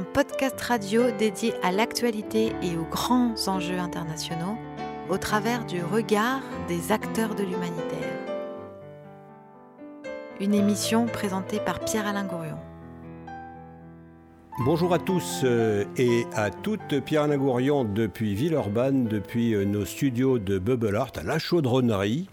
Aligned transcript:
Un 0.00 0.04
podcast 0.14 0.58
radio 0.62 1.10
dédié 1.18 1.52
à 1.62 1.72
l'actualité 1.72 2.54
et 2.62 2.74
aux 2.78 2.86
grands 2.90 3.34
enjeux 3.48 3.78
internationaux 3.78 4.56
au 5.10 5.18
travers 5.18 5.66
du 5.66 5.82
regard 5.82 6.40
des 6.68 6.90
acteurs 6.90 7.34
de 7.34 7.42
l'humanitaire. 7.42 8.16
Une 10.40 10.54
émission 10.54 11.04
présentée 11.04 11.60
par 11.60 11.80
Pierre-Alain 11.80 12.24
Gourion. 12.24 12.56
Bonjour 14.64 14.94
à 14.94 14.98
tous 14.98 15.42
euh, 15.44 15.84
et 15.98 16.24
à 16.32 16.48
toutes, 16.48 17.00
Pierre-Alain 17.04 17.36
Gourion 17.36 17.84
depuis 17.84 18.34
Villeurbanne, 18.34 19.04
depuis 19.04 19.52
euh, 19.52 19.66
nos 19.66 19.84
studios 19.84 20.38
de 20.38 20.58
Bubble 20.58 20.96
Art 20.96 21.12
à 21.16 21.22
la 21.24 21.38
chaudronnerie, 21.38 22.26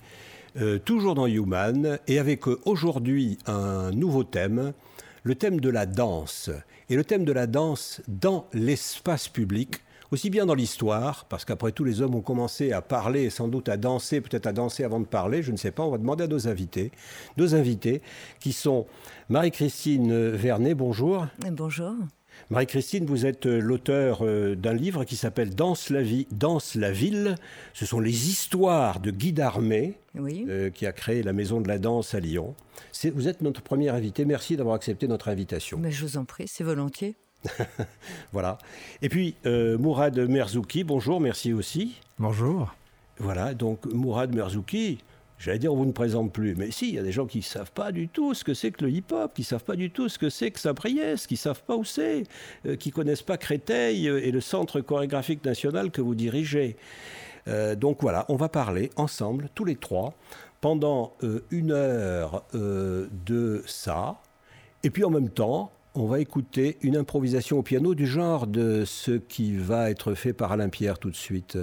euh, 0.55 0.79
toujours 0.79 1.15
dans 1.15 1.27
Human, 1.27 1.99
et 2.07 2.17
avec 2.17 2.47
aujourd'hui 2.65 3.37
un 3.45 3.91
nouveau 3.91 4.23
thème, 4.23 4.71
le 5.23 5.35
thème 5.35 5.59
de 5.59 5.69
la 5.69 5.85
danse. 5.85 6.49
Et 6.89 6.95
le 6.95 7.03
thème 7.03 7.25
de 7.25 7.33
la 7.33 7.47
danse 7.47 8.01
dans 8.07 8.47
l'espace 8.53 9.27
public, 9.27 9.81
aussi 10.11 10.29
bien 10.29 10.45
dans 10.45 10.55
l'histoire, 10.55 11.25
parce 11.25 11.43
qu'après 11.43 11.73
tout 11.73 11.83
les 11.83 12.01
hommes 12.01 12.15
ont 12.15 12.21
commencé 12.21 12.71
à 12.71 12.81
parler 12.81 13.29
sans 13.29 13.49
doute 13.49 13.67
à 13.67 13.75
danser, 13.75 14.21
peut-être 14.21 14.47
à 14.47 14.53
danser 14.53 14.85
avant 14.85 15.01
de 15.01 15.05
parler, 15.05 15.43
je 15.43 15.51
ne 15.51 15.57
sais 15.57 15.71
pas, 15.71 15.83
on 15.83 15.91
va 15.91 15.97
demander 15.97 16.23
à 16.23 16.27
nos 16.27 16.47
invités, 16.47 16.91
nos 17.35 17.55
invités 17.55 18.01
qui 18.39 18.53
sont 18.53 18.87
Marie-Christine 19.27 20.29
Vernet, 20.31 20.75
bonjour. 20.75 21.27
Bonjour. 21.51 21.93
Marie-Christine, 22.49 23.05
vous 23.05 23.25
êtes 23.25 23.45
euh, 23.45 23.59
l'auteur 23.59 24.19
euh, 24.21 24.55
d'un 24.55 24.73
livre 24.73 25.03
qui 25.03 25.17
s'appelle 25.17 25.53
Danse 25.53 25.89
la 25.89 26.01
vie, 26.01 26.27
Danse 26.31 26.75
la 26.75 26.93
ville. 26.93 27.35
Ce 27.73 27.85
sont 27.85 27.99
les 27.99 28.29
histoires 28.29 29.01
de 29.01 29.11
Guy 29.11 29.33
Darmé, 29.33 29.95
euh, 30.15 30.69
qui 30.69 30.85
a 30.85 30.93
créé 30.93 31.23
la 31.23 31.33
Maison 31.33 31.59
de 31.59 31.67
la 31.67 31.77
Danse 31.77 32.15
à 32.15 32.21
Lyon. 32.21 32.55
Vous 33.13 33.27
êtes 33.27 33.41
notre 33.41 33.61
premier 33.61 33.89
invité. 33.89 34.23
Merci 34.23 34.55
d'avoir 34.55 34.75
accepté 34.75 35.09
notre 35.09 35.27
invitation. 35.27 35.77
Mais 35.77 35.91
je 35.91 36.05
vous 36.05 36.15
en 36.15 36.23
prie, 36.23 36.47
c'est 36.47 36.63
volontiers. 36.63 37.15
voilà. 38.31 38.57
Et 39.01 39.09
puis, 39.09 39.35
Mourad 39.45 40.17
Merzouki, 40.17 40.85
bonjour, 40.85 41.19
merci 41.19 41.51
aussi. 41.51 41.99
Bonjour. 42.17 42.73
Voilà, 43.19 43.53
donc 43.53 43.85
Mourad 43.87 44.33
Merzouki, 44.33 44.99
J'allais 45.39 45.59
dire, 45.59 45.71
on 45.71 45.75
vous 45.75 45.85
ne 45.85 45.91
présente 45.91 46.33
plus. 46.33 46.55
Mais 46.55 46.71
si, 46.71 46.89
il 46.89 46.95
y 46.95 46.99
a 46.99 47.03
des 47.03 47.11
gens 47.11 47.27
qui 47.27 47.39
ne 47.39 47.43
savent 47.43 47.71
pas 47.71 47.91
du 47.91 48.07
tout 48.07 48.33
ce 48.33 48.43
que 48.43 48.53
c'est 48.53 48.71
que 48.71 48.85
le 48.85 48.91
hip-hop, 48.91 49.33
qui 49.35 49.41
ne 49.41 49.45
savent 49.45 49.63
pas 49.63 49.75
du 49.75 49.91
tout 49.91 50.09
ce 50.09 50.17
que 50.17 50.29
c'est 50.29 50.49
que 50.49 50.59
Sabriès, 50.59 51.27
qui 51.27 51.35
ne 51.35 51.39
savent 51.39 51.63
pas 51.63 51.75
où 51.75 51.83
c'est, 51.83 52.23
euh, 52.65 52.75
qui 52.75 52.89
ne 52.89 52.93
connaissent 52.93 53.21
pas 53.21 53.37
Créteil 53.37 54.07
euh, 54.09 54.25
et 54.25 54.31
le 54.31 54.41
centre 54.41 54.81
chorégraphique 54.81 55.45
national 55.45 55.91
que 55.91 56.01
vous 56.01 56.15
dirigez. 56.15 56.75
Euh, 57.47 57.75
donc 57.75 58.01
voilà, 58.01 58.25
on 58.29 58.35
va 58.35 58.49
parler 58.49 58.89
ensemble, 58.95 59.49
tous 59.53 59.63
les 59.63 59.75
trois, 59.75 60.15
pendant 60.59 61.13
une 61.51 61.71
heure 61.71 62.43
de 62.53 63.63
ça. 63.67 64.19
Et 64.83 64.89
puis 64.89 65.03
en 65.03 65.11
même 65.11 65.29
temps, 65.29 65.71
on 65.93 66.07
va 66.07 66.19
écouter 66.19 66.77
une 66.81 66.97
improvisation 66.97 67.59
au 67.59 67.61
piano 67.61 67.93
du 67.93 68.07
genre 68.07 68.47
de 68.47 68.83
ce 68.85 69.11
qui 69.11 69.55
va 69.55 69.91
être 69.91 70.15
fait 70.15 70.33
par 70.33 70.51
Alain 70.51 70.69
Pierre 70.69 70.97
tout 70.97 71.11
de 71.11 71.15
suite. 71.15 71.59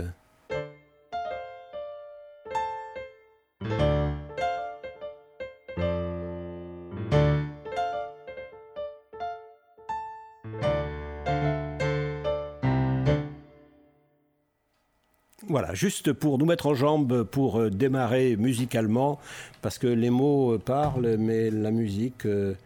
Voilà, 15.54 15.72
juste 15.72 16.12
pour 16.12 16.36
nous 16.38 16.46
mettre 16.46 16.66
en 16.66 16.74
jambe, 16.74 17.22
pour 17.22 17.60
euh, 17.60 17.70
démarrer 17.70 18.34
musicalement, 18.36 19.20
parce 19.62 19.78
que 19.78 19.86
les 19.86 20.10
mots 20.10 20.54
euh, 20.54 20.58
parlent, 20.58 21.16
mais 21.16 21.48
la 21.48 21.70
musique 21.70 22.26
euh, 22.26 22.56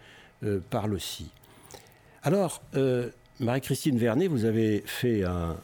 parle 0.71 0.95
aussi. 0.95 1.27
Alors, 2.23 2.63
Marie-Christine 3.41 3.99
Vernet, 3.99 4.29
vous 4.29 4.47
avez 4.47 4.83
fait 4.87 5.23
un, 5.23 5.55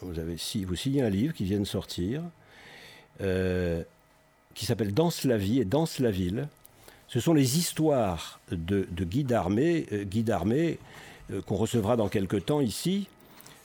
vous 0.00 0.76
signez 0.76 1.02
un 1.02 1.10
livre 1.10 1.34
qui 1.34 1.42
vient 1.42 1.58
de 1.58 1.64
sortir, 1.64 2.22
qui 3.18 4.64
s'appelle 4.64 4.94
Danse 4.94 5.24
la 5.24 5.36
vie 5.36 5.58
et 5.58 5.64
Danse 5.64 5.98
la 5.98 6.12
ville. 6.12 6.46
Ce 7.08 7.18
sont 7.18 7.34
les 7.34 7.58
histoires 7.58 8.38
de, 8.52 8.86
de 8.88 9.04
Guy 9.04 9.24
Darmé, 9.24 9.86
Guy 10.04 10.22
Darmé 10.22 10.78
qu'on 11.46 11.56
recevra 11.56 11.96
dans 11.96 12.08
quelques 12.08 12.46
temps 12.46 12.60
ici, 12.60 13.08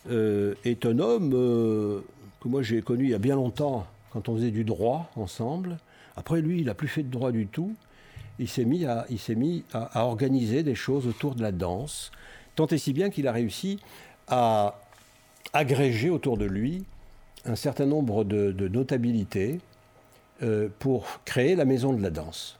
euh, 0.09 0.55
est 0.65 0.85
un 0.85 0.99
homme 0.99 1.33
euh, 1.33 2.01
que 2.41 2.47
moi 2.47 2.61
j'ai 2.61 2.81
connu 2.81 3.05
il 3.05 3.09
y 3.11 3.15
a 3.15 3.19
bien 3.19 3.35
longtemps, 3.35 3.85
quand 4.11 4.29
on 4.29 4.35
faisait 4.35 4.51
du 4.51 4.63
droit 4.63 5.11
ensemble. 5.15 5.77
Après, 6.15 6.41
lui, 6.41 6.59
il 6.59 6.65
n'a 6.65 6.73
plus 6.73 6.87
fait 6.87 7.03
de 7.03 7.09
droit 7.09 7.31
du 7.31 7.47
tout. 7.47 7.75
Il 8.39 8.49
s'est 8.49 8.65
mis, 8.65 8.85
à, 8.85 10.05
organiser 10.05 10.63
des 10.63 10.75
choses 10.75 11.07
autour 11.07 11.35
de 11.35 11.41
la 11.41 11.51
danse, 11.51 12.11
tant 12.55 12.67
et 12.67 12.77
si 12.77 12.93
bien 12.93 13.09
qu'il 13.09 13.27
a 13.27 13.31
réussi 13.31 13.79
à 14.27 14.79
agréger 15.53 16.09
autour 16.09 16.37
de 16.37 16.45
lui 16.45 16.85
un 17.45 17.55
certain 17.55 17.85
nombre 17.85 18.23
de, 18.23 18.67
notabilités 18.67 19.59
euh, 20.43 20.69
pour 20.79 21.21
créer 21.25 21.55
la 21.55 21.65
maison 21.65 21.93
de 21.93 22.01
la 22.01 22.09
danse. 22.09 22.59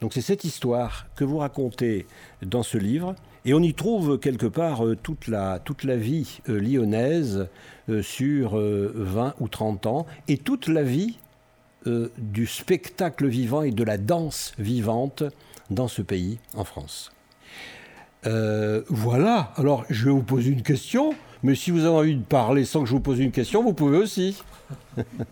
Donc 0.00 0.12
c'est 0.12 0.20
cette 0.20 0.44
histoire 0.44 1.06
que 1.16 1.24
vous 1.24 1.38
racontez 1.38 2.06
dans 2.42 2.62
ce 2.62 2.78
livre, 2.78 3.16
et 3.48 3.54
on 3.54 3.62
y 3.62 3.72
trouve 3.72 4.18
quelque 4.18 4.44
part 4.44 4.84
euh, 4.84 4.94
toute, 4.94 5.26
la, 5.26 5.58
toute 5.58 5.82
la 5.84 5.96
vie 5.96 6.40
euh, 6.50 6.60
lyonnaise 6.60 7.48
euh, 7.88 8.02
sur 8.02 8.58
20 8.58 9.36
ou 9.40 9.48
30 9.48 9.86
ans, 9.86 10.06
et 10.28 10.36
toute 10.36 10.68
la 10.68 10.82
vie 10.82 11.18
du 12.18 12.46
spectacle 12.46 13.26
vivant 13.26 13.62
et 13.62 13.70
de 13.70 13.82
la 13.82 13.96
danse 13.96 14.52
vivante 14.58 15.22
dans 15.70 15.88
ce 15.88 16.02
pays, 16.02 16.38
en 16.54 16.64
France. 16.64 17.12
voilà, 18.24 19.52
alors 19.56 19.86
je 19.88 20.04
vais 20.04 20.10
vous 20.10 20.22
poser 20.22 20.50
une 20.50 20.62
question, 20.62 21.14
mais 21.42 21.54
si 21.54 21.70
vous 21.70 21.86
avez 21.86 21.96
envie 21.96 22.16
de 22.16 22.22
parler 22.22 22.66
sans 22.66 22.80
que 22.82 22.86
je 22.86 22.92
vous 22.92 23.00
pose 23.00 23.20
une 23.20 23.30
question, 23.30 23.62
vous 23.62 23.72
pouvez 23.72 23.96
aussi. 23.96 24.42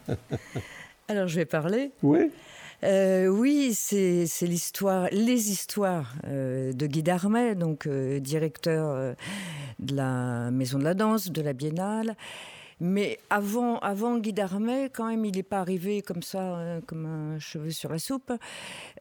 alors 1.09 1.29
je 1.29 1.37
vais 1.37 1.45
parler. 1.45 1.91
Oui. 2.03 2.31
Euh, 2.85 3.27
oui, 3.29 3.73
c'est 3.75 4.27
l'histoire, 4.43 5.09
les 5.11 5.51
histoires 5.51 6.15
euh, 6.27 6.73
de 6.73 6.87
Guy 6.87 7.03
Darmet, 7.03 7.55
donc 7.55 7.87
euh, 7.87 8.21
directeur 8.21 9.17
de 9.79 9.97
la 9.97 10.51
Maison 10.51 10.79
de 10.79 10.85
la 10.85 10.95
Danse, 10.95 11.31
de 11.31 11.43
la 11.43 11.53
Biennale. 11.53 12.17
Mais 12.79 13.19
avant, 13.31 13.79
avant 13.79 14.19
Guy 14.19 14.35
Darmet, 14.35 14.91
quand 14.91 15.09
même, 15.09 15.25
il 15.25 15.35
n'est 15.35 15.43
pas 15.43 15.61
arrivé 15.61 16.03
comme 16.03 16.23
ça, 16.23 16.79
comme 16.87 17.07
un 17.07 17.39
cheveu 17.39 17.71
sur 17.71 17.91
la 17.91 17.99
soupe. 17.99 18.31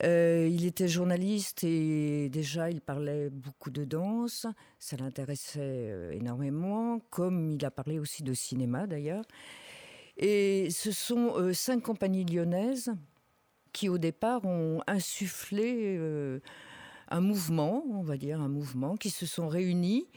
il 0.01 0.65
était 0.65 0.87
journaliste 0.87 1.65
et 1.65 2.29
déjà, 2.29 2.71
il 2.71 2.79
parlait 2.79 3.29
beaucoup 3.29 3.71
de 3.71 3.83
danse. 3.83 4.47
Ça 4.79 4.95
l'intéressait 4.95 5.91
énormément, 6.13 7.01
comme 7.09 7.51
il 7.51 7.65
a 7.65 7.71
parlé 7.71 7.99
aussi 7.99 8.23
de 8.23 8.33
cinéma 8.33 8.87
d'ailleurs. 8.87 9.25
Et 10.15 10.69
ce 10.71 10.93
sont 10.93 11.33
cinq 11.51 11.81
compagnies 11.83 12.23
lyonnaises 12.23 12.93
qui 13.75 13.89
au 13.89 13.97
départ 13.97 14.45
ont 14.45 14.81
insufflé 14.87 15.97
euh, 15.99 16.39
un 17.09 17.19
mouvement, 17.19 17.83
on 17.91 18.03
va 18.03 18.15
dire 18.15 18.39
un 18.39 18.47
mouvement, 18.47 18.95
qui 18.95 19.09
se 19.09 19.25
sont 19.25 19.49
réunis 19.49 20.07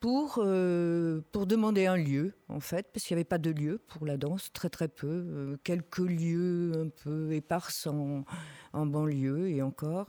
pour, 0.00 0.40
euh, 0.42 1.20
pour 1.30 1.46
demander 1.46 1.86
un 1.86 1.96
lieu, 1.96 2.34
en 2.48 2.58
fait, 2.58 2.88
parce 2.92 3.06
qu'il 3.06 3.14
n'y 3.14 3.20
avait 3.20 3.28
pas 3.28 3.38
de 3.38 3.50
lieu 3.50 3.78
pour 3.86 4.06
la 4.06 4.16
danse, 4.16 4.52
très 4.52 4.70
très 4.70 4.88
peu, 4.88 5.06
euh, 5.06 5.56
quelques 5.62 5.98
lieux 5.98 6.72
un 6.76 6.88
peu 6.88 7.32
éparses 7.32 7.86
en, 7.86 8.24
en 8.72 8.86
banlieue 8.86 9.50
et 9.50 9.62
encore. 9.62 10.08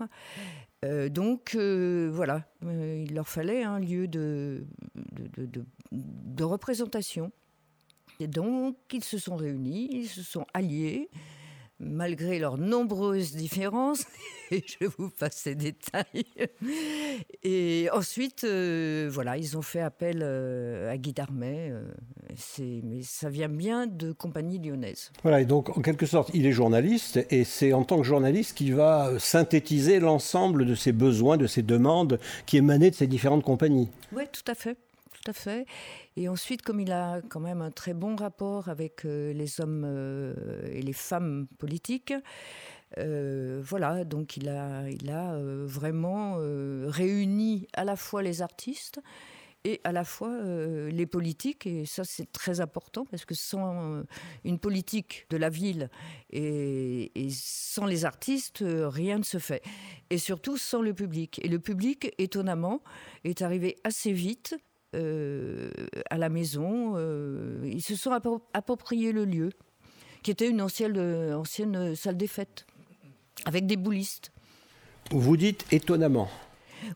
donc 1.12 1.56
voilà, 1.56 2.46
il 2.64 3.14
leur 3.14 3.28
fallait 3.28 3.62
un 3.62 3.80
lieu 3.80 4.08
de, 4.08 4.66
de 5.92 6.44
représentation. 6.44 7.32
Et 8.20 8.28
donc 8.28 8.76
ils 8.92 9.04
se 9.04 9.20
sont 9.20 9.36
réunis, 9.36 9.88
ils 9.92 10.10
se 10.10 10.24
sont 10.24 10.48
alliés 10.56 11.10
malgré 11.80 12.40
leurs 12.40 12.58
nombreuses 12.58 13.34
différences, 13.34 14.06
et 14.52 14.64
je 14.66 14.88
vous 14.98 15.10
passe 15.10 15.36
ces 15.36 15.56
détails. 15.56 16.26
Et 17.44 17.90
ensuite, 17.94 18.44
euh, 18.44 19.10
voilà, 19.12 19.38
ils 19.38 19.58
ont 19.58 19.62
fait 19.62 19.82
appel 19.82 20.22
euh, 20.22 20.92
à 20.92 20.98
Guy 20.98 21.14
Darmet, 21.14 21.70
euh, 21.72 21.84
mais 22.84 23.02
ça 23.04 23.30
vient 23.30 23.50
bien 23.50 23.88
de 23.88 24.12
Compagnie 24.12 24.60
Lyonnaise. 24.60 25.12
Voilà, 25.24 25.42
et 25.42 25.46
donc 25.46 25.78
en 25.78 25.82
quelque 25.82 26.06
sorte, 26.06 26.32
il 26.34 26.46
est 26.46 26.52
journaliste, 26.52 27.26
et 27.30 27.44
c'est 27.44 27.74
en 27.74 27.84
tant 27.84 27.98
que 27.98 28.06
journaliste 28.06 28.58
qu'il 28.58 28.76
va 28.76 29.12
synthétiser 29.20 30.00
l'ensemble 30.00 30.66
de 30.66 30.76
ses 30.76 30.92
besoins, 30.92 31.38
de 31.38 31.48
ses 31.48 31.62
demandes 31.62 32.20
qui 32.46 32.58
émanaient 32.58 32.92
de 32.92 32.96
ces 32.96 33.08
différentes 33.08 33.44
compagnies. 33.44 33.90
Oui, 34.14 34.24
tout 34.32 34.50
à 34.52 34.56
fait 34.56 34.78
tout 35.28 35.40
fait. 35.40 35.66
Et 36.16 36.30
ensuite, 36.30 36.62
comme 36.62 36.80
il 36.80 36.92
a 36.92 37.22
quand 37.30 37.40
même 37.40 37.62
un 37.62 37.72
très 37.72 37.94
bon 37.94 38.16
rapport 38.16 38.70
avec 38.70 39.06
euh, 39.06 39.34
les 39.34 39.62
hommes 39.62 39.84
euh, 39.86 40.34
et 40.72 40.82
les 40.82 40.94
femmes 40.94 41.48
politiques, 41.58 42.14
euh, 42.98 43.62
voilà, 43.64 44.06
donc 44.06 44.38
il 44.38 44.48
a, 44.48 44.90
il 44.90 45.10
a 45.10 45.38
vraiment 45.66 46.38
réuni 46.88 47.68
à 47.74 47.84
la 47.84 47.96
fois 47.96 48.22
les 48.24 48.42
artistes 48.42 49.02
et 49.66 49.82
à 49.84 49.92
la 49.92 50.06
fois 50.06 50.32
les 50.44 51.06
politiques, 51.06 51.68
et 51.68 51.86
ça 51.86 52.06
c'est 52.06 52.32
très 52.32 52.62
important 52.62 53.06
parce 53.06 53.26
que 53.26 53.36
sans 53.36 54.04
une 54.46 54.60
politique 54.60 55.26
de 55.30 55.36
la 55.36 55.50
ville 55.50 55.90
et, 56.30 57.12
sans 57.32 57.86
les 57.86 58.06
artistes, 58.06 58.64
rien 58.66 59.18
ne 59.18 59.24
se 59.24 59.40
fait. 59.40 59.62
Et 60.10 60.18
surtout 60.18 60.56
sans 60.56 60.82
le 60.82 60.94
public. 60.94 61.42
Et 61.44 61.50
le 61.50 61.60
public, 61.60 62.14
étonnamment, 62.18 62.82
est 63.26 63.42
arrivé 63.42 63.76
assez 63.84 64.14
vite 64.14 64.56
à 64.94 66.18
la 66.18 66.30
maison. 66.30 66.98
ils 67.64 67.82
se 67.82 67.96
sont 67.96 68.12
appropriés 68.54 69.12
le 69.12 69.26
lieu, 69.26 69.50
qui 70.24 70.32
était 70.32 70.50
une 70.50 70.62
ancienne, 70.62 70.98
ancienne 71.34 71.96
salle 71.96 72.18
des 72.18 72.28
fêtes, 72.28 72.66
avec 73.46 73.66
des 73.66 73.78
boulistes. 73.78 74.32
Vous 75.12 75.38
dites 75.38 75.66
étonnamment. 75.72 76.30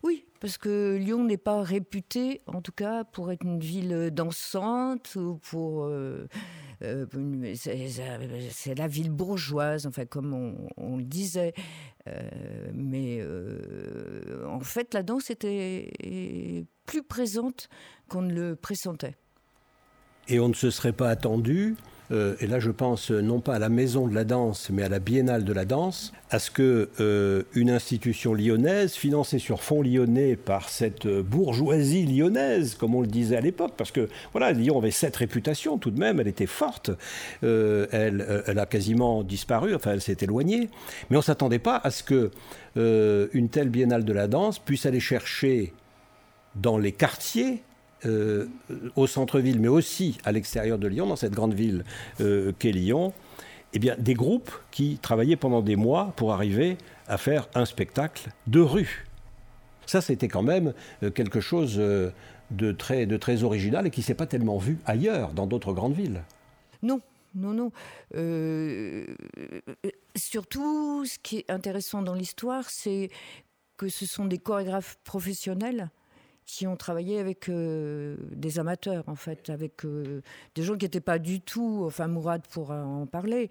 Oui, 0.02 0.24
parce 0.40 0.58
que 0.58 0.96
Lyon 0.96 1.24
n'est 1.24 1.36
pas 1.36 1.62
réputé, 1.62 2.40
en 2.46 2.60
tout 2.60 2.72
cas, 2.72 3.04
pour 3.04 3.30
être 3.32 3.44
une 3.44 3.60
ville 3.60 4.10
dansante 4.12 5.14
ou 5.16 5.38
pour. 5.50 5.84
Euh, 5.84 6.26
euh, 6.82 7.06
c'est 7.54 8.78
la 8.78 8.88
ville 8.88 9.10
bourgeoise, 9.10 9.86
enfin, 9.86 10.04
comme 10.04 10.34
on, 10.76 10.96
le 10.96 11.04
disait. 11.04 11.54
Euh, 12.08 12.20
mais 12.74 13.24
en 14.46 14.60
fait, 14.60 14.94
la 14.94 15.02
danse 15.02 15.30
était 15.30 16.66
plus 16.86 17.02
présente 17.02 17.68
qu'on 18.08 18.22
ne 18.22 18.32
le 18.32 18.56
pressentait. 18.56 19.16
Et 20.28 20.38
on 20.40 20.48
ne 20.48 20.54
se 20.54 20.70
serait 20.70 20.92
pas 20.92 21.10
attendu 21.10 21.76
euh, 22.10 22.34
et 22.40 22.46
là 22.46 22.58
je 22.58 22.70
pense 22.70 23.10
euh, 23.10 23.20
non 23.20 23.40
pas 23.40 23.54
à 23.54 23.58
la 23.58 23.68
maison 23.68 24.06
de 24.06 24.14
la 24.14 24.24
danse, 24.24 24.70
mais 24.70 24.82
à 24.82 24.88
la 24.88 24.98
biennale 24.98 25.44
de 25.44 25.52
la 25.52 25.64
danse, 25.64 26.12
à 26.30 26.38
ce 26.38 26.50
que 26.50 26.90
euh, 27.00 27.42
une 27.54 27.70
institution 27.70 28.34
lyonnaise, 28.34 28.94
financée 28.94 29.38
sur 29.38 29.62
fonds 29.62 29.82
lyonnais 29.82 30.36
par 30.36 30.68
cette 30.68 31.06
bourgeoisie 31.06 32.06
lyonnaise, 32.06 32.74
comme 32.74 32.94
on 32.94 33.00
le 33.00 33.06
disait 33.06 33.36
à 33.36 33.40
l'époque, 33.40 33.74
parce 33.76 33.92
que 33.92 34.08
voilà, 34.32 34.52
Lyon 34.52 34.78
avait 34.78 34.90
cette 34.90 35.16
réputation 35.16 35.78
tout 35.78 35.90
de 35.90 35.98
même, 35.98 36.20
elle 36.20 36.28
était 36.28 36.46
forte, 36.46 36.90
elle, 37.42 38.42
elle, 38.46 38.58
a 38.58 38.66
quasiment 38.66 39.22
disparu, 39.22 39.74
enfin 39.74 39.92
elle 39.92 40.00
s'est 40.00 40.18
éloignée, 40.20 40.68
mais 41.10 41.16
on 41.16 41.22
s'attendait 41.22 41.58
pas 41.58 41.80
à 41.82 41.90
ce 41.90 42.02
que 42.02 42.30
une 42.76 43.48
telle 43.48 43.68
biennale 43.68 44.04
de 44.04 44.12
la 44.12 44.28
danse 44.28 44.58
puisse 44.58 44.86
aller 44.86 45.00
chercher 45.00 45.72
dans 46.54 46.78
les 46.78 46.92
quartiers 46.92 47.62
euh, 48.04 48.48
au 48.96 49.06
centre-ville, 49.06 49.60
mais 49.60 49.68
aussi 49.68 50.18
à 50.24 50.32
l'extérieur 50.32 50.76
de 50.76 50.88
Lyon, 50.88 51.06
dans 51.06 51.14
cette 51.14 51.34
grande 51.34 51.54
ville 51.54 51.84
euh, 52.20 52.50
qu'est 52.58 52.72
Lyon, 52.72 53.12
eh 53.74 53.78
bien, 53.78 53.94
des 53.96 54.14
groupes 54.14 54.50
qui 54.72 54.98
travaillaient 55.00 55.36
pendant 55.36 55.62
des 55.62 55.76
mois 55.76 56.12
pour 56.16 56.32
arriver 56.32 56.78
à 57.06 57.16
faire 57.16 57.48
un 57.54 57.64
spectacle 57.64 58.30
de 58.48 58.58
rue. 58.58 59.06
Ça, 59.86 60.00
c'était 60.00 60.26
quand 60.26 60.42
même 60.42 60.74
euh, 61.04 61.10
quelque 61.10 61.40
chose 61.40 61.76
de 61.76 62.72
très, 62.72 63.06
de 63.06 63.16
très 63.16 63.44
original 63.44 63.86
et 63.86 63.90
qui 63.90 64.00
ne 64.00 64.04
s'est 64.04 64.14
pas 64.14 64.26
tellement 64.26 64.58
vu 64.58 64.78
ailleurs, 64.84 65.32
dans 65.32 65.46
d'autres 65.46 65.72
grandes 65.72 65.94
villes. 65.94 66.22
Non, 66.82 67.00
non, 67.36 67.52
non. 67.52 67.70
surtout, 70.16 71.04
ce 71.06 71.18
qui 71.22 71.38
est 71.38 71.50
intéressant 71.50 72.02
dans 72.02 72.14
l'histoire, 72.14 72.68
c'est 72.68 73.10
que 73.76 73.88
ce 73.88 74.06
sont 74.06 74.24
des 74.24 74.38
chorégraphes 74.38 74.98
professionnels 75.04 75.88
qui 76.52 76.66
ont 76.66 76.76
travaillé 76.76 77.18
avec 77.18 77.48
euh, 77.48 78.14
des 78.30 78.58
amateurs, 78.58 79.04
en 79.06 79.14
fait, 79.14 79.48
avec 79.48 79.86
euh, 79.86 80.20
des 80.54 80.62
gens 80.62 80.76
qui 80.76 80.84
n'étaient 80.84 81.00
pas 81.00 81.18
du 81.18 81.40
tout, 81.40 81.84
enfin 81.86 82.08
Mourad 82.08 82.42
pourra 82.46 82.84
en 82.84 83.06
parler, 83.06 83.48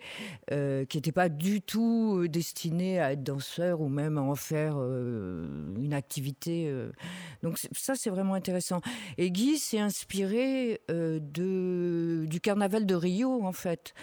euh, 0.51 0.85
qui 0.85 0.97
n'étaient 0.97 1.11
pas 1.11 1.27
du 1.27 1.63
tout 1.63 2.27
destinés 2.27 2.99
à 2.99 3.13
être 3.13 3.23
danseurs 3.23 3.81
ou 3.81 3.89
même 3.89 4.19
à 4.19 4.21
en 4.21 4.35
faire 4.35 4.77
une 4.77 5.93
activité. 5.95 6.71
Donc 7.41 7.57
ça, 7.71 7.95
c'est 7.95 8.11
vraiment 8.11 8.35
intéressant. 8.35 8.81
Et 9.17 9.31
Guy 9.31 9.57
s'est 9.57 9.79
inspiré 9.79 10.79
de, 10.87 12.25
du 12.27 12.39
carnaval 12.39 12.85
de 12.85 12.93
Rio, 12.93 13.43
en 13.43 13.51
fait. 13.51 13.95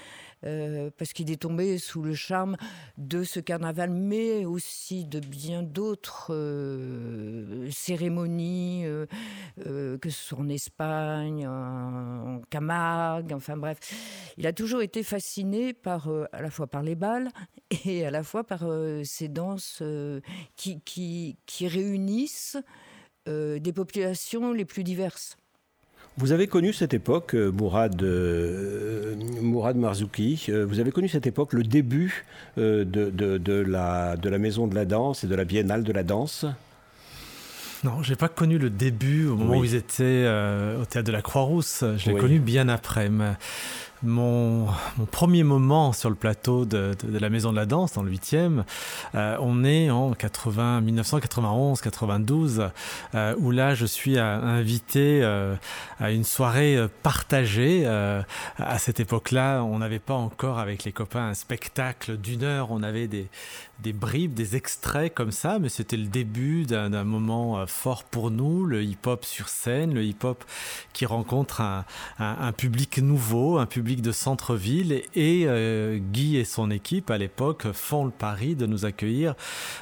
Euh, 0.44 0.90
parce 0.96 1.12
qu'il 1.12 1.30
est 1.32 1.40
tombé 1.40 1.78
sous 1.78 2.02
le 2.02 2.14
charme 2.14 2.56
de 2.96 3.24
ce 3.24 3.40
carnaval, 3.40 3.90
mais 3.90 4.44
aussi 4.44 5.04
de 5.04 5.18
bien 5.18 5.64
d'autres 5.64 6.32
euh, 6.32 7.68
cérémonies, 7.72 8.84
euh, 8.86 9.98
que 9.98 10.10
ce 10.10 10.28
soit 10.28 10.38
en 10.38 10.48
Espagne, 10.48 11.46
en, 11.46 12.40
Camargue, 12.50 13.32
enfin 13.32 13.56
bref. 13.56 13.78
Il 14.36 14.46
a 14.46 14.52
toujours 14.52 14.82
été 14.82 15.02
fasciné 15.02 15.72
par, 15.72 16.08
à 16.32 16.40
la 16.40 16.50
fois 16.50 16.68
par 16.68 16.82
les 16.82 16.94
balles 16.94 17.30
et 17.84 18.06
à 18.06 18.10
la 18.10 18.22
fois 18.22 18.44
par 18.44 18.64
ces 19.04 19.28
danses 19.28 19.82
qui, 20.56 21.36
réunissent 21.60 22.56
des 23.26 23.72
populations 23.74 24.52
les 24.52 24.64
plus 24.64 24.84
diverses. 24.84 25.36
Vous 26.18 26.32
avez 26.32 26.48
connu 26.48 26.72
cette 26.72 26.94
époque, 26.94 27.36
euh, 27.36 27.52
Mourad, 27.52 28.02
euh, 28.02 29.14
Mourad 29.40 29.76
Marzouki, 29.76 30.46
euh, 30.48 30.66
vous 30.68 30.80
avez 30.80 30.90
connu 30.90 31.06
cette 31.06 31.28
époque, 31.28 31.52
le 31.52 31.62
début 31.62 32.24
de, 32.56 32.82
de, 32.82 33.52
la, 33.60 34.16
de 34.16 34.28
la 34.28 34.38
Maison 34.38 34.66
de 34.66 34.74
la 34.74 34.84
Danse 34.84 35.22
et 35.22 35.28
de 35.28 35.34
la 35.36 35.44
Biennale 35.44 35.84
de 35.84 35.92
la 35.92 36.02
Danse? 36.02 36.44
Non, 37.84 38.02
j'ai 38.02 38.16
pas 38.16 38.28
connu 38.28 38.58
le 38.58 38.68
début 38.68 39.28
au 39.28 39.36
moment 39.36 39.58
où 39.58 39.64
ils 39.64 39.76
étaient 39.76 40.26
au 40.80 40.84
théâtre 40.84 41.06
de 41.06 41.12
la 41.12 41.22
Croix-Rousse. 41.22 41.84
Je 41.96 42.10
l'ai 42.10 42.18
connu 42.18 42.40
bien 42.40 42.68
après. 42.68 43.08
Mais 43.08 43.34
mon, 44.02 44.68
premier 45.10 45.42
moment 45.42 45.92
sur 45.92 46.10
le 46.10 46.14
plateau 46.14 46.64
de, 46.64 46.94
la 47.08 47.30
Maison 47.30 47.50
de 47.50 47.56
la 47.56 47.66
Danse, 47.66 47.94
dans 47.94 48.02
le 48.02 48.12
8e, 48.12 48.64
euh, 49.14 49.36
on 49.40 49.64
est 49.64 49.90
en 49.90 50.12
80, 50.12 50.80
1991, 50.82 51.80
92, 51.80 52.68
euh, 53.14 53.34
où 53.38 53.50
là 53.50 53.74
je 53.74 53.86
suis 53.86 54.18
invité 54.18 55.20
euh, 55.22 55.54
à 55.98 56.12
une 56.12 56.24
soirée 56.24 56.78
partagée. 57.02 57.86
à 57.86 58.78
cette 58.78 59.00
époque-là, 59.00 59.62
on 59.62 59.78
n'avait 59.78 59.98
pas 59.98 60.14
encore 60.14 60.58
avec 60.58 60.84
les 60.84 60.92
copains 60.92 61.28
un 61.28 61.34
spectacle 61.34 62.16
d'une 62.16 62.44
heure, 62.44 62.70
on 62.70 62.82
avait 62.82 63.08
des, 63.08 63.28
bribes, 63.92 64.34
des 64.34 64.56
extraits 64.56 65.12
comme 65.14 65.32
ça, 65.32 65.58
mais 65.58 65.68
c'était 65.68 65.96
le 65.96 66.06
début 66.06 66.64
d'un 66.64 67.04
moment 67.04 67.66
fort 67.66 68.04
pour 68.04 68.30
nous, 68.30 68.64
le 68.64 68.82
hip-hop 68.82 69.24
sur 69.24 69.48
scène, 69.48 69.94
le 69.94 70.04
hip-hop 70.04 70.44
qui 70.92 71.06
rencontre 71.06 71.60
un, 71.60 71.84
un, 72.18 72.36
un 72.40 72.52
public 72.52 72.98
nouveau, 72.98 73.58
un 73.58 73.66
public 73.66 73.87
de 73.96 74.12
centre-ville 74.12 75.02
et, 75.14 75.44
euh, 75.46 75.98
Guy 75.98 76.36
et 76.36 76.44
son 76.44 76.70
équipe 76.70 77.10
à 77.10 77.18
l'époque 77.18 77.72
font 77.72 78.04
le 78.04 78.10
pari 78.10 78.54
de 78.54 78.66
nous 78.66 78.84
accueillir 78.84 79.34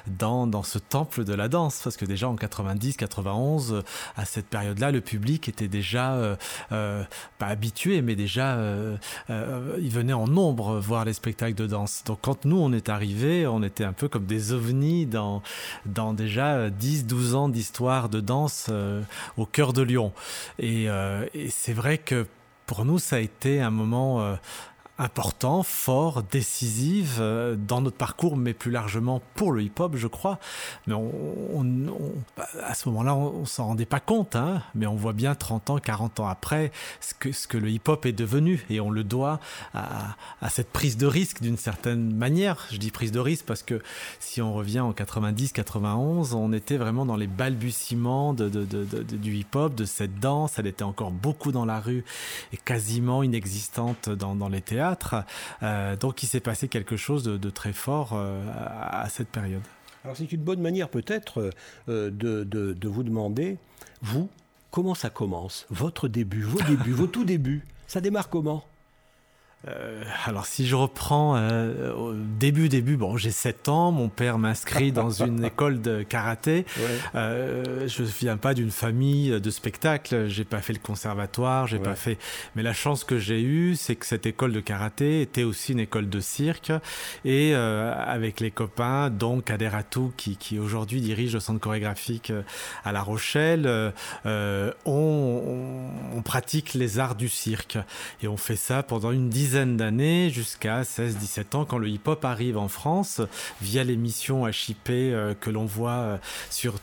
dans, 0.06 0.46
dans 0.46 0.62
ce 0.62 0.78
temple 0.78 1.24
de 1.24 1.34
la 1.34 1.48
danse. 1.48 1.80
Parce 1.82 1.96
que 1.96 2.04
déjà 2.04 2.28
en 2.28 2.36
90 2.36 2.96
91 2.96 3.82
à 4.16 4.24
cette 4.24 4.46
période-là 4.46 4.90
le 4.90 5.00
public 5.00 5.48
était 5.48 5.68
déjà 5.68 6.14
euh, 6.14 6.36
euh, 6.72 7.02
pas 7.38 7.46
habitué 7.46 8.02
mais 8.02 8.14
déjà 8.16 8.58
il 9.28 9.90
venait 9.90 10.12
en 10.12 10.26
nombre 10.26 10.78
voir 10.78 11.04
les 11.04 11.12
spectacles 11.12 11.54
de 11.54 11.66
danse. 11.66 12.02
Donc 12.06 12.18
quand 12.22 12.44
nous 12.44 12.58
on 12.58 12.72
est 12.72 12.88
arrivé 12.88 13.46
on 13.46 13.62
était 13.62 13.84
un 13.84 13.92
peu 13.92 14.08
comme 14.08 14.26
des 14.26 14.52
ovnis 14.52 15.06
dans, 15.06 15.42
dans 15.84 16.12
déjà 16.12 16.70
10 16.70 17.06
12 17.06 17.34
ans 17.34 17.48
d'histoire 17.48 18.08
de 18.08 18.20
danse 18.20 18.70
au 19.36 19.46
cœur 19.46 19.72
de 19.72 19.82
Lyon. 19.82 20.12
Et, 20.58 20.84
et 20.84 21.48
c'est 21.50 21.72
vrai 21.72 21.98
que 21.98 22.26
pour 22.66 22.84
nous, 22.84 22.98
ça 22.98 23.16
a 23.16 23.18
été 23.20 23.60
un 23.60 23.70
moment 23.70 24.20
euh, 24.20 24.34
important, 24.98 25.62
fort, 25.62 26.22
décisif 26.22 27.16
euh, 27.20 27.54
dans 27.56 27.82
notre 27.82 27.96
parcours, 27.96 28.36
mais 28.36 28.54
plus 28.54 28.70
largement 28.70 29.20
pour 29.34 29.52
le 29.52 29.62
hip-hop, 29.62 29.92
je 29.96 30.06
crois. 30.06 30.38
Mais 30.86 30.94
à 32.62 32.74
ce 32.74 32.88
moment-là, 32.88 33.14
on, 33.14 33.44
s'en 33.44 33.66
rendait 33.66 33.84
pas 33.86 34.00
compte, 34.00 34.36
hein, 34.36 34.62
mais 34.74 34.86
on 34.86 34.94
voit 34.94 35.12
bien 35.12 35.34
30 35.34 35.70
ans, 35.70 35.78
40 35.78 36.20
ans 36.20 36.28
après 36.28 36.72
ce 37.00 37.12
que, 37.14 37.32
ce 37.32 37.46
que 37.46 37.58
le 37.58 37.68
hip-hop 37.68 38.06
est 38.06 38.12
devenu, 38.12 38.64
et 38.70 38.80
on 38.80 38.90
le 38.90 39.04
doit 39.04 39.38
à, 39.74 40.16
cette 40.48 40.70
prise 40.70 40.96
de 40.96 41.06
risque 41.06 41.42
d'une 41.42 41.58
certaine 41.58 42.14
manière. 42.14 42.66
Je 42.70 42.78
dis 42.78 42.90
prise 42.90 43.12
de 43.12 43.20
risque 43.20 43.44
parce 43.44 43.62
que 43.62 43.82
si 44.18 44.40
on 44.40 44.54
revient 44.54 44.80
en 44.80 44.92
90, 44.92 45.52
91, 45.52 46.34
on 46.34 46.52
était 46.52 46.78
vraiment 46.78 47.04
dans 47.04 47.16
les 47.16 47.26
balbutiements 47.26 48.32
du 48.32 49.34
hip-hop, 49.34 49.74
de 49.74 49.84
cette 49.84 50.18
danse. 50.20 50.58
Elle 50.58 50.66
était 50.66 50.84
encore 50.84 51.10
beaucoup 51.10 51.52
dans 51.52 51.66
la 51.66 51.80
rue 51.80 52.04
et 52.52 52.56
quasiment 52.56 53.22
inexistante 53.22 54.08
dans, 54.08 54.34
dans 54.34 54.48
les 54.48 54.62
théâtres. 54.62 54.85
Euh, 55.62 55.96
donc 55.96 56.22
il 56.22 56.26
s'est 56.26 56.40
passé 56.40 56.68
quelque 56.68 56.96
chose 56.96 57.24
de, 57.24 57.50
très 57.50 57.72
fort 57.72 58.10
euh, 58.12 58.42
à, 58.90 59.08
cette 59.08 59.28
période. 59.28 59.62
Alors 60.04 60.16
c'est 60.16 60.30
une 60.30 60.42
bonne 60.42 60.60
manière 60.60 60.88
peut-être 60.88 61.50
euh, 61.88 62.10
de, 62.10 62.44
de, 62.44 62.88
vous 62.88 63.02
demander, 63.02 63.58
vous, 64.02 64.28
comment 64.70 64.94
ça 64.94 65.10
commence? 65.10 65.66
Votre 65.70 66.08
début, 66.08 66.42
vos 66.42 66.62
débuts, 66.62 66.92
vos 66.92 67.06
tout 67.06 67.24
débuts, 67.24 67.64
ça 67.86 68.00
démarre 68.00 68.28
comment? 68.28 68.64
Euh, 69.68 70.04
alors 70.26 70.46
si 70.46 70.66
je 70.66 70.76
reprends 70.76 71.34
euh, 71.36 71.92
au 71.94 72.12
début 72.12 72.68
début 72.68 72.96
bon 72.96 73.16
j'ai 73.16 73.32
7 73.32 73.68
ans 73.68 73.90
mon 73.90 74.08
père 74.08 74.38
m'inscrit 74.38 74.92
dans 74.92 75.10
une 75.24 75.44
école 75.44 75.80
de 75.80 76.02
karaté. 76.02 76.66
Euh, 77.14 77.88
je 77.88 78.02
viens 78.02 78.36
pas 78.36 78.54
d'une 78.54 78.70
famille 78.70 79.40
de 79.40 79.50
spectacle 79.50 80.28
j'ai 80.28 80.44
pas 80.44 80.60
fait 80.60 80.74
le 80.74 80.78
conservatoire 80.78 81.66
j'ai 81.66 81.78
pas 81.78 81.96
fait 81.96 82.18
mais 82.54 82.62
la 82.62 82.74
chance 82.74 83.02
que 83.02 83.18
j'ai 83.18 83.40
eue 83.40 83.76
c'est 83.76 83.96
que 83.96 84.06
cette 84.06 84.26
école 84.26 84.52
de 84.52 84.60
karaté 84.60 85.22
était 85.22 85.42
aussi 85.42 85.72
une 85.72 85.80
école 85.80 86.08
de 86.08 86.20
cirque. 86.20 86.72
Et 87.24 87.54
avec 87.54 88.40
les 88.40 88.50
copains 88.50 89.10
dont 89.10 89.40
Kader 89.40 89.70
Atou 89.74 90.12
qui, 90.16 90.36
qui 90.36 90.58
aujourd'hui 90.58 91.00
dirige 91.00 91.34
le 91.34 91.40
centre 91.40 91.60
chorégraphique 91.60 92.32
à 92.84 92.92
La 92.92 93.02
Rochelle 93.02 93.92
on, 94.24 94.72
on, 94.84 96.16
on 96.16 96.22
pratique 96.22 96.74
les 96.74 96.98
arts 96.98 97.14
du 97.14 97.28
cirque. 97.28 97.78
Et 98.22 98.28
on 98.28 98.36
fait 98.36 98.56
ça 98.56 98.82
pendant 98.82 99.12
une 99.12 99.28
dizaine 99.28 99.45
d'années 99.52 100.30
jusqu'à 100.30 100.82
16-17 100.82 101.56
ans 101.56 101.64
quand 101.64 101.78
le 101.78 101.88
hip-hop 101.88 102.24
arrive 102.24 102.58
en 102.58 102.68
France 102.68 103.20
via 103.60 103.84
l'émission 103.84 104.48
HIP 104.48 104.88
euh, 104.88 105.34
que 105.34 105.50
l'on 105.50 105.64
voit 105.64 105.90
euh, 105.90 106.18
sur 106.50 106.74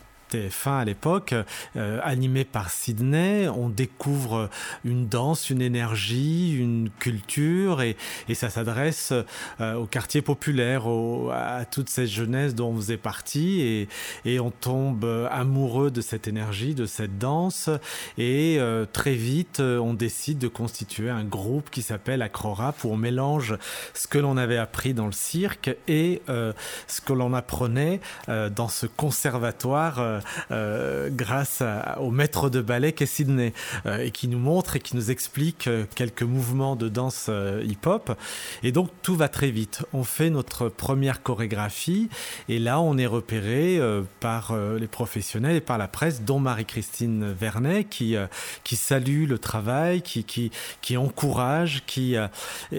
fin 0.50 0.78
à 0.78 0.84
l'époque, 0.84 1.34
euh, 1.76 2.00
animé 2.02 2.44
par 2.44 2.70
Sydney. 2.70 3.48
On 3.48 3.68
découvre 3.68 4.48
une 4.84 5.06
danse, 5.08 5.50
une 5.50 5.62
énergie, 5.62 6.54
une 6.56 6.90
culture 6.98 7.82
et, 7.82 7.96
ça 8.34 8.50
s'adresse 8.50 9.12
euh, 9.60 9.74
au 9.74 9.86
quartier 9.86 10.20
populaire, 10.20 10.84
à 11.32 11.64
toute 11.64 11.88
cette 11.88 12.08
jeunesse 12.08 12.54
dont 12.54 12.70
on 12.70 12.76
faisait 12.76 12.96
partie 12.96 13.88
et, 14.24 14.40
on 14.40 14.50
tombe 14.50 15.04
amoureux 15.30 15.90
de 15.90 16.00
cette 16.00 16.28
énergie, 16.28 16.74
de 16.74 16.86
cette 16.86 17.18
danse 17.18 17.70
et 18.18 18.56
euh, 18.58 18.84
très 18.84 19.14
vite 19.14 19.60
on 19.60 19.94
décide 19.94 20.38
de 20.38 20.48
constituer 20.48 21.08
un 21.08 21.24
groupe 21.24 21.70
qui 21.70 21.80
s'appelle 21.80 22.20
Acrorap 22.20 22.84
où 22.84 22.90
on 22.90 22.96
mélange 22.96 23.56
ce 23.94 24.08
que 24.08 24.18
l'on 24.18 24.36
avait 24.36 24.58
appris 24.58 24.92
dans 24.92 25.06
le 25.06 25.12
cirque 25.12 25.74
et 25.88 26.20
ce 26.26 27.00
que 27.00 27.12
l'on 27.12 27.32
apprenait 27.32 28.00
dans 28.28 28.68
ce 28.68 28.86
conservatoire 28.86 30.20
euh, 30.50 31.08
grâce 31.10 31.62
au 31.98 32.10
maître 32.10 32.50
de 32.50 32.60
ballet 32.60 32.92
qu'est 32.92 33.06
Sydney 33.06 33.52
euh, 33.86 33.98
et 33.98 34.10
qui 34.10 34.28
nous 34.28 34.38
montre 34.38 34.76
et 34.76 34.80
qui 34.80 34.96
nous 34.96 35.10
explique 35.10 35.66
euh, 35.66 35.84
quelques 35.94 36.22
mouvements 36.22 36.76
de 36.76 36.88
danse 36.88 37.30
hip-hop. 37.62 38.16
Et 38.62 38.72
donc 38.72 38.90
tout 39.02 39.16
va 39.16 39.28
très 39.28 39.50
vite. 39.50 39.82
On 39.92 40.04
fait 40.04 40.30
notre 40.30 40.68
première 40.68 41.22
chorégraphie 41.22 42.08
et 42.48 42.58
là 42.58 42.80
on 42.80 42.98
est 42.98 43.06
repéré 43.06 43.80
par 44.20 44.56
les 44.56 44.86
professionnels 44.86 45.56
et 45.56 45.60
par 45.60 45.78
la 45.78 45.88
presse, 45.88 46.22
dont 46.22 46.38
Marie-Christine 46.38 47.32
Vernet 47.32 47.84
qui, 47.84 48.16
qui 48.62 48.76
salue 48.76 49.26
le 49.26 49.38
travail, 49.38 50.02
qui, 50.02 50.24
qui, 50.24 50.96
encourage, 50.96 51.82
qui, 51.86 52.16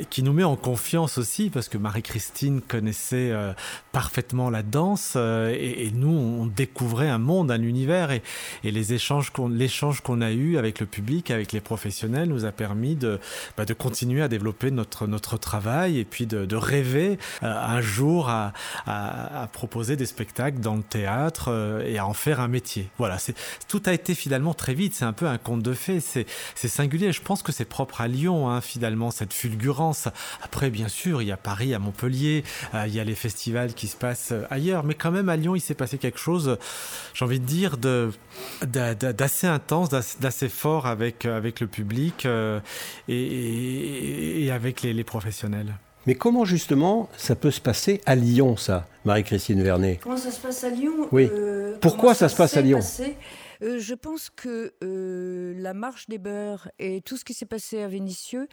qui 0.10 0.24
nous 0.24 0.34
met 0.34 0.44
en 0.44 0.56
confiance 0.56 1.18
aussi 1.18 1.50
parce 1.50 1.70
que 1.70 1.78
Marie-Christine 1.78 2.62
connaissait 2.62 3.34
parfaitement 3.92 4.50
la 4.50 4.64
danse 4.64 5.16
et, 5.16 5.86
et 5.86 5.92
nous 5.92 6.10
on 6.10 6.46
découvrait 6.46 7.10
un 7.10 7.20
monde 7.26 7.48
d'un 7.48 7.62
univers 7.62 8.12
et, 8.12 8.22
les 8.64 8.94
échanges 8.94 9.30
qu'on, 9.30 9.48
l'échange 9.48 10.02
qu'on 10.02 10.22
a 10.22 10.32
eu 10.32 10.58
avec 10.58 10.80
le 10.80 10.86
public, 10.86 11.32
avec 11.32 11.52
les 11.52 11.62
professionnels, 11.62 12.28
nous 12.28 12.46
a 12.46 12.52
permis 12.52 12.96
de, 12.96 13.20
bah, 13.58 13.66
de 13.66 13.74
continuer 13.74 14.22
à 14.22 14.28
développer 14.28 14.72
notre, 14.72 15.08
notre 15.08 15.38
travail 15.38 16.00
et 16.00 16.06
puis 16.06 16.26
de, 16.26 16.56
rêver 16.56 17.20
euh, 17.44 17.54
un 17.54 17.82
jour 17.82 18.30
à, 18.30 18.54
à, 18.86 19.48
proposer 19.52 19.96
des 19.96 20.06
spectacles 20.06 20.60
dans 20.60 20.76
le 20.76 20.84
théâtre 20.84 21.50
euh, 21.50 21.86
et 21.86 21.98
à 21.98 22.06
en 22.06 22.14
faire 22.14 22.40
un 22.40 22.48
métier. 22.48 22.90
Voilà, 22.98 23.18
c'est, 23.18 23.36
tout 23.68 23.82
a 23.86 23.94
été 23.94 24.16
finalement 24.16 24.54
très 24.54 24.74
vite. 24.74 24.96
C'est 24.96 25.06
un 25.06 25.14
peu 25.14 25.28
un 25.28 25.38
conte 25.38 25.62
de 25.62 25.74
fées. 25.74 26.00
C'est, 26.00 26.26
c'est 26.56 26.68
singulier. 26.68 27.12
Je 27.12 27.22
pense 27.22 27.44
que 27.44 27.52
c'est 27.52 27.66
propre 27.66 28.02
à 28.02 28.08
Lyon, 28.08 28.50
hein, 28.50 28.62
finalement, 28.62 29.12
cette 29.12 29.34
fulgurance. 29.34 30.08
Après, 30.42 30.70
bien 30.70 30.88
sûr, 30.88 31.22
il 31.22 31.28
y 31.28 31.32
a 31.32 31.38
Paris, 31.38 31.74
à 31.74 31.80
Montpellier, 31.80 32.44
euh, 32.74 32.86
il 32.88 32.94
y 32.94 33.00
a 33.00 33.04
les 33.04 33.16
festivals 33.16 33.74
qui 33.74 33.88
se 33.88 33.96
passent 33.96 34.34
ailleurs, 34.50 34.84
mais 34.84 34.94
quand 34.94 35.12
même 35.12 35.30
à 35.30 35.36
Lyon, 35.36 35.56
il 35.56 35.62
s'est 35.62 35.74
passé 35.74 35.98
quelque 35.98 36.20
chose. 36.20 36.58
J'ai 37.16 37.24
envie 37.24 37.40
de 37.40 37.46
dire, 37.46 37.78
d'assez 38.62 39.48
intense, 39.48 39.90
d'assez 40.20 40.50
fort 40.50 40.86
avec, 40.86 41.24
avec 41.24 41.62
le 41.62 41.68
public 41.68 42.26
euh, 42.26 42.60
et, 43.08 44.52
avec 44.52 44.82
les, 44.82 45.04
professionnels. 45.06 45.76
Mais 46.08 46.16
comment 46.16 46.44
justement 46.44 47.10
ça 47.16 47.38
peut 47.38 47.52
se 47.52 47.62
passer 47.62 48.02
à 48.06 48.16
Lyon, 48.16 48.58
ça, 48.58 48.86
Marie-Christine 49.06 49.64
Vernet? 49.64 50.02
Comment 50.04 50.18
ça 50.18 50.30
se 50.30 50.42
passe 50.42 50.66
à 50.66 50.70
Lyon? 50.70 51.08
Oui. 51.14 51.30
Euh, 51.32 51.78
Pourquoi 51.80 52.16
ça, 52.16 52.28
se 52.28 52.36
passe 52.36 52.58
à 52.58 52.62
Lyon? 52.62 52.80
euh, 53.62 53.80
Je 53.80 53.94
pense 53.94 54.30
que 54.30 54.74
la 55.58 55.74
marche 55.74 56.10
des 56.10 56.18
beurs 56.18 56.70
et 56.80 57.00
tout 57.00 57.16
ce 57.16 57.24
qui 57.24 57.34
s'est 57.34 57.46
passé 57.46 57.82
à 57.82 57.88
Vénissieux 57.88 58.50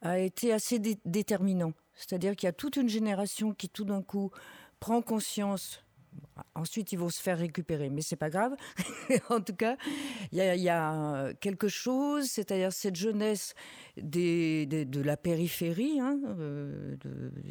a 0.00 0.20
été 0.20 0.52
assez 0.52 0.78
déterminant. 1.04 1.72
C'est-à-dire 1.96 2.36
qu'il 2.36 2.46
y 2.46 2.50
a 2.50 2.52
toute 2.52 2.76
une 2.76 2.88
génération 2.88 3.52
qui 3.52 3.68
tout 3.68 3.84
d'un 3.84 4.02
coup 4.02 4.30
prend 4.78 5.02
conscience 5.02 5.82
Ensuite, 6.54 6.92
ils 6.92 6.98
vont 6.98 7.08
se 7.08 7.20
faire 7.20 7.38
récupérer, 7.38 7.90
mais 7.90 8.02
c'est 8.02 8.16
pas 8.16 8.30
grave. 8.30 8.54
en 9.30 9.40
tout 9.40 9.54
cas, 9.54 9.76
il 10.32 10.38
y, 10.38 10.68
a 10.68 11.32
quelque 11.40 11.68
chose, 11.68 12.26
c'est-à-dire 12.26 12.72
cette 12.72 12.96
jeunesse 12.96 13.54
des, 13.96 14.66
de 14.66 15.00
la 15.02 15.16
périphérie, 15.16 16.00
hein, 16.00 16.18
euh, 16.38 16.96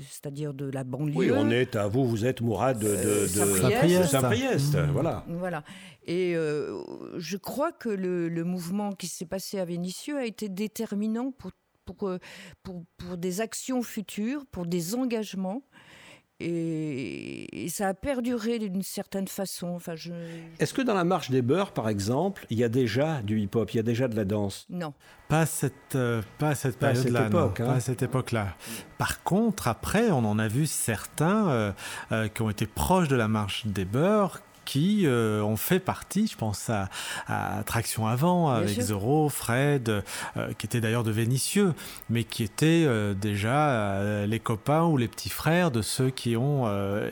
c'est-à-dire 0.10 0.54
de 0.54 0.70
la 0.70 0.84
banlieue. 0.84 1.16
Oui, 1.16 1.32
on 1.32 1.50
est 1.50 1.76
à 1.76 1.88
vous, 1.88 2.08
vous 2.08 2.26
êtes 2.26 2.42
Mourad 2.42 2.80
de, 2.80 2.88
de, 2.88 4.04
Saint-Priest, 4.04 4.76
mmh. 4.76 4.92
voilà. 4.92 5.24
Voilà. 5.28 5.64
Et 6.06 6.36
euh, 6.36 6.82
je 7.18 7.38
crois 7.38 7.72
que 7.72 7.90
le, 7.90 8.30
le 8.30 8.44
mouvement 8.44 8.92
qui 8.92 9.08
s'est 9.08 9.26
passé 9.26 9.60
à 9.60 9.66
Vénissieux 9.66 10.18
a 10.18 10.26
été 10.26 10.50
déterminant 10.50 11.32
pour, 11.32 11.52
pour, 11.86 12.18
pour, 12.64 12.84
pour 12.98 13.18
des 13.18 13.42
actions 13.42 13.82
futures, 13.82 14.46
pour 14.48 14.66
des 14.66 14.96
engagements. 14.96 15.64
Et, 16.40 17.68
ça 17.70 17.90
a 17.90 17.94
perduré 17.94 18.60
d'une 18.60 18.84
certaine 18.84 19.28
façon. 19.28 19.68
Enfin, 19.70 19.96
je... 19.96 20.12
Est-ce 20.60 20.74
que 20.74 20.82
dans 20.82 20.94
la 20.94 21.04
marche 21.04 21.32
des 21.32 21.42
beurs, 21.42 21.72
par 21.72 21.90
exemple, 21.90 22.46
il 22.50 22.60
y 22.60 22.64
a 22.64 22.70
déjà 22.70 23.22
du 23.22 23.40
hip-hop, 23.40 23.74
il 23.74 23.78
y 23.78 23.80
a 23.80 23.84
déjà 23.84 24.08
de 24.08 24.16
la 24.16 24.26
danse? 24.26 24.66
Non. 24.70 24.94
Pas 25.28 25.42
à 25.42 25.46
cette, 25.46 25.96
euh, 25.96 26.22
pas 26.38 26.54
cette 26.54 26.78
période-là, 26.78 27.30
hein. 27.34 27.54
pas 27.56 27.74
à 27.74 27.80
cette 27.80 28.04
époque-là. 28.04 28.56
Par 28.98 29.24
contre, 29.24 29.68
après, 29.68 30.12
on 30.12 30.26
en 30.26 30.38
a 30.38 30.48
vu 30.48 30.66
certains 30.66 31.50
euh, 31.50 31.72
euh, 32.12 32.28
qui 32.28 32.42
ont 32.42 32.50
été 32.50 32.68
proches 32.68 33.08
de 33.08 33.16
la 33.16 33.28
marche 33.28 33.66
des 33.66 33.86
beurs, 33.86 34.42
qui 34.66 35.06
euh, 35.06 35.42
ont 35.42 35.56
fait 35.56 35.80
partie, 35.80 36.28
je 36.28 36.36
pense 36.36 36.70
à, 36.70 36.90
à 37.28 37.64
Traction 37.66 38.08
Avant, 38.08 38.50
avec 38.50 38.82
Zoro, 38.82 39.30
Fred, 39.30 39.90
euh, 39.90 40.02
qui 40.58 40.66
était 40.66 40.82
d'ailleurs 40.82 41.04
de 41.04 41.12
Vénitieux, 41.12 41.74
mais 42.10 42.24
qui 42.24 42.44
étaient 42.44 42.84
euh, 42.86 43.14
déjà 43.14 44.26
les 44.26 44.40
copains 44.40 44.84
ou 44.84 44.98
les 44.98 45.08
petits 45.08 45.30
frères 45.30 45.72
de 45.72 45.82
ceux 45.82 46.10
qui 46.10 46.36
ont 46.36 46.66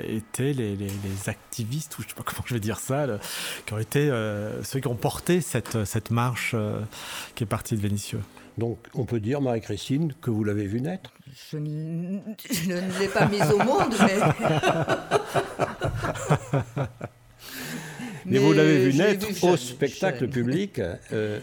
été 0.04 0.54
les, 0.54 0.76
les, 0.76 0.90
activistes, 1.28 1.98
ou 1.98 2.02
je 2.02 2.10
sais 2.10 2.16
pas 2.16 2.24
comment 2.24 2.44
je 2.46 2.56
vais 2.56 2.60
dire 2.60 2.80
ça, 2.80 3.06
qui 3.66 3.74
ont 3.74 3.80
été 3.80 4.10
ceux 4.64 4.80
qui 4.80 4.88
ont 4.88 4.96
porté 4.96 5.42
cette, 5.42 5.86
cette 5.86 6.12
marche 6.12 6.56
qui 7.36 7.44
est 7.44 7.48
partie 7.48 7.76
de 7.76 7.82
Vénitieux. 7.82 8.22
Donc 8.58 8.80
on 8.94 9.06
peut 9.06 9.20
dire, 9.20 9.42
Marie-Christine, 9.42 10.14
que 10.22 10.30
vous 10.30 10.44
l'avez 10.44 10.66
vu 10.66 10.82
naître? 10.82 11.12
Je 11.52 11.58
ne, 11.58 12.20
ne 12.20 13.00
l'ai 13.00 13.08
pas 13.08 13.28
mise 13.28 13.52
au 13.52 13.58
monde, 13.58 13.94
mais... 14.00 14.20
Mais, 18.26 18.40
vous 18.40 18.54
l'avez 18.54 18.90
vu 18.90 18.98
naître 18.98 19.44
au 19.44 19.58
spectacle 19.58 20.28
public. 20.28 20.80
Euh... 21.12 21.40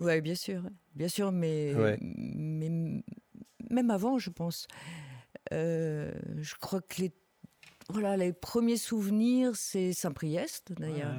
Oui, 0.00 0.20
bien 0.20 0.34
sûr. 0.34 0.62
Bien 0.94 1.08
sûr, 1.08 1.32
mais, 1.32 1.72
mais 2.00 2.70
même 3.70 3.90
avant, 3.90 4.18
je 4.18 4.30
pense. 4.30 4.66
Euh, 5.52 6.10
je 6.38 6.54
crois 6.60 6.80
que 6.80 7.02
les, 7.02 7.12
voilà, 7.88 8.16
les 8.16 8.32
premiers 8.32 8.76
souvenirs, 8.76 9.52
c'est 9.54 9.92
Saint-Priest, 9.92 10.72
d'ailleurs. 10.78 11.14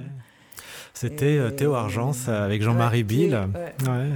C'était 0.93 1.37
euh, 1.37 1.51
Théo 1.51 1.73
Argence 1.73 2.27
avec 2.27 2.61
Jean-Marie 2.61 3.03
Bill. 3.03 3.39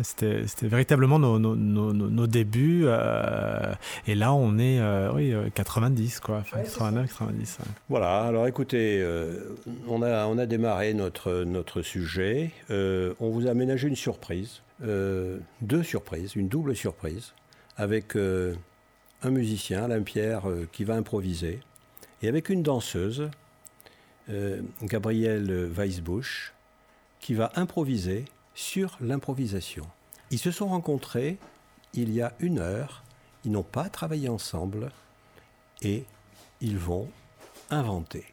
c'était 0.03 0.43
véritablement 0.61 1.19
nos, 1.19 1.39
nos, 1.39 1.55
nos, 1.55 2.27
débuts. 2.27 2.83
Euh, 2.85 3.73
et 4.07 4.15
là, 4.15 4.33
on 4.33 4.57
est 4.57 4.79
euh, 4.79 5.11
oui, 5.13 5.33
90, 5.53 6.19
quoi. 6.19 6.43
89, 6.51 7.07
90. 7.07 7.57
Voilà, 7.89 8.21
alors 8.21 8.47
écoutez, 8.47 9.05
on, 9.87 10.01
a, 10.01 10.25
on 10.25 10.37
a 10.37 10.45
démarré 10.45 10.93
notre, 10.93 11.43
notre 11.43 11.81
sujet. 11.81 12.51
on 12.69 13.29
vous 13.29 13.47
a 13.47 13.51
aménagé 13.51 13.87
une 13.87 13.95
surprise. 13.95 14.61
deux 14.81 15.83
surprises, 15.83 16.35
une 16.35 16.47
double 16.47 16.75
surprise. 16.75 17.33
Avec 17.77 18.15
un 18.15 19.29
musicien, 19.29 19.85
Alain 19.85 20.01
Pierre, 20.03 20.43
qui 20.71 20.83
va 20.83 20.95
improviser. 20.95 21.59
Et 22.21 22.27
avec 22.27 22.49
une 22.49 22.63
danseuse 22.63 23.29
euh, 24.29 24.62
Gabriel 24.84 25.70
Weisbusch, 25.72 26.53
qui 27.20 27.34
va 27.34 27.51
improviser 27.55 28.25
sur 28.53 28.98
l'improvisation. 29.01 29.86
Ils 30.32 30.39
se 30.39 30.51
sont 30.51 30.67
rencontrés 30.67 31.38
il 31.94 32.13
y 32.13 32.22
a 32.22 32.34
une 32.39 32.60
heure, 32.60 33.03
ils 33.44 33.51
n'ont 33.51 33.63
pas 33.63 33.89
travaillé 33.89 34.29
ensemble 34.29 34.91
et 35.82 36.05
ils 36.62 36.77
vont 36.77 37.10
inventer. 37.70 38.25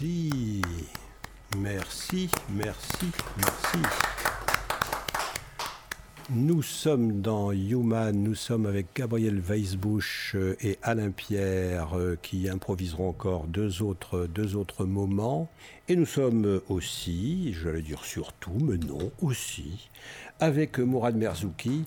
Merci, 0.00 0.70
merci, 1.56 2.30
merci. 3.36 3.78
Nous 6.30 6.62
sommes 6.62 7.20
dans 7.20 7.50
Human, 7.50 8.12
nous 8.12 8.36
sommes 8.36 8.66
avec 8.66 8.94
Gabriel 8.94 9.40
Weisbusch 9.40 10.36
euh, 10.36 10.56
et 10.60 10.78
Alain 10.82 11.10
Pierre 11.10 11.98
euh, 11.98 12.16
qui 12.22 12.48
improviseront 12.48 13.08
encore 13.08 13.48
deux 13.48 13.82
autres, 13.82 14.26
deux 14.26 14.54
autres 14.54 14.84
moments. 14.84 15.50
Et 15.88 15.96
nous 15.96 16.06
sommes 16.06 16.60
aussi, 16.68 17.52
j'allais 17.54 17.82
dire 17.82 18.04
surtout, 18.04 18.56
mais 18.60 18.76
non, 18.76 19.10
aussi, 19.20 19.90
avec 20.38 20.78
Mourad 20.78 21.16
Merzouki, 21.16 21.86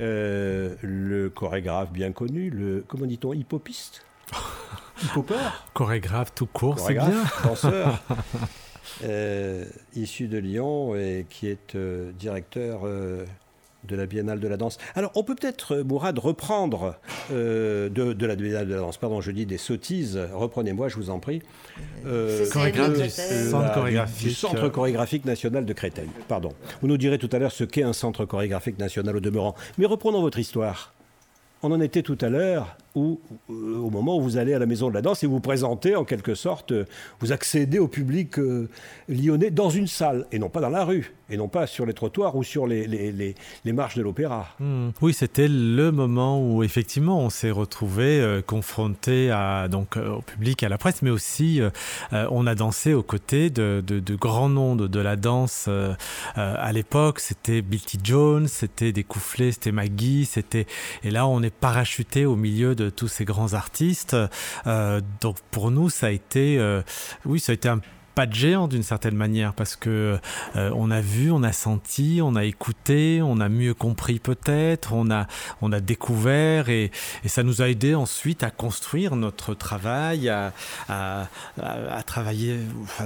euh, 0.00 0.76
le 0.80 1.28
chorégraphe 1.28 1.92
bien 1.92 2.12
connu, 2.12 2.48
le, 2.48 2.82
comment 2.88 3.06
dit-on, 3.06 3.34
hippopiste? 3.34 4.02
Hippopeur 5.02 5.66
Chorégraphe 5.72 6.34
tout 6.34 6.46
court, 6.46 6.78
c'est 6.78 6.94
bien. 6.94 7.10
danseur, 7.44 8.02
issu 9.96 10.28
de 10.28 10.38
Lyon 10.38 10.94
et 10.94 11.26
qui 11.28 11.48
est 11.48 11.76
directeur 11.76 12.86
de 13.86 13.96
la 13.96 14.06
Biennale 14.06 14.40
de 14.40 14.48
la 14.48 14.56
danse. 14.56 14.78
Alors, 14.94 15.12
on 15.14 15.22
peut 15.22 15.34
peut-être, 15.34 15.76
euh, 15.76 15.84
Mourad, 15.84 16.18
reprendre 16.18 16.96
euh, 17.32 17.88
de, 17.88 18.26
la 18.26 18.36
Biennale 18.36 18.66
de 18.66 18.74
la 18.74 18.80
danse. 18.80 18.96
Pardon, 18.96 19.20
je 19.20 19.30
dis 19.30 19.46
des 19.46 19.58
sottises. 19.58 20.18
Reprenez-moi, 20.32 20.88
je 20.88 20.96
vous 20.96 21.10
en 21.10 21.18
prie. 21.18 21.42
Euh, 22.06 22.40
du, 22.40 22.46
centre 22.46 23.72
chorégraphique. 23.72 24.28
du 24.28 24.34
Centre 24.34 24.68
chorégraphique 24.68 25.24
national 25.24 25.64
de 25.64 25.72
Créteil. 25.72 26.08
Pardon. 26.28 26.52
Vous 26.80 26.88
nous 26.88 26.96
direz 26.96 27.18
tout 27.18 27.30
à 27.32 27.38
l'heure 27.38 27.52
ce 27.52 27.64
qu'est 27.64 27.82
un 27.82 27.92
centre 27.92 28.24
chorégraphique 28.24 28.78
national 28.78 29.16
au 29.16 29.20
demeurant. 29.20 29.54
Mais 29.78 29.86
reprenons 29.86 30.20
votre 30.20 30.38
histoire. 30.38 30.94
On 31.62 31.72
en 31.72 31.80
était 31.80 32.02
tout 32.02 32.18
à 32.20 32.28
l'heure 32.28 32.76
où, 32.94 33.20
au 33.48 33.90
moment 33.90 34.16
où 34.16 34.22
vous 34.22 34.36
allez 34.36 34.54
à 34.54 34.58
la 34.58 34.66
Maison 34.66 34.88
de 34.88 34.94
la 34.94 35.02
Danse 35.02 35.22
et 35.24 35.26
vous 35.26 35.40
présentez 35.40 35.96
en 35.96 36.04
quelque 36.04 36.34
sorte, 36.34 36.72
vous 37.20 37.32
accédez 37.32 37.78
au 37.78 37.88
public 37.88 38.36
lyonnais 39.08 39.50
dans 39.50 39.70
une 39.70 39.86
salle 39.86 40.26
et 40.32 40.38
non 40.38 40.48
pas 40.48 40.60
dans 40.60 40.70
la 40.70 40.84
rue 40.84 41.14
et 41.30 41.36
non 41.36 41.48
pas 41.48 41.66
sur 41.66 41.86
les 41.86 41.94
trottoirs 41.94 42.36
ou 42.36 42.42
sur 42.42 42.66
les, 42.66 43.34
marches 43.66 43.96
de 43.96 44.02
l'opéra. 44.02 44.48
Hmm. 44.60 44.90
Oui, 45.00 45.14
c'était 45.14 45.48
le 45.48 45.90
moment 45.90 46.40
où 46.40 46.62
effectivement 46.62 47.20
on 47.20 47.30
s'est 47.30 47.50
retrouvé 47.50 48.20
euh, 48.20 48.42
confronté 48.42 49.30
à, 49.30 49.68
donc, 49.68 49.96
euh, 49.96 50.16
au 50.16 50.22
public, 50.22 50.62
à 50.62 50.68
la 50.68 50.78
presse, 50.78 51.02
mais 51.02 51.10
aussi 51.10 51.60
euh, 51.60 51.70
on 52.30 52.46
a 52.46 52.54
dansé 52.54 52.94
aux 52.94 53.02
côtés 53.02 53.50
de, 53.50 53.82
de, 53.84 54.00
de 54.00 54.14
grands 54.14 54.48
noms 54.48 54.76
de, 54.76 55.00
la 55.00 55.16
danse. 55.16 55.68
à 56.36 56.72
l'époque, 56.72 57.20
c'était 57.20 57.62
Billy 57.62 57.98
Jones, 58.02 58.48
c'était 58.48 58.92
des 58.92 59.04
c'était 59.50 59.72
Maggie, 59.72 60.24
c'était 60.24 60.66
et 61.02 61.10
là 61.10 61.26
on 61.26 61.42
est 61.42 61.54
parachuté 61.54 62.26
au 62.26 62.36
milieu 62.36 62.74
de 62.74 62.83
tous 62.90 63.08
ces 63.08 63.24
grands 63.24 63.54
artistes. 63.54 64.16
donc 65.20 65.36
pour 65.50 65.70
nous, 65.70 65.90
ça 65.90 66.06
a 66.06 66.10
été, 66.10 66.82
oui, 67.24 67.40
ça 67.40 67.52
a 67.52 67.54
été 67.54 67.68
un 67.68 67.80
pas 68.14 68.26
de 68.26 68.34
géant 68.34 68.68
d'une 68.68 68.82
certaine 68.82 69.16
manière 69.16 69.54
parce 69.54 69.76
que 69.76 70.18
euh, 70.56 70.70
on 70.74 70.90
a 70.90 71.00
vu, 71.00 71.30
on 71.30 71.42
a 71.42 71.52
senti, 71.52 72.20
on 72.22 72.36
a 72.36 72.44
écouté, 72.44 73.20
on 73.22 73.40
a 73.40 73.48
mieux 73.48 73.74
compris 73.74 74.20
peut-être, 74.20 74.92
on 74.92 75.10
a 75.10 75.26
on 75.62 75.72
a 75.72 75.80
découvert 75.80 76.68
et, 76.68 76.90
ça 77.26 77.42
nous 77.42 77.62
a 77.62 77.68
aidé 77.68 77.94
ensuite 77.94 78.44
à 78.44 78.50
construire 78.50 79.16
notre 79.16 79.54
travail, 79.54 80.28
à, 80.28 80.52
à, 80.88 81.26
travailler 82.06 82.58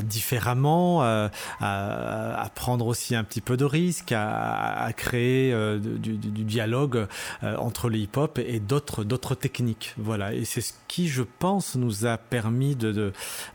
différemment, 0.03 1.03
à, 1.03 1.31
à, 1.61 2.51
prendre 2.55 2.87
aussi 2.87 3.15
un 3.15 3.25
petit 3.25 3.41
peu 3.41 3.57
de 3.57 3.65
risque, 3.65 4.13
à, 4.13 4.91
créer 4.97 5.53
euh, 5.53 5.79
du, 5.79 6.17
dialogue 6.45 7.07
euh, 7.43 7.57
entre 7.57 7.89
le 7.89 7.99
hip-hop 7.99 8.39
et 8.39 8.61
d'autres 8.61 9.05
d'autres 9.05 9.35
techniques. 9.35 9.95
Voilà 9.97 10.35
et 10.35 10.45
c'est 10.45 10.61
ce 10.61 10.75
qui 10.89 11.09
je 11.09 11.23
pense 11.23 11.77
nous 11.77 12.05
a 12.05 12.19
permis 12.19 12.77
de, 12.77 12.93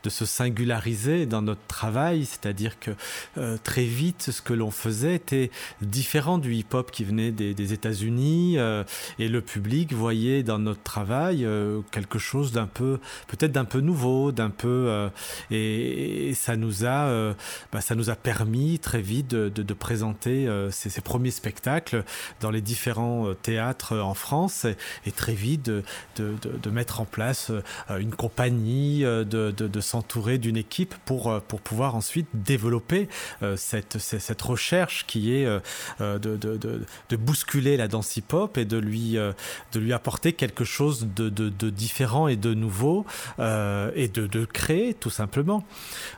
de 0.03 0.09
se 0.09 0.25
singulariser 0.25 1.25
dans 1.25 1.42
notre 1.43 1.65
travail, 1.67 2.25
c'est-à-dire 2.25 2.79
que 2.79 2.91
euh, 3.37 3.57
très 3.63 3.83
vite, 3.83 4.31
ce 4.31 4.41
que 4.41 4.53
l'on 4.53 4.71
faisait 4.71 5.15
était 5.15 5.51
différent 5.81 6.37
du 6.37 6.53
hip-hop 6.53 6.91
qui 6.91 7.03
venait 7.03 7.31
des, 7.31 7.73
États-Unis, 7.73 8.55
euh, 8.57 8.83
et 9.19 9.29
le 9.29 9.41
public 9.41 9.93
voyait 9.93 10.43
dans 10.43 10.59
notre 10.59 10.83
travail 10.83 11.45
euh, 11.45 11.81
quelque 11.91 12.19
chose 12.19 12.51
d'un 12.51 12.67
peu, 12.67 12.99
peut-être 13.27 13.51
d'un 13.51 13.65
peu 13.65 13.79
nouveau, 13.79 14.31
d'un 14.31 14.49
peu, 14.49 15.09
et, 15.51 16.33
ça 16.35 16.55
nous 16.55 16.85
a, 16.85 17.33
bah, 17.71 17.81
ça 17.81 17.95
nous 17.95 18.09
a 18.09 18.15
permis 18.15 18.79
très 18.79 19.01
vite 19.01 19.29
de, 19.29 19.73
présenter 19.73 20.47
ces, 20.71 21.01
premiers 21.01 21.31
spectacles 21.31 22.03
dans 22.39 22.51
les 22.51 22.61
différents 22.61 23.33
théâtres 23.41 23.97
en 23.97 24.13
France, 24.13 24.65
et, 25.05 25.11
très 25.11 25.33
vite 25.33 25.63
de, 25.63 25.83
de, 26.17 26.69
mettre 26.69 27.01
en 27.01 27.05
place 27.05 27.51
une 27.89 28.13
compagnie, 28.13 29.01
de, 29.03 29.81
s'entourer 29.81 30.37
d'une 30.37 30.57
équipe 30.57 30.95
pour 31.05 31.32
euh, 31.33 31.39
pour 31.47 31.61
pouvoir 31.61 31.95
ensuite 31.95 32.27
développer 32.33 33.07
euh, 33.41 33.55
cette, 33.57 33.97
cette 33.99 34.41
recherche 34.41 35.05
qui 35.07 35.35
est 35.35 35.45
euh, 35.45 35.59
de, 35.99 36.37
de, 36.37 36.57
de, 36.57 37.15
bousculer 37.15 37.77
la 37.77 37.87
danse 37.87 38.17
hip-hop 38.17 38.57
et 38.57 38.65
de 38.65 38.77
lui, 38.77 39.13
de 39.13 39.79
lui 39.79 39.93
apporter 39.93 40.33
quelque 40.33 40.63
chose 40.63 41.07
de, 41.15 41.29
de 41.29 41.69
différent 41.69 42.27
et 42.27 42.35
de 42.35 42.53
nouveau 42.53 43.05
et 43.39 44.07
de, 44.07 44.45
créer 44.45 44.93
tout 44.93 45.09
simplement. 45.09 45.63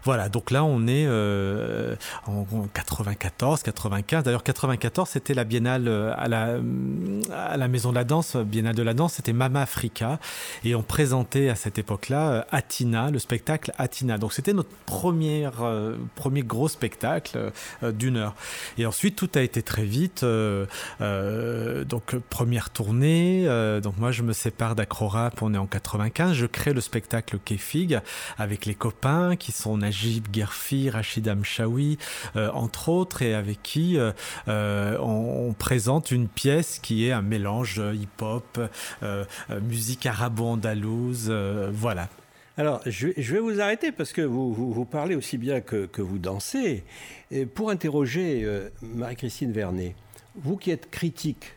Voilà, 0.03 0.29
donc 0.29 0.51
là 0.51 0.63
on 0.63 0.87
est 0.87 1.07
en 2.25 2.67
94, 2.73 3.63
95. 3.63 4.23
D'ailleurs 4.23 4.43
94 4.43 5.09
c'était 5.09 5.33
la 5.33 5.43
biennale 5.43 5.87
à 6.17 6.27
la, 6.27 6.57
à 7.33 7.57
la 7.57 7.67
Maison 7.67 7.89
de 7.89 7.95
la 7.95 8.03
Danse, 8.03 8.35
biennale 8.35 8.75
de 8.75 8.83
la 8.83 8.93
danse, 8.93 9.13
c'était 9.13 9.33
Mama 9.33 9.61
Africa 9.61 10.19
et 10.63 10.75
on 10.75 10.83
présentait 10.83 11.49
à 11.49 11.55
cette 11.55 11.77
époque-là 11.77 12.47
Atina, 12.51 13.11
le 13.11 13.19
spectacle 13.19 13.71
Atina. 13.77 14.17
Donc 14.17 14.33
c'était 14.33 14.53
notre 14.53 14.69
euh, 15.13 15.97
premier 16.15 16.43
gros 16.43 16.67
spectacle 16.67 17.51
euh, 17.83 17.91
d'une 17.91 18.17
heure. 18.17 18.35
Et 18.77 18.85
ensuite, 18.85 19.15
tout 19.15 19.29
a 19.35 19.41
été 19.41 19.61
très 19.61 19.83
vite. 19.83 20.23
Euh, 20.23 20.65
donc, 21.85 22.15
première 22.29 22.69
tournée. 22.69 23.45
donc, 23.81 23.97
moi, 23.97 24.11
je 24.11 24.23
me 24.23 24.33
sépare 24.33 24.75
d'Acrorap, 24.75 25.41
on 25.41 25.53
est 25.53 25.57
en 25.57 25.67
95. 25.67 26.33
Je 26.33 26.45
crée 26.45 26.73
le 26.73 26.81
spectacle 26.81 27.39
Kefig 27.43 27.99
avec 28.37 28.65
les 28.65 28.75
copains 28.75 29.35
qui 29.35 29.51
sont 29.51 29.77
Najib 29.77 30.27
Gerfi, 30.33 30.89
Rachid 30.89 31.27
Amchaoui, 31.27 31.97
entre 32.35 32.89
autres, 32.89 33.21
et 33.21 33.33
avec 33.33 33.61
qui 33.63 33.97
on, 34.47 35.55
présente 35.57 36.11
une 36.11 36.27
pièce 36.27 36.79
qui 36.79 37.07
est 37.07 37.11
un 37.11 37.21
mélange 37.21 37.81
hip-hop, 37.93 38.59
musique 39.61 40.05
arabo-andalouse, 40.05 41.31
voilà. 41.73 42.07
Alors, 42.57 42.81
je, 42.85 43.07
vais 43.09 43.39
vous 43.39 43.59
arrêter 43.59 43.91
parce 43.91 44.13
que 44.13 44.21
vous, 44.21 44.85
parlez 44.85 45.15
aussi 45.15 45.37
bien 45.37 45.59
que, 45.59 46.01
vous 46.01 46.19
dansez. 46.19 46.83
Et 47.29 47.45
pour 47.45 47.69
interroger 47.69 48.43
euh, 48.45 48.69
Marie-Christine 48.81 49.51
Vernet, 49.51 49.93
vous 50.35 50.55
qui 50.55 50.71
êtes 50.71 50.89
critique 50.89 51.53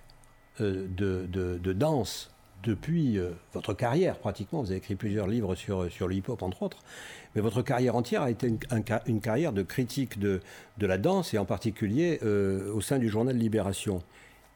euh, 0.61 0.89
de, 0.89 1.73
danse 1.73 2.33
depuis 2.65 3.17
euh, 3.17 3.31
votre 3.53 3.75
carrière 3.75 4.19
pratiquement, 4.19 4.61
vous 4.61 4.71
avez 4.71 4.79
écrit 4.79 4.97
plusieurs 4.97 5.29
livres 5.29 5.55
sur, 5.55 5.85
le 5.85 6.15
hip-hop 6.15 6.43
entre 6.43 6.65
autres, 6.65 6.83
mais 7.37 7.43
votre 7.43 7.63
carrière 7.63 7.95
entière 7.95 8.23
a 8.23 8.31
été 8.33 8.49
une, 8.49 8.59
une 9.07 9.21
carrière 9.21 9.53
de 9.53 9.63
critique 9.63 10.19
de, 10.19 10.41
de, 10.79 10.87
la 10.89 10.99
danse 10.99 11.33
et 11.33 11.39
en 11.39 11.45
particulier 11.45 12.19
au 12.21 12.81
sein 12.81 12.99
du 12.99 13.09
journal 13.09 13.37
Libération. 13.37 14.03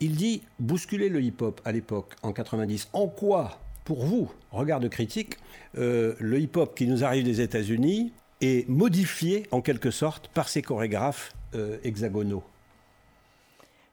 Il 0.01 0.17
dit 0.17 0.43
bousculer 0.59 1.09
le 1.09 1.23
hip-hop 1.23 1.61
à 1.65 1.71
l'époque, 1.71 2.17
en 2.25 2.33
90. 2.33 2.89
En 2.93 3.07
quoi 3.07 3.61
pour 3.85 4.05
vous, 4.05 4.31
regard 4.51 4.81
de 4.81 4.89
critique, 4.89 5.37
euh, 5.77 6.15
le 6.19 6.41
hip-hop 6.41 6.77
qui 6.77 6.87
nous 6.87 7.05
arrive 7.05 7.25
des 7.25 7.41
États-Unis 7.41 8.13
est 8.41 8.69
modifié 8.69 9.47
en 9.51 9.61
quelque 9.61 9.91
sorte 9.91 10.29
par 10.29 10.49
ces 10.49 10.63
chorégraphes 10.63 11.33
euh, 11.55 11.79
hexagonaux 11.85 12.43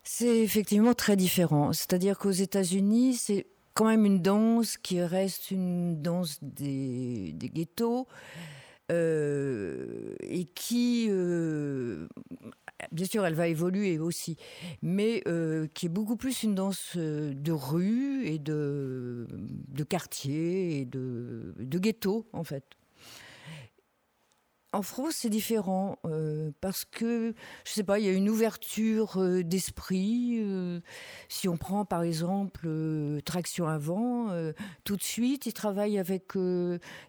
C'est 0.03 0.39
effectivement 0.39 0.93
très 0.93 1.15
différent. 1.15 1.73
C'est-à-dire 1.73 2.17
qu'aux 2.17 2.31
États-Unis, 2.31 3.15
c'est 3.15 3.47
quand 3.73 3.85
même 3.85 4.05
une 4.05 4.21
danse 4.21 4.77
qui 4.77 5.01
reste 5.01 5.51
une 5.51 6.01
danse 6.01 6.39
des, 6.41 7.33
ghettos. 7.37 8.07
Euh, 8.91 10.15
et 10.21 10.45
qui 10.45 11.07
bien 12.91 13.05
sûr, 13.05 13.25
elle 13.25 13.33
va 13.33 13.47
évoluer 13.47 13.99
aussi, 13.99 14.37
mais 14.81 15.21
euh, 15.27 15.67
qui 15.73 15.87
est 15.87 15.89
beaucoup 15.89 16.15
plus 16.15 16.43
une 16.43 16.55
danse 16.55 16.93
euh, 16.95 17.33
de 17.33 17.51
rue 17.51 18.25
et 18.25 18.39
de, 18.39 19.27
quartier 19.87 20.79
et 20.79 20.85
de, 20.85 21.53
ghetto, 21.59 22.27
en 22.33 22.43
fait. 22.43 22.63
En 24.71 24.83
France, 24.83 25.15
c'est 25.17 25.29
différent 25.29 25.97
euh, 26.05 26.51
parce 26.61 26.85
que, 26.85 27.33
je 27.65 27.71
sais 27.71 27.83
pas, 27.83 27.97
il 27.97 28.05
y 28.05 28.09
a 28.09 28.11
une 28.11 28.29
ouverture 28.29 29.19
d'esprit. 29.43 30.45
si 31.27 31.49
on 31.49 31.57
prend 31.57 31.85
par 31.85 32.03
exemple 32.03 32.69
Traction 33.25 33.65
Avant, 33.65 34.27
tout 34.83 34.95
de 34.95 35.01
suite, 35.01 35.47
ils 35.47 35.53
travaillent 35.53 35.97
avec 35.97 36.37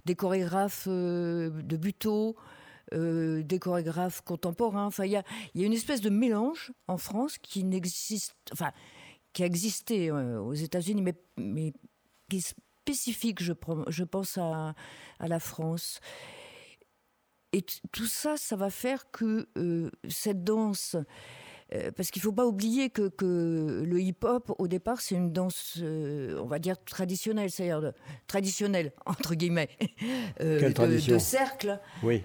des 0.06 0.14
chorégraphes 0.14 0.88
de 0.88 1.76
Buteau, 1.76 2.34
euh, 2.92 3.42
des 3.42 3.58
chorégraphes 3.58 4.22
contemporains. 4.22 4.86
Enfin, 4.86 5.04
il 5.04 5.12
y 5.12 5.16
a, 5.16 5.24
une 5.54 5.72
espèce 5.72 6.00
de 6.00 6.10
mélange 6.10 6.72
en 6.88 6.98
France 6.98 7.38
qui 7.38 7.64
n'existe, 7.64 8.34
enfin, 8.52 8.72
qui 9.32 9.42
a 9.42 9.46
existé 9.46 10.10
euh, 10.10 10.40
aux 10.40 10.54
États-Unis, 10.54 11.02
mais, 11.02 11.14
mais 11.36 11.72
qui 12.28 12.38
est 12.38 12.54
spécifique, 12.82 13.42
je, 13.42 13.52
pense, 13.52 14.38
à, 14.38 14.74
à 15.18 15.28
la 15.28 15.40
France. 15.40 16.00
et 17.52 17.62
tout 17.92 18.06
ça, 18.06 18.36
ça 18.36 18.56
va 18.56 18.70
faire 18.70 19.10
que 19.10 19.48
cette 20.08 20.44
danse 20.44 20.96
euh, 21.72 21.90
parce 21.96 22.10
qu'il 22.10 22.20
ne 22.20 22.24
faut 22.24 22.32
pas 22.32 22.46
oublier 22.46 22.90
que, 22.90 23.10
le 23.22 24.00
hip-hop, 24.00 24.52
au 24.58 24.66
départ, 24.66 25.00
c'est 25.00 25.14
une 25.14 25.32
danse, 25.32 25.78
euh, 25.80 26.40
on 26.42 26.46
va 26.46 26.58
dire, 26.58 26.82
traditionnelle, 26.84 27.50
c'est-à-dire 27.50 27.92
traditionnelle, 28.26 28.92
entre 29.06 29.34
guillemets, 29.34 29.68
euh, 30.40 30.70
de, 30.70 31.18
cercle. 31.18 31.78
Oui. 32.02 32.22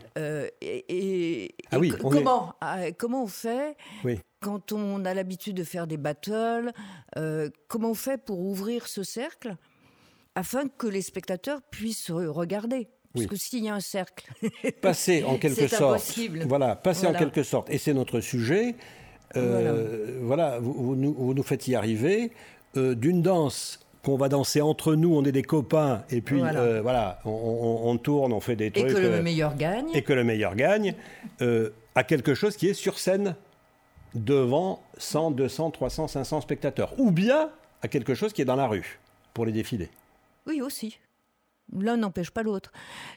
et, 0.61 1.55
ah 1.71 1.79
oui, 1.79 1.93
comment, 1.99 2.55
ah, 2.61 2.91
comment 2.97 3.23
on 3.23 3.27
fait 3.27 3.77
oui. 4.03 4.19
quand 4.41 4.71
on 4.71 5.05
a 5.05 5.13
l'habitude 5.13 5.55
de 5.55 5.63
faire 5.63 5.85
des 5.85 5.97
battles 5.97 6.71
Comment 7.67 7.91
on 7.91 7.95
fait 7.95 8.17
pour 8.17 8.39
ouvrir 8.39 8.87
ce 8.87 9.03
cercle 9.03 9.55
afin 10.33 10.67
que 10.67 10.87
les 10.87 11.01
spectateurs 11.01 11.61
puissent 11.61 12.11
regarder? 12.11 12.87
Parce 13.13 13.27
que 13.27 13.35
s'il 13.37 13.63
y 13.63 13.69
a 13.69 13.75
un 13.75 13.79
cercle, 13.79 14.29
passer 14.81 15.23
en 15.23 15.37
quelque 15.39 15.67
sorte, 15.67 16.19
voilà, 16.47 16.75
passer 16.75 17.07
en 17.07 17.13
quelque 17.13 17.43
sorte, 17.43 17.69
et 17.69 17.77
c'est 17.77 17.93
notre 17.93 18.19
sujet. 18.19 18.75
Euh, 19.37 20.19
voilà, 20.21 20.59
vous, 20.59 20.95
nous, 20.95 21.43
faites 21.43 21.67
y 21.67 21.75
arriver. 21.75 22.31
Euh, 22.77 22.93
d'une 22.93 23.21
danse 23.21 23.79
qu'on 24.03 24.17
va 24.17 24.29
danser 24.29 24.61
entre 24.61 24.95
nous, 24.95 25.15
on 25.15 25.23
est 25.23 25.31
des 25.31 25.43
copains, 25.43 26.03
et 26.11 26.21
puis 26.21 26.39
voilà, 26.39 27.19
euh, 27.25 27.29
on, 27.29 27.97
tourne, 27.97 28.33
on 28.33 28.39
fait 28.39 28.55
des 28.55 28.69
trucs. 28.69 28.91
Et 28.91 28.93
que 28.93 28.99
le 28.99 29.21
meilleur 29.23 29.55
gagne. 29.55 29.87
Et 29.93 30.03
que 30.03 30.13
le 30.13 30.23
meilleur 30.23 30.55
gagne, 30.55 30.93
à 31.95 32.03
quelque 32.03 32.33
chose 32.33 32.55
qui 32.55 32.67
est 32.67 32.73
sur 32.73 32.99
scène 32.99 33.35
devant 34.13 34.81
100, 34.97 35.31
200, 35.31 35.71
300, 35.71 36.07
500 36.07 36.41
spectateurs. 36.41 36.93
Ou 36.99 37.11
bien 37.11 37.49
à 37.81 37.87
quelque 37.87 38.13
chose 38.13 38.33
qui 38.33 38.41
est 38.41 38.45
dans 38.45 38.55
la 38.55 38.67
rue 38.67 38.99
pour 39.33 39.45
les 39.45 39.51
défilés. 39.51 39.89
Oui, 40.47 40.61
aussi. 40.61 40.99
L'un 41.73 41.97
n'empêche 41.97 42.31
pas 42.31 42.43
l'autre. 42.43 42.71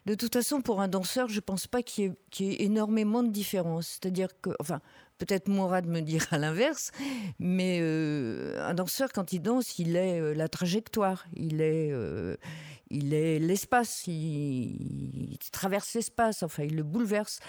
De 0.07 0.15
toute 0.15 0.33
façon, 0.33 0.63
pour 0.63 0.81
un 0.81 0.89
danseur, 0.89 1.29
je 1.29 1.37
ne 1.37 1.41
pense 1.41 1.67
pas 1.67 1.83
qu'il 1.83 2.15
y, 2.39 2.45
ait 2.45 2.63
énormément 2.63 3.23
de 3.23 3.31
différence. 3.31 3.99
C'est-à-dire 4.01 4.29
que, 4.41 4.51
enfin, 4.59 4.81
peut-être 5.19 5.49
Mourad 5.49 5.87
me 5.87 6.01
dira 6.01 6.39
l'inverse, 6.39 6.93
mais 7.39 7.79
euh, 7.81 8.63
un 8.65 8.75
danseur, 8.75 9.13
quand 9.13 9.33
il 9.33 9.41
danse, 9.41 9.79
il 9.79 9.97
est 9.97 10.21
euh, 10.21 10.35
la 10.35 10.49
trajectoire, 10.49 11.27
il 11.35 11.61
est, 11.61 11.91
euh, 11.93 12.37
l'espace, 12.91 14.07
il, 14.07 15.37
traverse 15.53 15.95
l'espace, 15.95 16.43
enfin, 16.43 16.65
il 16.65 16.77
le 16.77 16.83
bouleverse. 16.83 17.41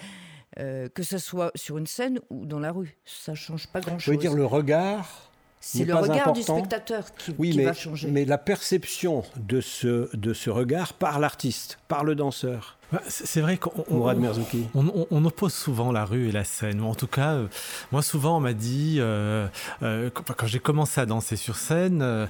que 0.58 1.04
ce 1.04 1.18
soit 1.18 1.52
sur 1.56 1.78
une 1.78 1.88
scène 1.88 2.20
ou 2.30 2.46
dans 2.46 2.60
la 2.60 2.72
rue, 2.72 2.98
ça 3.06 3.36
change 3.36 3.68
pas 3.68 3.80
grand-chose. 3.80 4.04
Je 4.04 4.12
veux 4.12 4.18
dire 4.18 4.34
le 4.34 4.46
regard? 4.46 5.29
C'est 5.60 5.84
le 5.84 5.96
regard 5.96 6.34
du 6.34 6.42
spectateur 6.42 7.14
qui, 7.16 7.36
oui, 7.38 7.54
mais, 7.56 7.66
va 7.66 7.74
changer. 7.74 8.10
Mais 8.10 8.26
la 8.26 8.38
perception 8.38 9.24
de 9.36 9.60
ce, 9.62 10.16
de 10.16 10.34
ce 10.34 10.50
regard 10.50 10.94
par 10.94 11.20
l'artiste, 11.20 11.80
par 11.88 12.04
le 12.04 12.16
danseur. 12.16 12.78
C'est 13.08 13.42
vrai 13.42 13.58
qu'on 13.58 13.86
on, 13.92 15.08
on, 15.12 15.26
oppose 15.26 15.54
souvent 15.54 15.92
la 15.92 16.06
rue 16.06 16.30
et 16.30 16.32
la 16.32 16.44
scène. 16.44 16.82
Ou 16.82 16.88
en 16.88 16.96
tout 16.96 17.08
cas, 17.08 17.34
euh, 17.34 17.48
moi 17.92 18.02
souvent 18.02 18.38
on 18.38 18.40
m'a 18.40 18.54
dit, 18.54 18.98
euh, 19.00 19.48
euh, 19.84 20.10
quand, 20.10 20.48
j'ai 20.48 20.60
commencé 20.60 21.00
à 21.00 21.06
danser 21.06 21.36
sur 21.36 21.56
scène, 21.58 22.28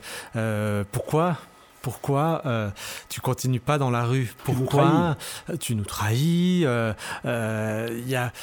pourquoi 0.91 1.37
pourquoi 1.81 2.43
tu 3.07 3.21
continues 3.21 3.61
pas 3.61 3.77
dans 3.77 3.89
la 3.89 4.03
rue? 4.03 4.33
Pourquoi 4.43 5.15
tu 5.61 5.75
nous 5.75 5.85
trahis 5.85 6.65
Il 6.65 8.09
y 8.09 8.15
a 8.15 8.33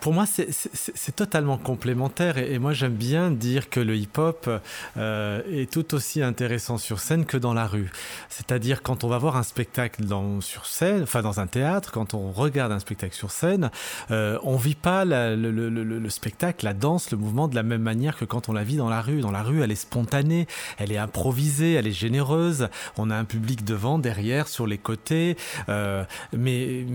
pour 0.00 0.12
moi, 0.12 0.24
c'est 0.26 1.16
totalement 1.16 1.58
complémentaire 1.58 2.38
et, 2.38 2.58
moi 2.58 2.72
j'aime 2.72 2.94
bien 2.94 3.30
dire 3.30 3.70
que 3.70 3.80
le 3.80 3.96
hip-hop 3.96 4.50
euh, 4.96 5.42
est 5.50 5.70
tout 5.70 5.94
aussi 5.94 6.22
intéressant 6.22 6.78
sur 6.78 7.00
scène 7.00 7.24
que 7.24 7.36
dans 7.36 7.54
la 7.54 7.66
rue. 7.66 7.90
C'est-à-dire 8.28 8.82
quand 8.82 9.04
on 9.04 9.08
va 9.08 9.18
voir 9.18 9.36
un 9.36 9.42
spectacle 9.42 10.02
sur 10.40 10.66
scène, 10.66 11.02
enfin 11.02 11.22
dans 11.22 11.40
un 11.40 11.46
théâtre, 11.46 11.92
quand 11.92 12.14
on 12.14 12.30
regarde 12.32 12.72
un 12.72 12.78
spectacle 12.78 13.14
sur 13.14 13.30
scène, 13.30 13.70
euh, 14.10 14.38
on 14.42 14.56
vit 14.56 14.74
pas 14.74 15.04
le, 15.04 15.36
le, 15.36 15.68
le, 15.68 16.10
spectacle, 16.10 16.64
la 16.64 16.74
danse, 16.74 17.10
le 17.10 17.18
mouvement 17.18 17.48
de 17.48 17.54
la 17.54 17.62
même 17.62 17.82
manière 17.82 18.16
que 18.16 18.24
quand 18.24 18.48
on 18.48 18.52
la 18.52 18.64
vit 18.64 18.76
dans 18.76 18.88
la 18.88 19.02
rue. 19.02 19.20
Dans 19.20 19.30
la 19.30 19.42
rue, 19.42 19.62
elle 19.62 19.72
est 19.72 19.76
spontanée, 19.76 20.46
elle 20.78 20.92
est 20.92 20.98
improvisée, 20.98 21.74
elle 21.74 21.86
est 21.86 21.92
généreuse. 21.92 22.68
On 22.96 23.10
a 23.10 23.16
un 23.16 23.24
public 23.24 23.64
devant, 23.64 23.98
derrière, 23.98 24.48
sur 24.48 24.66
les 24.66 24.78
côtés. 24.78 25.36
Euh, 25.68 26.04
mais 26.32 26.86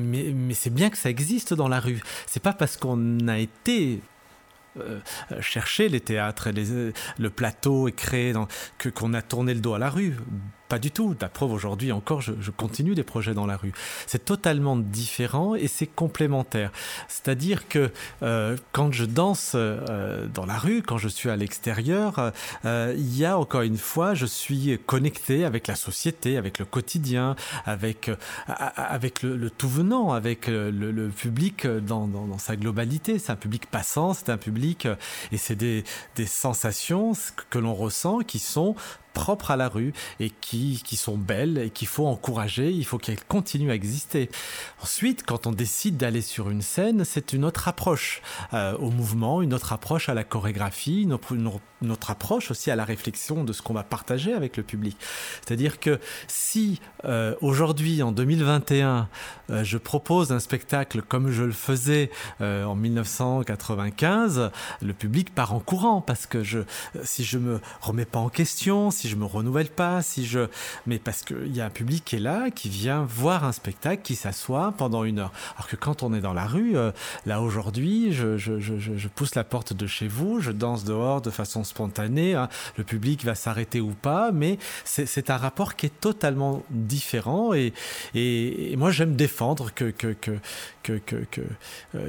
c'est 0.53 0.73
bien 0.73 0.89
que 0.89 0.97
ça 0.97 1.09
existe 1.09 1.53
dans 1.53 1.67
la 1.67 1.79
rue. 1.79 2.01
C'est 2.27 2.41
pas 2.41 2.53
parce 2.53 2.77
qu'on 2.77 2.92
on 2.93 3.27
a 3.27 3.37
été 3.37 4.01
euh, 4.79 4.99
chercher 5.39 5.87
les 5.89 5.99
théâtres, 5.99 6.47
et 6.47 6.53
le 6.53 7.29
plateau 7.29 7.87
est 7.87 7.91
créé, 7.91 8.33
que 8.77 8.89
qu'on 8.89 9.13
a 9.13 9.21
tourné 9.21 9.53
le 9.53 9.59
dos 9.59 9.75
à 9.75 9.79
la 9.79 9.89
rue. 9.89 10.15
Pas 10.73 10.79
du 10.79 10.89
tout. 10.89 11.15
La 11.21 11.29
preuve, 11.29 11.51
aujourd'hui 11.51 11.91
encore, 11.91 12.21
je, 12.21 12.49
continue 12.49 12.95
des 12.95 13.03
projets 13.03 13.35
dans 13.35 13.45
la 13.45 13.57
rue. 13.57 13.73
C'est 14.07 14.25
totalement 14.25 14.75
différent 14.75 15.53
et 15.53 15.67
c'est 15.67 15.85
complémentaire. 15.85 16.71
C'est-à-dire 17.07 17.67
que 17.67 17.91
euh, 18.23 18.57
quand 18.71 18.91
je 18.91 19.05
danse 19.05 19.51
euh, 19.53 20.25
dans 20.33 20.47
la 20.47 20.57
rue, 20.57 20.81
quand 20.81 20.97
je 20.97 21.09
suis 21.09 21.29
à 21.29 21.35
l'extérieur, 21.35 22.31
euh, 22.65 22.95
il 22.97 23.15
y 23.15 23.23
a 23.23 23.37
encore 23.37 23.61
une 23.61 23.77
fois, 23.77 24.15
je 24.15 24.25
suis 24.25 24.79
connecté 24.87 25.45
avec 25.45 25.67
la 25.67 25.75
société, 25.75 26.37
avec 26.37 26.57
le 26.57 26.65
quotidien, 26.65 27.35
avec, 27.67 28.09
avec 28.47 29.21
le, 29.21 29.51
tout 29.51 29.69
venant, 29.69 30.11
avec 30.11 30.47
le, 30.47 31.09
public 31.09 31.67
dans, 31.67 32.09
sa 32.39 32.55
globalité. 32.55 33.19
C'est 33.19 33.31
un 33.31 33.35
public 33.35 33.67
passant, 33.67 34.15
c'est 34.15 34.29
un 34.29 34.37
public 34.37 34.87
et 35.31 35.37
c'est 35.37 35.55
des 35.55 35.83
sensations 36.25 37.13
que 37.51 37.59
l'on 37.59 37.75
ressent 37.75 38.21
qui 38.21 38.39
sont 38.39 38.75
propres 39.13 39.51
à 39.51 39.55
la 39.55 39.69
rue 39.69 39.93
et 40.19 40.29
qui, 40.29 40.81
qui 40.83 40.95
sont 40.95 41.17
belles 41.17 41.57
et 41.57 41.69
qu'il 41.69 41.87
faut 41.87 42.07
encourager, 42.07 42.71
il 42.71 42.85
faut 42.85 42.97
qu'elles 42.97 43.23
continuent 43.23 43.71
à 43.71 43.75
exister. 43.75 44.29
Ensuite, 44.81 45.23
quand 45.25 45.47
on 45.47 45.51
décide 45.51 45.97
d'aller 45.97 46.21
sur 46.21 46.49
une 46.49 46.61
scène, 46.61 47.05
c'est 47.05 47.33
une 47.33 47.45
autre 47.45 47.67
approche 47.67 48.21
euh, 48.53 48.75
au 48.77 48.89
mouvement, 48.89 49.41
une 49.41 49.53
autre 49.53 49.73
approche 49.73 50.09
à 50.09 50.13
la 50.13 50.23
chorégraphie, 50.23 51.03
une 51.03 51.17
une 51.31 51.47
autre 51.91 52.11
approche 52.11 52.51
aussi 52.51 52.71
à 52.71 52.75
la 52.75 52.85
réflexion 52.85 53.43
de 53.43 53.53
ce 53.53 53.61
qu'on 53.61 53.73
va 53.73 53.83
partager 53.83 54.33
avec 54.33 54.57
le 54.57 54.63
public. 54.63 54.97
C'est-à-dire 55.45 55.79
que 55.79 55.99
si 56.27 56.79
euh, 57.05 57.35
aujourd'hui, 57.41 58.03
en 58.03 58.11
2021, 58.11 59.07
euh, 59.49 59.63
je 59.63 59.77
propose 59.77 60.31
un 60.31 60.39
spectacle 60.39 61.01
comme 61.01 61.31
je 61.31 61.43
le 61.43 61.51
faisais 61.51 62.09
en 62.39 62.75
1995, 62.75 64.51
le 64.81 64.93
public 64.93 65.33
part 65.33 65.53
en 65.53 65.59
courant 65.59 66.01
parce 66.01 66.25
que 66.25 66.43
je, 66.43 66.59
si 67.03 67.23
je 67.23 67.37
me 67.37 67.59
remets 67.81 68.05
pas 68.05 68.19
en 68.19 68.29
question, 68.29 68.91
si 68.91 69.09
je 69.09 69.15
me 69.15 69.25
renouvelle 69.25 69.69
pas, 69.69 70.01
si 70.01 70.25
je, 70.25 70.47
mais 70.85 70.99
parce 70.99 71.23
qu'il 71.23 71.55
y 71.55 71.61
a 71.61 71.65
un 71.65 71.69
public 71.69 72.03
qui 72.05 72.15
est 72.17 72.19
là, 72.19 72.51
qui 72.51 72.69
vient 72.69 73.03
voir 73.03 73.43
un 73.43 73.51
spectacle, 73.51 74.01
qui 74.01 74.15
s'assoit 74.15 74.73
pendant 74.77 75.03
une 75.03 75.19
heure. 75.19 75.31
Alors 75.55 75.67
que 75.67 75.75
quand 75.75 76.03
on 76.03 76.13
est 76.13 76.21
dans 76.21 76.33
la 76.33 76.45
rue, 76.45 76.77
euh, 76.77 76.91
là 77.25 77.41
aujourd'hui, 77.41 78.13
je, 78.13 78.37
je, 78.37 79.07
pousse 79.07 79.35
la 79.35 79.43
porte 79.43 79.73
de 79.73 79.87
chez 79.87 80.07
vous, 80.07 80.39
je 80.39 80.51
danse 80.51 80.83
dehors 80.83 81.21
de 81.21 81.29
façon 81.29 81.63
spontanée, 81.73 82.35
hein. 82.35 82.49
le 82.77 82.83
public 82.83 83.25
va 83.25 83.33
s'arrêter 83.33 83.81
ou 83.81 83.93
pas, 83.93 84.31
mais 84.31 84.59
c'est 84.85 85.29
un 85.31 85.37
rapport 85.37 85.75
qui 85.75 85.87
est 85.87 85.99
totalement 85.99 86.63
différent 86.69 87.53
et, 87.53 87.73
moi 88.77 88.91
j'aime 88.91 89.15
défendre 89.15 89.71
euh, 89.81 90.13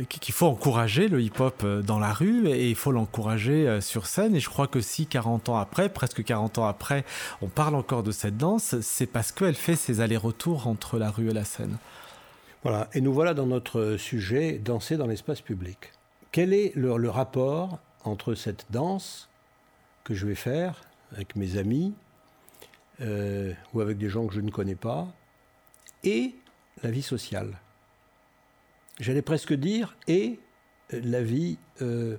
qu'il 0.09 0.35
faut 0.35 0.47
encourager 0.47 1.09
le 1.09 1.23
hip-hop 1.23 1.63
euh, 1.65 1.83
dans 1.83 1.99
la 1.99 2.13
rue 2.13 2.49
et 2.49 2.69
il 2.69 2.75
faut 2.75 2.93
l'encourager 2.93 3.81
sur 3.81 4.07
scène 4.07 4.35
et 4.35 4.41
je 4.41 4.51
crois 4.51 4.67
que 4.67 4.81
si 4.81 5.07
40 5.07 5.49
ans 5.49 5.57
après, 5.57 5.89
presque 5.89 6.23
40 6.23 6.59
ans 6.59 6.67
après, 6.67 7.05
on 7.41 7.49
parle 7.49 7.75
encore 7.75 8.03
de 8.03 8.13
cette 8.13 8.37
danse, 8.37 8.81
c'est 8.81 9.07
parce 9.07 9.33
qu'elle 9.33 9.55
fait 9.55 9.77
ses 9.77 10.01
allers-retours 10.01 10.67
entre 10.67 10.99
la 10.99 11.11
rue 11.11 11.31
et 11.31 11.35
la 11.35 11.45
scène. 11.45 11.79
Voilà, 12.63 12.89
et 12.95 13.01
nous 13.01 13.13
voilà 13.13 13.35
dans 13.35 13.47
notre 13.47 13.97
sujet, 13.99 14.59
danser 14.59 14.97
dans 14.97 15.07
l'espace 15.07 15.41
public. 15.41 15.93
Quel 16.35 16.53
est 16.53 16.73
le, 16.75 17.09
rapport 17.11 17.79
entre 18.03 18.35
cette 18.35 18.67
danse 18.71 19.29
que 20.05 20.15
je 20.15 20.27
vais 20.27 20.35
faire 20.35 20.83
avec 21.13 21.35
mes 21.37 21.57
amis 21.57 21.95
euh, 23.01 23.53
ou 23.73 23.81
avec 23.81 23.99
des 23.99 24.09
gens 24.09 24.27
que 24.27 24.35
je 24.35 24.41
ne 24.41 24.51
connais 24.51 24.77
pas 24.77 25.09
et 26.05 26.35
la 26.83 26.91
vie 26.91 27.03
sociale 27.03 27.59
J'allais 29.01 29.23
presque 29.23 29.53
dire 29.53 29.97
et 30.07 30.39
la 30.91 31.23
vie 31.23 31.59
euh, 31.83 32.17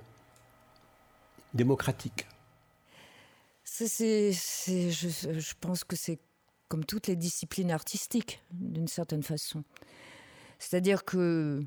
démocratique. 1.54 2.26
C'est, 3.64 4.32
je, 4.32 5.54
pense 5.60 5.84
que 5.84 5.96
c'est 5.96 6.18
comme 6.68 6.84
toutes 6.84 7.06
les 7.06 7.16
disciplines 7.16 7.70
artistiques, 7.70 8.42
d'une 8.50 8.88
certaine 8.88 9.22
façon. 9.22 9.64
C'est-à-dire 10.58 11.04
que 11.04 11.62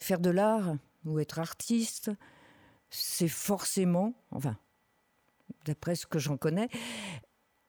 faire 0.00 0.20
de 0.20 0.30
l'art 0.30 0.76
ou 1.04 1.18
être 1.18 1.38
artiste, 1.38 2.10
c'est 2.90 3.28
forcément, 3.28 4.14
enfin, 4.30 4.56
d'après 5.64 5.94
ce 5.94 6.06
que 6.06 6.18
j'en 6.18 6.36
connais, 6.36 6.68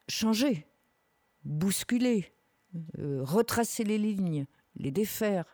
changer, 0.07 0.65
bousculer, 1.43 2.33
euh, 2.99 3.23
retracer 3.23 3.83
les 3.83 3.97
lignes, 3.97 4.45
les 4.75 4.91
défaire 4.91 5.45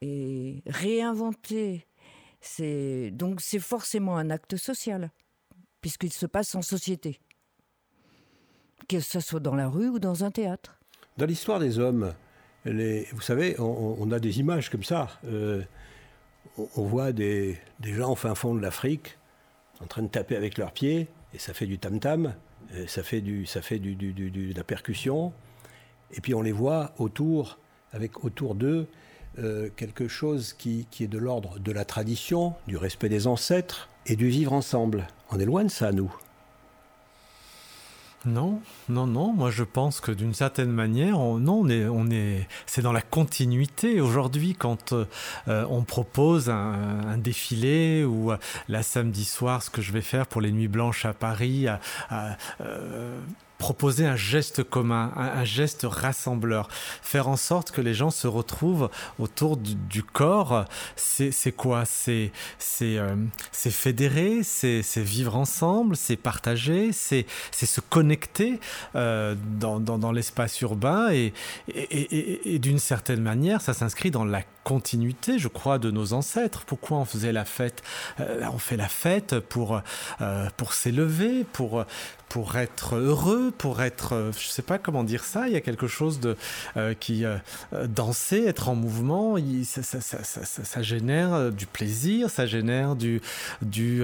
et 0.00 0.62
réinventer. 0.66 1.86
C'est 2.40 3.10
donc 3.12 3.40
c'est 3.40 3.58
forcément 3.58 4.16
un 4.16 4.30
acte 4.30 4.56
social 4.56 5.10
puisqu'il 5.80 6.12
se 6.12 6.26
passe 6.26 6.54
en 6.54 6.62
société, 6.62 7.20
que 8.88 9.00
ce 9.00 9.20
soit 9.20 9.40
dans 9.40 9.54
la 9.54 9.68
rue 9.68 9.88
ou 9.88 9.98
dans 9.98 10.24
un 10.24 10.30
théâtre. 10.30 10.80
Dans 11.16 11.26
l'histoire 11.26 11.60
des 11.60 11.78
hommes, 11.78 12.12
vous 12.64 13.20
savez, 13.20 13.54
on, 13.60 14.10
a 14.10 14.18
des 14.18 14.40
images 14.40 14.70
comme 14.70 14.82
ça. 14.82 15.08
Euh, 15.24 15.62
on, 16.76 16.82
voit 16.82 17.12
des, 17.12 17.58
gens 17.84 18.12
au 18.12 18.16
fin 18.16 18.34
fond 18.34 18.54
de 18.54 18.60
l'Afrique 18.60 19.16
en 19.80 19.86
train 19.86 20.02
de 20.02 20.08
taper 20.08 20.36
avec 20.36 20.58
leurs 20.58 20.72
pieds, 20.72 21.06
et 21.36 21.38
ça 21.38 21.52
fait 21.52 21.66
du 21.66 21.78
tam-tam, 21.78 22.34
ça 22.86 23.02
fait, 23.02 23.20
du, 23.20 23.44
ça 23.44 23.60
fait 23.60 23.78
du, 23.78 23.94
de 23.94 24.56
la 24.56 24.64
percussion. 24.64 25.34
Et 26.12 26.22
puis 26.22 26.32
on 26.32 26.40
les 26.40 26.52
voit 26.52 26.94
autour, 26.96 27.58
avec 27.92 28.24
autour 28.24 28.54
d'eux, 28.54 28.86
euh, 29.38 29.68
quelque 29.76 30.08
chose 30.08 30.54
qui, 30.54 30.86
qui 30.90 31.04
est 31.04 31.08
de 31.08 31.18
l'ordre 31.18 31.58
de 31.58 31.72
la 31.72 31.84
tradition, 31.84 32.54
du 32.66 32.78
respect 32.78 33.10
des 33.10 33.26
ancêtres 33.26 33.90
et 34.06 34.16
du 34.16 34.30
vivre 34.30 34.54
ensemble. 34.54 35.06
On 35.30 35.38
est 35.38 35.44
loin 35.44 35.62
de 35.62 35.68
ça, 35.70 35.92
nous. 35.92 36.10
Non, 38.24 38.60
non, 38.88 39.06
non. 39.06 39.32
Moi, 39.32 39.50
je 39.50 39.62
pense 39.62 40.00
que 40.00 40.10
d'une 40.10 40.34
certaine 40.34 40.70
manière, 40.70 41.20
on, 41.20 41.38
non, 41.38 41.60
on 41.60 41.68
est, 41.68 41.86
on 41.86 42.10
est, 42.10 42.48
c'est 42.66 42.82
dans 42.82 42.92
la 42.92 43.02
continuité. 43.02 44.00
Aujourd'hui, 44.00 44.54
quand 44.54 44.92
euh, 44.92 45.04
on 45.46 45.82
propose 45.82 46.50
un, 46.50 47.18
défilé 47.18 48.04
ou 48.04 48.32
euh, 48.32 48.36
la 48.68 48.82
samedi 48.82 49.24
soir, 49.24 49.62
ce 49.62 49.70
que 49.70 49.80
je 49.80 49.92
vais 49.92 50.00
faire 50.00 50.26
pour 50.26 50.40
les 50.40 50.50
Nuits 50.50 50.68
Blanches 50.68 51.04
à 51.04 51.12
Paris, 51.12 51.66
euh, 52.10 53.20
proposer 53.58 54.06
un 54.06 54.16
geste 54.16 54.62
commun, 54.62 55.12
un, 55.16 55.44
geste 55.44 55.86
rassembleur, 55.88 56.68
faire 57.02 57.28
en 57.28 57.36
sorte 57.36 57.70
que 57.70 57.80
les 57.80 57.94
gens 57.94 58.10
se 58.10 58.26
retrouvent 58.26 58.90
autour 59.18 59.56
du, 59.56 60.02
corps. 60.02 60.64
C'est 60.96 61.52
quoi? 61.56 61.84
C'est 61.84 62.32
euh, 62.82 63.16
fédérer, 63.52 64.42
c'est 64.42 64.82
vivre 64.96 65.36
ensemble, 65.36 65.96
c'est 65.96 66.16
partager, 66.16 66.92
c'est 66.92 67.26
se 67.52 67.80
connecter 67.80 68.60
euh, 68.94 69.34
dans, 69.58 69.80
dans, 69.80 70.12
l'espace 70.12 70.60
urbain 70.60 71.10
et, 71.10 71.32
et, 71.68 72.54
et 72.54 72.58
d'une 72.58 72.78
certaine 72.78 73.20
manière, 73.20 73.60
ça 73.60 73.74
s'inscrit 73.74 74.10
dans 74.10 74.24
la 74.24 74.42
continuité, 74.66 75.38
je 75.38 75.46
crois, 75.46 75.78
de 75.78 75.92
nos 75.92 76.12
ancêtres. 76.12 76.64
Pourquoi 76.66 76.98
on 76.98 77.04
faisait 77.04 77.30
la 77.30 77.44
fête 77.44 77.84
euh, 78.18 78.42
On 78.52 78.58
fait 78.58 78.76
la 78.76 78.88
fête 78.88 79.38
pour, 79.38 79.80
euh, 80.20 80.48
pour 80.56 80.74
s'élever, 80.74 81.44
pour, 81.44 81.84
pour 82.28 82.56
être 82.56 82.96
heureux, 82.96 83.52
pour 83.56 83.80
être, 83.80 84.32
je 84.36 84.48
ne 84.48 84.50
sais 84.50 84.62
pas 84.62 84.78
comment 84.78 85.04
dire 85.04 85.22
ça, 85.22 85.46
il 85.46 85.52
y 85.52 85.56
a 85.56 85.60
quelque 85.60 85.86
chose 85.86 86.18
de, 86.18 86.36
euh, 86.76 86.94
qui, 86.94 87.24
danser, 87.84 88.42
être 88.44 88.68
en 88.68 88.74
mouvement, 88.74 89.36
ça, 89.62 90.82
génère 90.82 91.52
du 91.52 91.66
plaisir, 91.66 92.28
ça 92.28 92.44
génère 92.44 92.96
du... 92.96 93.22
du 93.62 94.02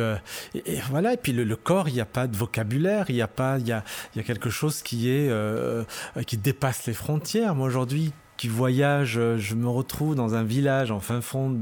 et, 0.55 0.79
voilà, 0.89 1.15
et 1.15 1.17
puis 1.17 1.33
le, 1.33 1.57
corps, 1.57 1.89
il 1.89 1.95
n'y 1.95 2.01
a 2.01 2.07
pas 2.07 2.29
de 2.29 2.37
vocabulaire, 2.37 3.07
il 3.09 3.17
y 3.17 3.23
a 3.23 3.27
pas, 3.27 3.59
il 3.59 3.67
y 3.67 3.73
a, 3.73 3.83
y 4.15 4.21
a 4.21 4.23
quelque 4.23 4.49
chose 4.49 4.81
qui 4.83 5.11
est, 5.11 5.29
qui 6.25 6.37
dépasse 6.37 6.87
les 6.87 6.95
frontières. 6.95 7.57
Moi 7.57 7.67
aujourd'hui, 7.67 8.13
qui 8.43 8.49
voyage, 8.49 9.19
euh, 9.19 9.39
je 9.39 9.55
me 9.55 9.69
retrouve 9.69 10.17
dans 10.17 10.35
un 10.35 10.43
village 10.43 10.91
en 10.91 10.99
fin 10.99 11.21
fond 11.21 11.57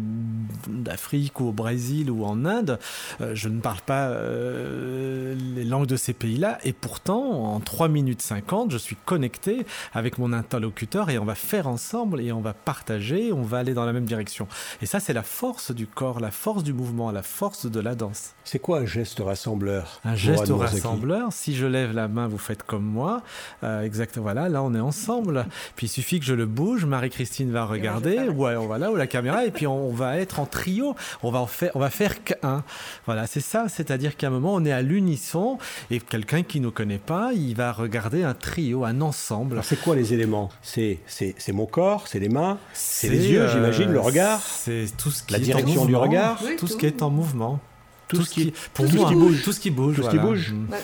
d'Afrique 0.67 1.39
ou 1.39 1.49
au 1.49 1.53
Brésil 1.53 2.11
ou 2.11 2.25
en 2.25 2.47
Inde, 2.47 2.79
euh, 3.21 3.35
je 3.35 3.51
ne 3.51 3.61
parle 3.61 3.83
pas 3.83 4.09
euh, 4.09 5.35
les 5.55 5.65
langues 5.65 5.89
de 5.89 5.97
ces 5.97 6.15
pays-là 6.15 6.57
et 6.65 6.73
pourtant 6.73 7.21
en 7.55 7.61
3 7.61 7.89
minutes 7.89 8.23
50, 8.23 8.73
je 8.73 8.79
suis 8.79 8.97
connecté 8.97 9.67
avec 9.93 10.17
mon 10.17 10.33
interlocuteur 10.33 11.11
et 11.11 11.19
on 11.19 11.27
va 11.27 11.35
faire 11.35 11.67
ensemble 11.67 12.19
et 12.23 12.33
on 12.33 12.41
va 12.41 12.55
partager, 12.55 13.31
on 13.31 13.43
va 13.43 13.59
aller 13.59 13.75
dans 13.75 13.85
la 13.85 13.93
même 13.93 14.07
direction. 14.07 14.49
Et 14.81 14.87
ça 14.87 15.01
c'est 15.01 15.13
la 15.13 15.23
force 15.23 15.73
du 15.73 15.87
corps, 15.87 16.19
la 16.19 16.31
force 16.31 16.65
du 16.65 16.73
mouvement, 16.73 17.11
la 17.11 17.23
force 17.23 17.67
de 17.67 17.81
la 17.81 17.95
danse. 17.95 18.31
C'est 18.45 18.59
quoi 18.59 18.79
un 18.79 18.87
geste 18.87 19.21
rassembleur 19.21 20.01
Un 20.03 20.15
geste 20.15 20.49
rassembleur, 20.49 21.31
si 21.31 21.55
je 21.55 21.67
lève 21.67 21.93
la 21.93 22.09
main, 22.09 22.27
vous 22.27 22.39
faites 22.39 22.63
comme 22.63 22.87
moi. 22.87 23.21
exactement, 23.63 24.23
voilà, 24.23 24.49
là 24.49 24.63
on 24.63 24.75
est 24.75 24.81
ensemble. 24.81 25.45
Puis 25.77 25.89
il 25.89 25.91
suffit 25.91 26.21
que 26.21 26.25
je 26.25 26.33
le 26.33 26.47
bouge 26.47 26.70
Marie-Christine 26.79 27.51
va 27.51 27.65
regarder, 27.65 28.19
ou 28.29 28.35
voilà, 28.35 28.91
ou 28.91 28.97
la 28.97 29.07
caméra, 29.07 29.45
et 29.45 29.51
puis 29.51 29.67
on 29.67 29.91
va 29.91 30.19
être 30.19 30.41
en 30.41 30.47
trio. 30.47 30.95
On 31.23 31.31
va 31.31 31.41
en 31.41 31.47
faire, 31.47 31.71
on 31.75 31.79
va 31.79 31.91
faire 31.91 32.23
qu'un. 32.25 32.65
Voilà, 33.07 33.27
c'est 33.27 33.41
ça. 33.41 33.67
C'est-à-dire 33.69 34.17
qu'à 34.17 34.29
un 34.29 34.31
moment, 34.31 34.55
on 34.55 34.65
est 34.65 34.73
à 34.73 34.83
l'unisson, 34.83 35.59
et 35.91 36.01
quelqu'un 36.01 36.43
qui 36.43 36.61
ne 36.61 36.69
connaît 36.69 36.99
pas, 36.99 37.33
il 37.33 37.55
va 37.55 37.73
regarder 37.73 38.23
un 38.23 38.35
trio, 38.35 38.85
un 38.85 39.01
ensemble. 39.01 39.61
c'est 39.63 39.81
quoi 39.81 39.97
les 39.97 40.15
éléments? 40.15 40.51
C'est 40.63 40.99
c'est 41.07 41.53
mon 41.53 41.67
corps, 41.67 42.07
c'est 42.07 42.21
les 42.21 42.29
mains, 42.29 42.59
c'est 42.73 43.09
les 43.09 43.29
yeux, 43.29 43.49
j'imagine, 43.49 43.91
le 43.91 44.01
regard. 44.01 44.41
C'est 44.41 44.87
tout 44.97 45.11
ce 45.11 45.23
qui 45.23 45.33
la 45.33 45.39
direction 45.39 45.85
du 45.85 45.97
regard, 45.97 46.43
tout, 46.59 46.67
ce 46.67 46.77
qui 46.77 46.87
est 46.87 47.03
en 47.03 47.11
mouvement. 47.11 47.61
Tout, 48.09 48.23
ce 48.23 48.31
qui, 48.31 48.53
pour 48.75 48.87
tout, 48.87 48.99
ce 48.99 49.07
qui 49.07 49.15
bouge, 49.15 49.43
tout 49.45 49.53
ce 49.53 49.61
qui 49.61 49.71
bouge, 49.71 49.97
tout 49.97 50.03
ce 50.03 50.11
qui 50.11 50.19
bouge. 50.19 50.53
Mm. 50.53 50.75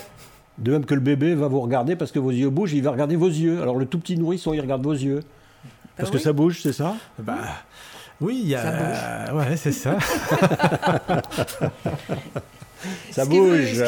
De 0.58 0.72
même 0.72 0.86
que 0.86 0.94
le 0.94 1.00
bébé 1.00 1.34
va 1.34 1.48
vous 1.48 1.60
regarder 1.60 1.96
parce 1.96 2.12
que 2.12 2.18
vos 2.18 2.30
yeux 2.30 2.50
bougent, 2.50 2.72
il 2.72 2.82
va 2.82 2.90
regarder 2.90 3.16
vos 3.16 3.28
yeux. 3.28 3.60
Alors 3.60 3.76
le 3.76 3.86
tout 3.86 3.98
petit 3.98 4.16
nourrisson, 4.16 4.54
il 4.54 4.60
regarde 4.60 4.82
vos 4.82 4.92
yeux. 4.92 5.20
Parce 5.96 6.10
que 6.10 6.18
ça 6.18 6.32
bouge, 6.32 6.60
c'est 6.62 6.72
ça? 6.72 6.96
Bah. 7.18 7.38
Oui, 8.20 8.40
il 8.42 8.48
y 8.48 8.54
a. 8.54 8.62
Ça 8.62 8.70
bouge. 9.32 9.38
Ouais, 9.38 9.56
c'est 9.56 9.72
ça. 9.72 9.98
ça 13.10 13.24
bouge. 13.24 13.84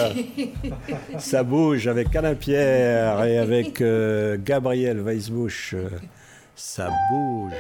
ça 1.18 1.42
bouge 1.42 1.86
avec 1.86 2.14
Alain 2.14 2.34
Pierre 2.34 3.24
et 3.24 3.38
avec 3.38 3.80
euh, 3.80 4.36
Gabriel 4.38 5.00
Weisbusch. 5.00 5.74
Ça 6.54 6.90
bouge. 7.10 7.52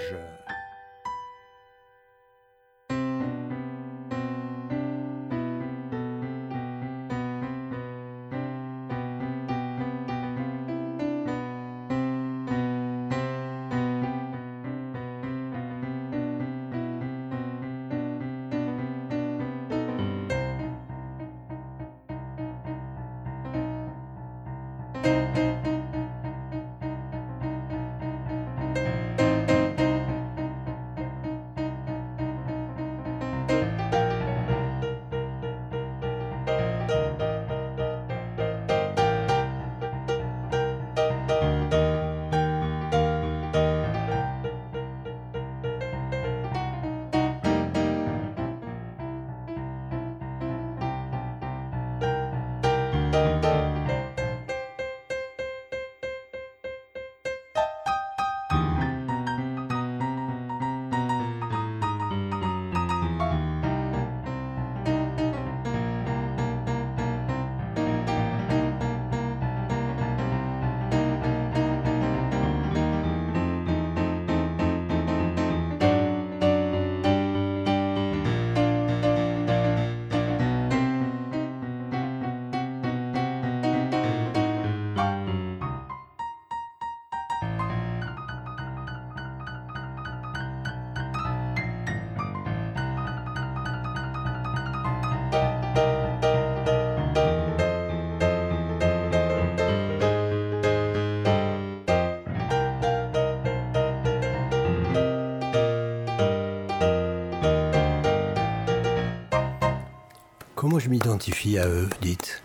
Comment 110.78 110.84
je 110.84 110.90
m'identifie 110.90 111.58
à 111.58 111.68
eux, 111.68 111.88
dites? 112.00 112.40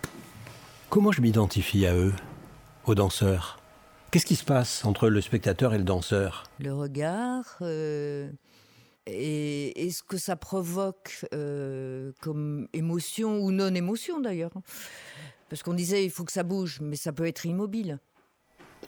Comment 0.90 1.12
je 1.12 1.22
m'identifie 1.22 1.86
à 1.86 1.94
eux, 1.94 2.14
aux 2.88 2.96
danseurs? 2.96 3.60
Qu'est-ce 4.10 4.26
qui 4.26 4.36
se 4.36 4.44
passe 4.44 4.84
entre 4.86 5.08
le 5.08 5.22
spectateur 5.22 5.76
et 5.76 5.78
le 5.78 5.84
danseur? 5.84 6.46
Le 6.60 6.74
regard 6.74 7.58
euh, 7.62 8.32
et, 9.06 9.88
ce 9.92 10.02
que 10.02 10.18
ça 10.18 10.36
provoque 10.36 11.28
euh, 11.36 12.12
comme 12.22 12.68
émotion 12.74 13.38
ou 13.38 13.52
non-émotion 13.52 14.20
d'ailleurs. 14.20 14.54
Parce 15.52 15.62
qu'on 15.62 15.76
disait 15.76 16.04
il 16.04 16.10
faut 16.10 16.24
que 16.24 16.32
ça 16.32 16.42
bouge, 16.42 16.80
mais 16.82 16.96
ça 16.96 17.14
peut 17.14 17.28
être 17.28 17.46
immobile. 17.46 18.00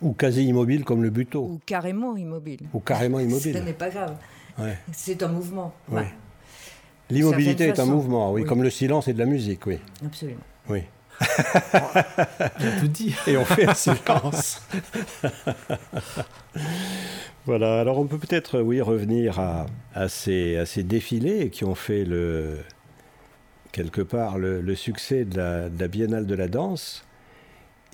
Ou 0.02 0.12
quasi 0.12 0.44
immobile 0.44 0.84
comme 0.84 1.04
le 1.04 1.10
buteau. 1.10 1.44
Ou 1.44 1.60
carrément 1.64 2.16
immobile. 2.16 2.68
Ou 2.74 2.80
carrément 2.80 3.20
immobile. 3.20 3.54
Ce 3.54 3.58
n'est 3.62 3.74
pas 3.74 3.90
grave. 3.90 4.16
C'est 4.90 5.22
un 5.22 5.28
mouvement. 5.28 5.72
L'immobilité 7.10 7.68
est 7.68 7.78
un 7.78 7.86
mouvement, 7.86 8.32
oui, 8.32 8.44
comme 8.44 8.62
le 8.62 8.70
silence 8.70 9.08
est 9.08 9.12
de 9.12 9.18
la 9.18 9.26
musique, 9.26 9.66
oui. 9.66 9.78
Absolument. 10.04 10.40
Oui. 10.68 10.82
Tout 12.80 12.88
dit. 12.88 13.14
Et 13.26 13.36
on 13.36 13.44
fait 13.44 13.66
un 13.66 13.74
silence. 13.74 14.62
voilà, 17.46 17.80
alors 17.80 17.98
on 17.98 18.06
peut 18.06 18.18
peut-être, 18.18 18.60
oui, 18.60 18.80
revenir 18.80 19.38
à, 19.38 19.66
à, 19.94 20.08
ces, 20.08 20.56
à, 20.56 20.66
ces, 20.66 20.82
défilés 20.82 21.50
qui 21.50 21.64
ont 21.64 21.74
fait 21.74 22.04
le, 22.04 22.58
quelque 23.72 24.02
part 24.02 24.38
le, 24.38 24.74
succès 24.74 25.24
de 25.24 25.36
la, 25.36 25.68
de 25.68 25.80
la, 25.80 25.88
Biennale 25.88 26.26
de 26.26 26.34
la 26.34 26.48
danse 26.48 27.04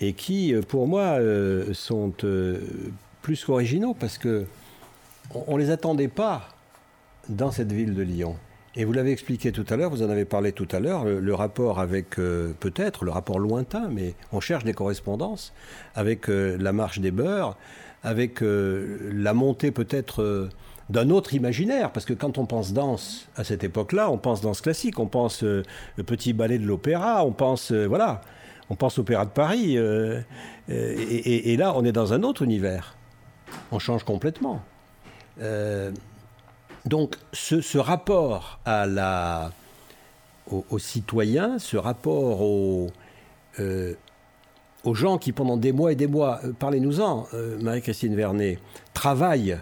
et 0.00 0.14
qui, 0.14 0.54
pour 0.68 0.88
moi, 0.88 1.18
euh, 1.20 1.72
sont 1.74 2.12
euh, 2.24 2.60
plus 3.20 3.44
qu'originaux 3.44 3.94
parce 3.94 4.18
que 4.18 4.46
on, 5.34 5.56
ne 5.56 5.62
les 5.62 5.70
attendait 5.70 6.08
pas 6.08 6.48
dans 7.28 7.50
cette 7.50 7.72
ville 7.72 7.94
de 7.94 8.02
Lyon. 8.02 8.36
Et 8.74 8.86
vous 8.86 8.92
l'avez 8.92 9.12
expliqué 9.12 9.52
tout 9.52 9.66
à 9.68 9.76
l'heure, 9.76 9.90
vous 9.90 10.02
en 10.02 10.08
avez 10.08 10.24
parlé 10.24 10.52
tout 10.52 10.68
à 10.72 10.80
l'heure, 10.80 11.04
le, 11.04 11.34
rapport 11.34 11.78
avec, 11.78 12.18
euh, 12.18 12.52
peut-être, 12.58 13.04
le 13.04 13.10
rapport 13.10 13.38
lointain, 13.38 13.88
mais 13.90 14.14
on 14.32 14.40
cherche 14.40 14.64
des 14.64 14.72
correspondances, 14.72 15.52
avec 15.94 16.30
euh, 16.30 16.56
la 16.58 16.72
marche 16.72 16.98
des 16.98 17.10
beurs, 17.10 17.58
avec 18.02 18.42
euh, 18.42 19.10
la 19.12 19.34
montée 19.34 19.72
peut-être 19.72 20.48
d'un 20.88 21.10
autre 21.10 21.34
imaginaire, 21.34 21.92
parce 21.92 22.06
que 22.06 22.14
quand 22.14 22.38
on 22.38 22.46
pense 22.46 22.72
danse 22.72 23.28
à 23.36 23.44
cette 23.44 23.62
époque-là, 23.62 24.10
on 24.10 24.16
pense 24.16 24.40
danse 24.40 24.62
classique, 24.62 24.98
on 24.98 25.06
pense 25.06 25.42
le 25.42 25.64
petit 26.04 26.32
ballet 26.32 26.58
de 26.58 26.66
l'opéra, 26.66 27.26
on 27.26 27.32
pense, 27.32 27.72
voilà, 27.72 28.22
on 28.70 28.74
pense 28.74 28.98
opéra 28.98 29.26
de 29.26 29.30
Paris, 29.30 29.76
et, 29.76 31.52
et, 31.52 31.56
là, 31.58 31.74
on 31.76 31.84
est 31.84 31.92
dans 31.92 32.14
un 32.14 32.22
autre 32.22 32.42
univers. 32.42 32.96
On 33.70 33.78
change 33.78 34.02
complètement. 34.04 34.62
Donc 36.86 37.16
ce, 37.32 37.78
rapport 37.78 38.58
aux, 40.50 40.78
citoyens, 40.78 41.58
ce 41.58 41.76
rapport 41.76 42.42
euh, 43.60 43.94
aux, 44.84 44.94
gens 44.94 45.18
qui 45.18 45.32
pendant 45.32 45.56
des 45.56 45.72
mois 45.72 45.92
et 45.92 45.94
des 45.94 46.08
mois, 46.08 46.40
euh, 46.44 46.52
parlez-nous-en, 46.58 47.28
euh, 47.34 47.58
Marie-Christine 47.60 48.16
Vernet, 48.16 48.58
travaillent 48.94 49.58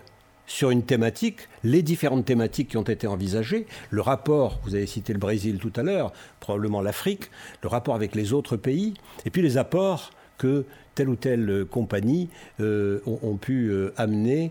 sur 0.47 0.71
une 0.71 0.83
thématique, 0.83 1.41
les 1.63 1.83
différentes 1.83 2.25
thématiques 2.25 2.71
qui 2.71 2.77
ont 2.77 2.83
été 2.83 3.07
envisagées, 3.07 3.67
le 3.91 4.01
rapport, 4.01 4.59
vous 4.65 4.75
avez 4.75 4.87
cité 4.87 5.13
le 5.13 5.19
Brésil 5.19 5.59
tout 5.59 5.73
à 5.77 5.83
l'heure, 5.83 6.13
probablement 6.41 6.81
l'Afrique, 6.81 7.31
le 7.63 7.69
rapport 7.69 7.95
avec 7.95 8.15
les 8.15 8.33
autres 8.33 8.57
pays, 8.57 8.95
et 9.25 9.31
puis 9.31 9.43
les 9.43 9.59
apports 9.59 10.11
que 10.39 10.65
telle 10.97 11.09
ou 11.09 11.17
telle 11.17 11.67
compagnie 11.71 12.31
ont, 12.59 13.39
pu 13.41 13.73
amener 13.97 14.51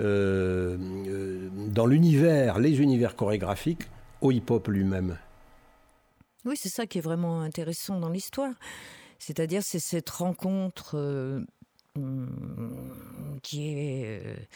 euh, 0.00 0.76
euh, 1.06 1.48
dans 1.68 1.86
l'univers, 1.86 2.58
les 2.58 2.80
univers 2.80 3.16
chorégraphiques, 3.16 3.82
au 4.20 4.32
hip-hop 4.32 4.68
lui-même. 4.68 5.18
Oui, 6.44 6.56
c'est 6.56 6.70
ça 6.70 6.86
qui 6.86 6.98
est 6.98 7.02
vraiment 7.02 7.42
intéressant 7.42 8.00
dans 8.00 8.08
l'histoire. 8.08 8.54
C'est-à-dire, 9.18 9.62
c'est 9.62 9.78
cette 9.78 10.08
rencontre 10.08 10.96
euh, 10.96 11.44
qui, 13.42 13.68
est, 13.68 14.48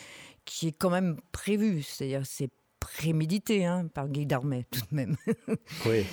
qui 0.46 0.68
est 0.68 0.72
quand 0.72 0.90
même 0.90 1.18
prévue. 1.30 1.82
C'est-à-dire, 1.82 2.22
c'est 2.24 2.48
prémédité 2.84 3.64
hein, 3.64 3.88
par 3.92 4.08
Guy 4.08 4.26
Darmet 4.26 4.66
tout 4.70 4.80
de 4.90 4.94
même. 4.94 5.16
Oui. 5.86 6.04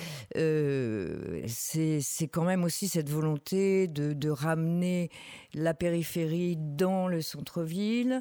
c'est 1.48 2.28
quand 2.28 2.44
même 2.44 2.64
aussi 2.64 2.88
cette 2.88 3.08
volonté 3.08 3.86
de, 3.86 4.12
de, 4.12 4.30
ramener 4.30 5.10
la 5.54 5.74
périphérie 5.74 6.56
dans 6.56 7.08
le 7.08 7.20
centre-ville, 7.22 8.20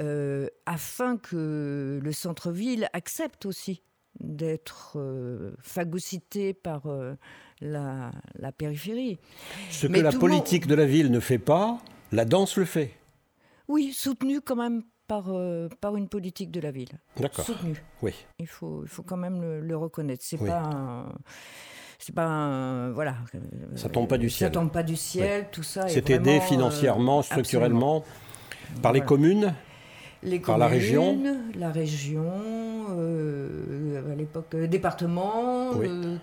euh, 0.00 0.48
afin 0.64 1.18
que 1.18 2.00
le 2.02 2.12
centre-ville 2.12 2.88
accepte 2.94 3.44
aussi 3.44 3.82
d'être 4.20 4.94
euh, 4.96 5.54
phagocyté 5.60 6.54
par 6.54 6.86
euh, 6.86 7.14
la, 7.60 8.12
périphérie. 8.56 9.18
Ce 9.70 9.86
que 9.86 10.00
la 10.00 10.12
politique 10.12 10.66
de 10.66 10.74
la 10.74 10.86
ville 10.86 11.10
ne 11.10 11.20
fait 11.20 11.38
pas, 11.38 11.78
la 12.10 12.24
danse 12.24 12.56
le 12.56 12.64
fait. 12.64 12.94
Oui, 13.68 13.92
soutenu 13.92 14.40
quand 14.40 14.56
même 14.56 14.82
par, 15.12 15.30
par 15.80 15.96
une 15.96 16.08
politique 16.08 16.50
de 16.50 16.60
la 16.60 16.70
ville. 16.70 16.98
D'accord. 17.20 17.44
Soutenu. 17.44 17.82
Oui. 18.00 18.14
Il 18.38 18.46
faut, 18.46 18.80
il 18.82 18.88
faut 18.88 19.02
quand 19.02 19.18
même 19.18 19.60
le, 19.60 19.76
reconnaître. 19.76 20.24
C'est 20.24 20.38
pas 20.38 20.62
un, 20.64 21.12
c'est 21.98 22.14
pas 22.14 22.26
un, 22.26 22.92
voilà. 22.92 23.16
Ça 23.74 23.88
tombe 23.90 24.08
pas 24.08 24.18
du 24.18 24.30
ciel. 24.30 24.48
Ça 24.48 24.52
tombe 24.52 24.72
pas 24.72 24.82
du 24.82 24.96
ciel, 24.96 25.48
tout 25.52 25.62
ça. 25.62 25.88
C'est 25.88 26.08
aidé 26.10 26.40
financièrement, 26.40 27.22
structurellement, 27.22 28.04
par 28.80 28.92
les 28.92 29.02
communes 29.02 29.54
les 30.24 30.38
Par 30.38 30.58
la 30.58 30.68
région 30.68 31.18
La 31.58 31.72
région, 31.72 32.32
euh, 32.90 34.12
à 34.12 34.14
l'époque, 34.14 34.54
euh, 34.54 34.66
département, 34.68 35.72
euh, 35.80 36.16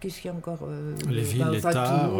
qu'est-ce 0.00 0.20
qu'il 0.20 0.30
y 0.30 0.34
a 0.34 0.36
encore 0.36 0.66
Les 1.08 1.22
villes, 1.22 1.46
l'État, 1.52 2.10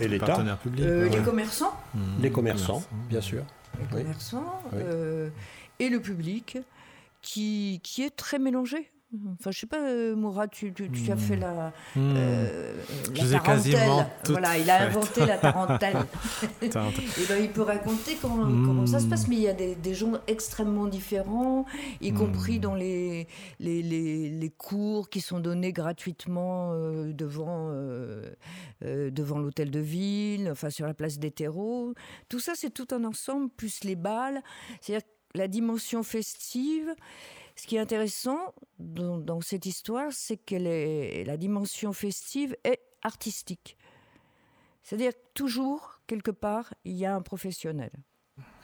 et 0.00 0.08
l'État. 0.08 0.26
partenaires 0.26 0.58
publics. 0.58 0.84
Les 0.84 1.22
commerçants 1.24 1.72
mmh. 1.94 1.98
Les 2.20 2.30
commerçants, 2.30 2.82
bien 3.08 3.22
sûr. 3.22 3.44
Les 3.80 3.86
commerçants 3.86 4.60
et 5.78 5.88
le 5.88 6.00
public 6.00 6.58
qui, 7.22 7.80
qui 7.82 8.02
est 8.02 8.14
très 8.14 8.38
mélangé. 8.38 8.90
Enfin, 9.38 9.50
je 9.50 9.60
sais 9.60 9.66
pas, 9.66 9.80
euh, 9.80 10.16
Mourad, 10.16 10.50
tu, 10.50 10.72
tu, 10.72 11.12
as 11.12 11.16
fait 11.16 11.36
la, 11.36 11.72
hmm. 11.94 12.14
euh, 12.16 12.74
la 13.14 13.40
tarentelle. 13.40 14.06
Voilà, 14.28 14.58
il 14.58 14.68
a 14.68 14.86
inventé 14.86 15.24
la 15.24 15.38
tarentelle. 15.38 15.96
et 16.62 16.68
ben, 16.68 16.90
il 17.40 17.50
peut 17.50 17.62
raconter 17.62 18.16
comment, 18.20 18.44
comment, 18.44 18.86
ça 18.86 19.00
se 19.00 19.06
passe. 19.06 19.28
Mais 19.28 19.36
il 19.36 19.42
y 19.42 19.48
a 19.48 19.52
des, 19.52 19.76
des 19.76 19.94
gens 19.94 20.12
extrêmement 20.26 20.86
différents, 20.86 21.64
y 22.00 22.10
hmm. 22.10 22.14
compris 22.14 22.58
dans 22.58 22.74
les, 22.74 23.28
les, 23.60 23.82
les, 23.82 24.30
les, 24.30 24.50
cours 24.50 25.08
qui 25.08 25.20
sont 25.20 25.38
donnés 25.38 25.72
gratuitement 25.72 26.72
euh, 26.72 27.12
devant, 27.12 27.72
devant 28.82 29.38
l'hôtel 29.38 29.70
de 29.70 29.80
ville, 29.80 30.48
enfin 30.50 30.70
sur 30.70 30.86
la 30.86 30.94
place 30.94 31.18
des 31.18 31.30
terreaux. 31.30 31.94
Tout 32.28 32.40
ça, 32.40 32.52
c'est 32.54 32.70
tout 32.70 32.88
un 32.90 33.04
ensemble, 33.04 33.48
plus 33.50 33.84
les 33.84 33.96
balles. 33.96 34.42
C'est-à-dire 34.80 35.06
la 35.34 35.48
dimension 35.48 36.02
festive. 36.02 36.94
Ce 37.56 37.66
qui 37.66 37.76
est 37.76 37.80
intéressant 37.80 38.54
dans, 38.78 39.40
cette 39.40 39.66
histoire, 39.66 40.12
c'est 40.12 40.36
que 40.36 41.24
la 41.24 41.36
dimension 41.36 41.92
festive 41.92 42.56
est 42.64 42.80
artistique. 43.02 43.76
C'est-à-dire 44.82 45.12
toujours, 45.34 46.00
quelque 46.06 46.30
part, 46.30 46.74
il 46.84 46.94
y 46.94 47.06
a 47.06 47.14
un 47.14 47.22
professionnel. 47.22 47.90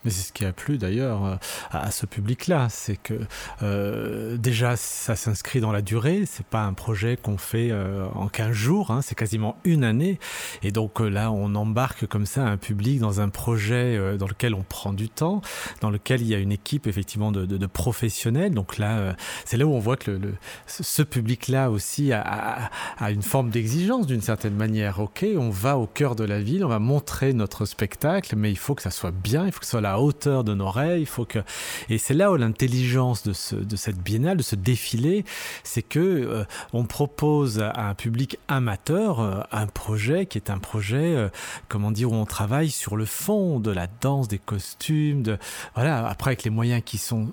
Mais 0.04 0.10
c'est 0.10 0.28
ce 0.28 0.32
qui 0.32 0.46
a 0.46 0.52
plu 0.52 0.78
d'ailleurs 0.78 1.24
euh, 1.26 1.36
à, 1.70 1.90
ce 1.90 2.06
public-là, 2.06 2.68
c'est 2.70 2.96
que 2.96 3.20
euh, 3.62 4.38
déjà 4.38 4.76
ça 4.76 5.14
s'inscrit 5.14 5.60
dans 5.60 5.72
la 5.72 5.82
durée, 5.82 6.24
c'est 6.26 6.46
pas 6.46 6.62
un 6.62 6.72
projet 6.72 7.18
qu'on 7.18 7.36
fait 7.36 7.68
euh, 7.70 8.06
en 8.14 8.28
15 8.28 8.52
jours, 8.52 8.90
hein, 8.92 9.02
c'est 9.02 9.14
quasiment 9.14 9.58
une 9.64 9.84
année, 9.84 10.18
et 10.62 10.70
donc 10.70 11.00
là 11.00 11.30
on 11.30 11.54
embarque 11.54 12.06
comme 12.06 12.24
ça 12.24 12.46
un 12.46 12.56
public 12.56 12.98
dans 12.98 13.20
un 13.20 13.28
projet 13.28 14.16
dans 14.16 14.26
lequel 14.26 14.54
on 14.54 14.62
prend 14.62 14.94
du 14.94 15.10
temps, 15.10 15.42
dans 15.82 15.90
lequel 15.90 16.22
il 16.22 16.28
y 16.28 16.34
a 16.34 16.38
une 16.38 16.52
équipe 16.52 16.86
effectivement 16.86 17.30
de, 17.30 17.66
professionnels, 17.66 18.54
donc 18.54 18.78
là 18.78 19.14
c'est 19.44 19.58
là 19.58 19.66
où 19.66 19.72
on 19.72 19.78
voit 19.78 19.96
que 19.96 20.18
ce 20.66 21.02
public-là 21.02 21.70
aussi 21.70 22.12
a, 22.12 22.70
a, 22.98 23.10
une 23.10 23.22
forme 23.22 23.50
d'exigence 23.50 24.06
d'une 24.06 24.22
certaine 24.22 24.54
manière, 24.54 24.98
ok, 25.00 25.26
on 25.36 25.50
va 25.50 25.76
au 25.76 25.86
cœur 25.86 26.16
de 26.16 26.24
la 26.24 26.40
ville, 26.40 26.64
on 26.64 26.68
va 26.68 26.78
montrer 26.78 27.32
notre 27.32 27.66
spectacle, 27.66 28.34
mais 28.36 28.50
il 28.50 28.58
faut 28.58 28.74
que 28.74 28.82
ça 28.82 28.90
soit 28.90 29.10
bien, 29.10 29.46
il 29.46 29.52
faut 29.52 29.60
que 29.60 29.66
ce 29.66 29.72
soit 29.72 29.80
la 29.80 29.89
hauteur 29.98 30.44
de 30.44 30.54
nos 30.54 30.70
rêves. 30.70 31.00
Il 31.00 31.06
faut 31.06 31.24
que 31.24 31.40
et 31.88 31.98
c'est 31.98 32.14
là 32.14 32.30
où 32.30 32.36
l'intelligence 32.36 33.22
de, 33.22 33.32
ce, 33.32 33.56
de 33.56 33.76
cette 33.76 33.98
biennale, 33.98 34.36
de 34.36 34.42
ce 34.42 34.56
défilé, 34.56 35.24
c'est 35.64 35.82
que 35.82 35.98
euh, 35.98 36.44
on 36.72 36.84
propose 36.84 37.60
à 37.60 37.88
un 37.88 37.94
public 37.94 38.38
amateur 38.48 39.20
euh, 39.20 39.40
un 39.52 39.66
projet 39.66 40.26
qui 40.26 40.38
est 40.38 40.50
un 40.50 40.58
projet, 40.58 41.16
euh, 41.16 41.28
comment 41.68 41.90
dire, 41.90 42.12
où 42.12 42.14
on 42.14 42.26
travaille 42.26 42.70
sur 42.70 42.96
le 42.96 43.04
fond 43.04 43.60
de 43.60 43.70
la 43.70 43.86
danse, 44.00 44.28
des 44.28 44.38
costumes, 44.38 45.22
de 45.22 45.38
voilà. 45.74 46.06
Après 46.06 46.30
avec 46.30 46.44
les 46.44 46.50
moyens 46.50 46.82
qui 46.84 46.98
sont 46.98 47.28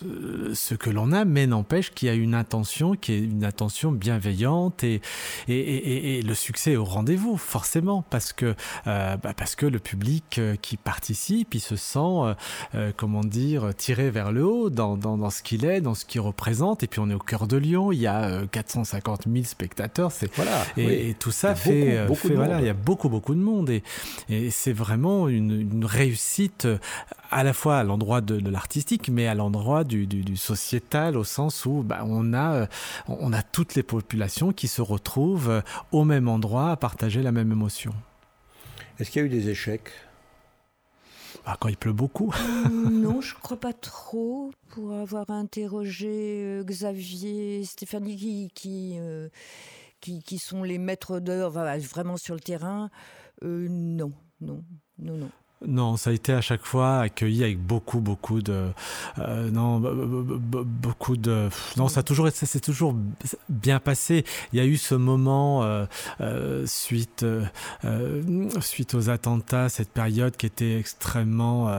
ce 0.00 0.74
que 0.74 0.90
l'on 0.90 1.12
a, 1.12 1.24
mais 1.24 1.46
n'empêche 1.46 1.92
qu'il 1.92 2.08
y 2.08 2.10
a 2.10 2.14
une 2.14 2.34
intention 2.34 2.94
qui 2.94 3.12
est 3.12 3.18
une 3.18 3.44
intention 3.44 3.92
bienveillante 3.92 4.84
et 4.84 5.00
et, 5.48 6.18
et, 6.18 6.22
le 6.22 6.34
succès 6.34 6.72
est 6.72 6.76
au 6.76 6.84
rendez-vous 6.84 7.36
forcément 7.36 8.02
parce 8.02 8.32
que 8.32 8.54
bah, 8.84 9.18
parce 9.36 9.54
que 9.54 9.66
le 9.66 9.78
public 9.78 10.40
qui 10.62 10.76
participe, 10.76 11.54
il 11.54 11.60
se 11.60 11.76
sent 11.76 11.95
euh, 11.96 12.34
euh, 12.74 12.92
comment 12.96 13.22
dire, 13.22 13.74
tiré 13.76 14.10
vers 14.10 14.32
le 14.32 14.44
haut 14.44 14.70
dans, 14.70 14.96
dans, 14.96 15.30
ce 15.30 15.42
qu'il 15.42 15.64
est, 15.64 15.80
dans 15.80 15.94
ce 15.94 16.04
qu'il 16.04 16.20
représente. 16.20 16.82
Et 16.82 16.86
puis 16.86 17.00
on 17.00 17.10
est 17.10 17.14
au 17.14 17.18
cœur 17.18 17.46
de 17.46 17.56
Lyon, 17.56 17.92
il 17.92 17.98
y 17.98 18.06
a 18.06 18.46
450 18.50 19.26
euh, 19.26 19.32
000 19.32 19.44
spectateurs. 19.44 20.12
C'est, 20.12 20.32
voilà, 20.34 20.64
et, 20.76 21.14
tout 21.18 21.30
ça 21.30 21.54
fait, 21.54 22.06
beaucoup, 22.06 22.28
voilà, 22.34 22.60
il 22.60 22.66
y 22.66 22.70
a 22.70 22.74
beaucoup, 22.74 23.08
beaucoup 23.08 23.34
de 23.34 23.40
monde. 23.40 23.70
Et, 23.70 23.82
et 24.28 24.50
c'est 24.50 24.72
vraiment 24.72 25.28
une, 25.28 25.84
réussite 25.84 26.66
à 27.30 27.44
la 27.44 27.52
fois 27.52 27.78
à 27.78 27.84
l'endroit 27.84 28.20
de, 28.20 28.48
l'artistique, 28.48 29.08
mais 29.08 29.26
à 29.26 29.34
l'endroit 29.34 29.84
du, 29.84 30.06
du, 30.06 30.36
sociétal, 30.36 31.16
au 31.16 31.24
sens 31.24 31.64
où 31.66 31.82
bah, 31.82 32.04
on, 32.06 32.34
a, 32.34 32.66
on 33.08 33.32
a 33.32 33.42
toutes 33.42 33.74
les 33.74 33.82
populations 33.82 34.52
qui 34.52 34.68
se 34.68 34.82
retrouvent 34.82 35.62
au 35.92 36.04
même 36.04 36.28
endroit 36.28 36.70
à 36.70 36.76
partager 36.76 37.22
la 37.22 37.32
même 37.32 37.52
émotion. 37.52 37.92
Est-ce 38.98 39.10
qu'il 39.10 39.20
y 39.20 39.24
a 39.24 39.26
eu 39.26 39.30
des 39.30 39.48
échecs? 39.50 39.90
Bah, 41.46 41.56
quand 41.58 41.68
il 41.68 41.76
pleut 41.76 41.92
beaucoup. 41.92 42.34
non, 42.70 43.20
je 43.22 43.34
crois 43.34 43.58
pas 43.58 43.72
trop. 43.72 44.52
Pour 44.70 44.92
avoir 44.92 45.30
interrogé 45.30 46.60
Xavier, 46.64 47.64
Stéphanie, 47.64 48.16
qui, 48.16 48.50
qui, 48.54 48.98
qui, 50.00 50.22
qui, 50.22 50.38
sont 50.38 50.62
les 50.62 50.78
maîtres 50.78 51.20
d'œuvre 51.20 51.78
vraiment 51.78 52.16
sur 52.16 52.34
le 52.34 52.40
terrain, 52.40 52.90
non, 53.42 54.12
non, 54.40 54.64
non, 54.98 55.16
non. 55.16 55.30
Non, 55.64 55.96
ça 55.96 56.10
a 56.10 56.12
été 56.12 56.34
à 56.34 56.42
chaque 56.42 56.66
fois 56.66 56.98
accueilli 57.00 57.42
avec 57.42 57.58
beaucoup, 57.58 58.00
beaucoup 58.00 58.42
de, 58.42 58.66
euh, 59.18 59.50
non, 59.50 59.80
beaucoup 59.80 61.16
de, 61.16 61.48
non, 61.78 61.88
ça 61.88 62.00
a 62.00 62.02
toujours, 62.02 62.28
c'est 62.30 62.60
toujours 62.60 62.94
bien 63.48 63.80
passé. 63.80 64.26
Il 64.52 64.58
y 64.58 64.60
a 64.60 64.66
eu 64.66 64.76
ce 64.76 64.94
moment 64.94 65.64
euh, 65.64 65.86
euh, 66.20 66.66
suite, 66.66 67.24
suite 68.60 68.94
aux 68.94 69.08
attentats, 69.08 69.70
cette 69.70 69.88
période 69.88 70.36
qui 70.36 70.44
était 70.44 70.78
extrêmement 70.78 71.74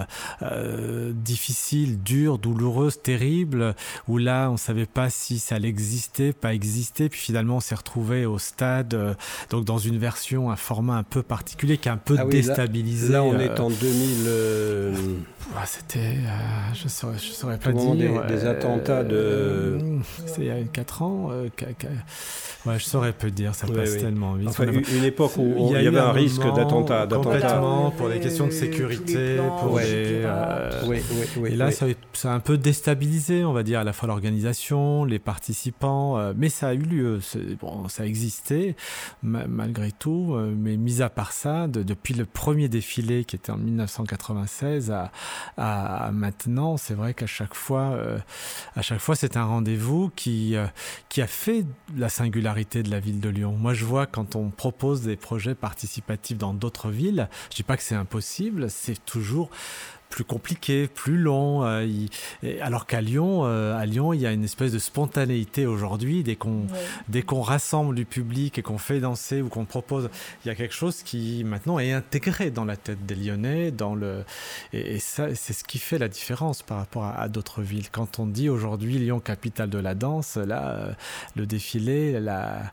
difficile, 1.14 2.02
dure, 2.02 2.40
douloureuse, 2.40 3.00
terrible, 3.00 3.76
où 4.08 4.18
là, 4.18 4.50
on 4.50 4.58
savait 4.58 4.88
pas 4.88 5.12
si 5.12 5.38
ça 5.38 5.56
allait 5.56 5.70
exister, 5.70 6.34
pas 6.34 6.56
exister, 6.56 7.10
puis 7.10 7.20
finalement, 7.20 7.58
on 7.58 7.60
s'est 7.60 7.76
retrouvé 7.76 8.26
au 8.26 8.40
stade, 8.40 9.16
donc 9.52 9.66
dans 9.66 9.78
une 9.78 10.00
version, 10.00 10.50
un 10.50 10.56
format 10.56 10.96
un 10.96 11.04
peu 11.04 11.22
particulier 11.22 11.78
qui 11.78 11.90
a 11.90 11.94
un 11.94 11.98
peu 11.98 12.16
ah 12.18 12.26
déstabilisé. 12.26 13.14
Là, 13.14 13.24
on 13.24 13.38
est 13.38 13.60
en 13.60 13.67
2000. 13.70 15.37
Euh, 15.68 15.80
c'était. 15.80 16.00
Euh, 16.00 16.74
je 16.74 16.84
ne 16.86 16.90
saurais, 16.90 17.18
je 17.18 17.32
saurais 17.32 17.58
pas 17.58 17.72
dire. 17.72 18.26
Des, 18.26 18.36
des 18.36 18.46
attentats 18.46 19.04
de. 19.04 19.16
Euh, 19.16 20.00
c'est 20.26 20.42
il 20.42 20.48
y 20.48 20.52
a 20.52 20.64
4 20.64 21.02
ans. 21.02 21.32
Ouais, 22.66 22.80
je 22.80 22.84
saurais 22.84 23.14
peu 23.14 23.32
dire, 23.32 23.56
ça 23.56 23.68
passe 23.68 23.98
tellement 23.98 24.34
vite. 24.34 24.50
Enfin, 24.50 24.66
une 24.68 25.04
époque 25.04 25.38
où 25.38 25.70
il 25.72 25.82
y, 25.84 25.88
avait 25.88 26.00
un, 26.00 26.12
risque 26.12 26.44
d'attentat. 26.54 27.08
Complètement, 27.08 27.92
pour 27.92 28.10
des 28.10 28.20
questions 28.20 28.48
de 28.48 28.52
sécurité, 28.52 29.38
pour 29.62 29.80
les. 29.80 30.26
oui, 30.88 30.98
oui, 31.38 31.50
et 31.52 31.56
là, 31.56 31.72
ça, 31.72 31.86
ça, 32.14 32.32
a 32.32 32.36
un 32.36 32.40
peu 32.40 32.58
déstabilisé, 32.58 33.44
on 33.46 33.54
va 33.54 33.64
dire, 33.64 33.80
à 33.80 33.84
la 33.84 33.94
fois 33.94 34.08
l'organisation, 34.08 35.06
les 35.06 35.20
participants, 35.20 36.34
mais 36.36 36.50
ça 36.50 36.70
a 36.70 36.74
eu 36.74 36.80
lieu. 36.80 37.20
Bon, 37.60 37.88
ça 37.88 38.04
a 38.04 38.06
existé, 38.06 38.76
malgré 39.24 39.92
tout, 39.92 40.36
mais 40.56 40.78
mis 40.78 41.02
à 41.02 41.10
part 41.10 41.32
ça, 41.32 41.68
depuis 41.68 42.14
le 42.14 42.26
premier 42.26 42.70
défilé 42.70 43.24
qui 43.24 43.36
était 43.36 43.52
en 43.52 43.58
1996 43.58 44.92
à, 44.92 45.12
à 45.58 46.12
maintenant, 46.12 46.78
c'est 46.78 46.94
vrai 46.94 47.14
qu'à 47.14 47.26
chaque 47.26 47.56
fois, 47.56 47.92
euh, 47.94 48.20
à 48.76 48.82
chaque 48.82 49.00
fois, 49.00 49.16
c'est 49.16 49.38
un 49.38 49.44
rendez-vous 49.44 50.12
qui, 50.16 50.56
euh, 50.56 50.68
qui 51.10 51.22
a 51.22 51.28
fait 51.28 51.66
la 51.96 52.10
singularité 52.10 52.84
de 52.84 52.92
la 52.92 53.00
ville 53.00 53.20
de 53.20 53.30
Lyon. 53.30 53.56
Moi, 53.58 53.74
je 53.74 53.84
vois 53.84 54.06
quand 54.06 54.36
on 54.36 54.50
propose 54.50 55.02
des 55.02 55.16
projets 55.16 55.56
participatifs 55.56 56.38
dans 56.38 56.54
d'autres 56.54 56.90
villes, 56.90 57.28
je 57.50 57.56
dis 57.56 57.64
pas 57.64 57.76
que 57.76 57.84
c'est 57.84 57.96
impossible, 57.96 58.70
c'est 58.70 59.04
toujours 59.04 59.50
plus 60.10 60.24
compliqué, 60.24 60.88
plus 60.88 61.18
long. 61.18 61.64
Euh, 61.64 61.88
alors 62.62 62.86
qu'à 62.86 63.02
Lyon, 63.02 63.42
euh, 63.44 63.78
à 63.78 63.86
Lyon, 63.86 64.14
il 64.14 64.22
y 64.22 64.26
a 64.26 64.32
une 64.32 64.44
espèce 64.44 64.72
de 64.72 64.80
spontanéité 64.80 65.66
aujourd'hui. 65.66 66.24
Dès 66.24 66.36
qu'on 66.36 66.68
dès 67.08 67.22
qu'on 67.22 67.42
rassemble 67.42 67.96
du 67.96 68.06
public 68.06 68.58
et 68.58 68.62
qu'on 68.62 68.78
fait 68.78 69.00
danser 69.00 69.42
ou 69.42 69.50
qu'on 69.50 69.66
propose, 69.66 70.10
il 70.44 70.48
y 70.48 70.52
a 70.52 70.56
quelque 70.56 70.74
chose 70.74 71.04
qui 71.04 71.44
maintenant 71.44 71.80
est 71.80 71.92
intégré 71.92 72.52
dans 72.52 72.66
la 72.66 72.78
tête 72.78 73.06
des 73.06 73.16
Lyonnais. 73.16 73.72
Dans 73.72 73.96
le 73.96 74.24
et, 74.74 75.00
ça, 75.00 75.34
c'est 75.36 75.54
ce 75.54 75.64
qui 75.64 75.80
fait 75.80 75.98
la 75.98 76.08
différence 76.08 76.64
par 76.64 76.78
rapport 76.78 77.06
à, 77.06 77.28
d'autres 77.30 77.62
villes. 77.62 77.90
Quand 77.92 78.20
on 78.20 78.26
dit 78.26 78.50
aujourd'hui 78.50 78.98
Lyon 78.98 79.20
capitale 79.20 79.70
de 79.70 79.80
la 79.80 79.96
danse, 79.96 80.38
là, 80.38 80.70
euh, 80.70 80.92
le 81.36 81.46
défilé, 81.46 82.20
la, 82.20 82.72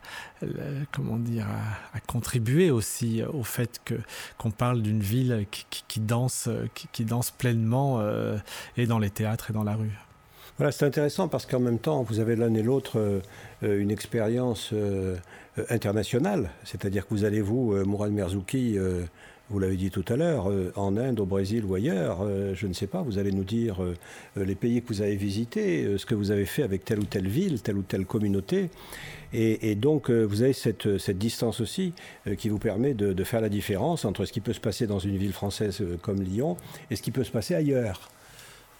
comment 0.91 1.17
dire, 1.17 1.45
a, 1.93 1.99
contribué 2.01 2.71
aussi 2.71 3.23
au 3.23 3.43
fait 3.43 3.81
que 3.83 3.95
qu'on 4.37 4.51
parle 4.51 4.81
d'une 4.81 5.01
ville 5.01 5.45
qui, 5.87 5.99
danse, 5.99 6.49
qui 6.91 7.05
danse 7.05 7.31
pleinement 7.31 7.99
euh, 7.99 8.37
et 8.77 8.85
dans 8.85 8.99
les 8.99 9.09
théâtres 9.09 9.51
et 9.51 9.53
dans 9.53 9.63
la 9.63 9.75
rue. 9.75 9.91
Voilà, 10.57 10.71
c'est 10.71 10.85
intéressant 10.85 11.27
parce 11.27 11.45
qu'en 11.45 11.59
même 11.59 11.79
temps, 11.79 12.03
vous 12.03 12.19
avez 12.19 12.35
l'un 12.35 12.53
et 12.53 12.63
l'autre 12.63 12.97
euh, 12.97 13.21
une 13.61 13.91
expérience 13.91 14.69
euh, 14.73 15.17
internationale. 15.69 16.49
C'est-à-dire 16.63 17.07
que 17.07 17.13
vous 17.13 17.25
allez, 17.25 17.41
vous, 17.41 17.75
Mourad 17.85 18.11
Merzouki, 18.11 18.77
vous 19.49 19.59
l'avez 19.59 19.77
dit 19.77 19.91
tout 19.91 20.05
à 20.07 20.15
l'heure, 20.15 20.49
en 20.75 20.97
Inde, 20.97 21.19
au 21.19 21.25
Brésil 21.25 21.65
ou 21.65 21.75
ailleurs, 21.75 22.25
je 22.55 22.65
ne 22.65 22.73
sais 22.73 22.87
pas, 22.87 23.01
vous 23.03 23.19
allez 23.19 23.31
nous 23.31 23.43
dire 23.43 23.77
les 24.35 24.55
pays 24.55 24.81
que 24.81 24.87
vous 24.87 25.01
avez 25.01 25.15
visités, 25.15 25.97
ce 25.97 26.05
que 26.05 26.15
vous 26.15 26.31
avez 26.31 26.45
fait 26.45 26.63
avec 26.63 26.83
telle 26.83 26.99
ou 26.99 27.05
telle 27.05 27.27
ville, 27.27 27.61
telle 27.61 27.77
ou 27.77 27.83
telle 27.83 28.05
communauté. 28.05 28.69
Et, 29.37 29.75
donc, 29.75 30.09
euh, 30.09 30.23
vous 30.23 30.43
avez 30.43 30.53
cette, 30.53 31.09
distance 31.09 31.59
aussi 31.59 31.93
euh, 32.25 32.35
qui 32.35 32.47
vous 32.47 32.59
permet 32.59 32.93
de, 32.93 33.23
faire 33.23 33.41
la 33.41 33.49
différence 33.49 34.05
entre 34.05 34.23
ce 34.23 34.31
qui 34.31 34.39
peut 34.39 34.53
se 34.53 34.59
passer 34.59 34.87
dans 34.87 34.99
une 34.99 35.17
ville 35.17 35.33
française 35.33 35.81
euh, 35.81 35.97
comme 36.01 36.21
Lyon 36.21 36.55
et 36.89 36.95
ce 36.95 37.01
qui 37.01 37.11
peut 37.11 37.23
se 37.23 37.31
passer 37.31 37.53
ailleurs. 37.53 38.09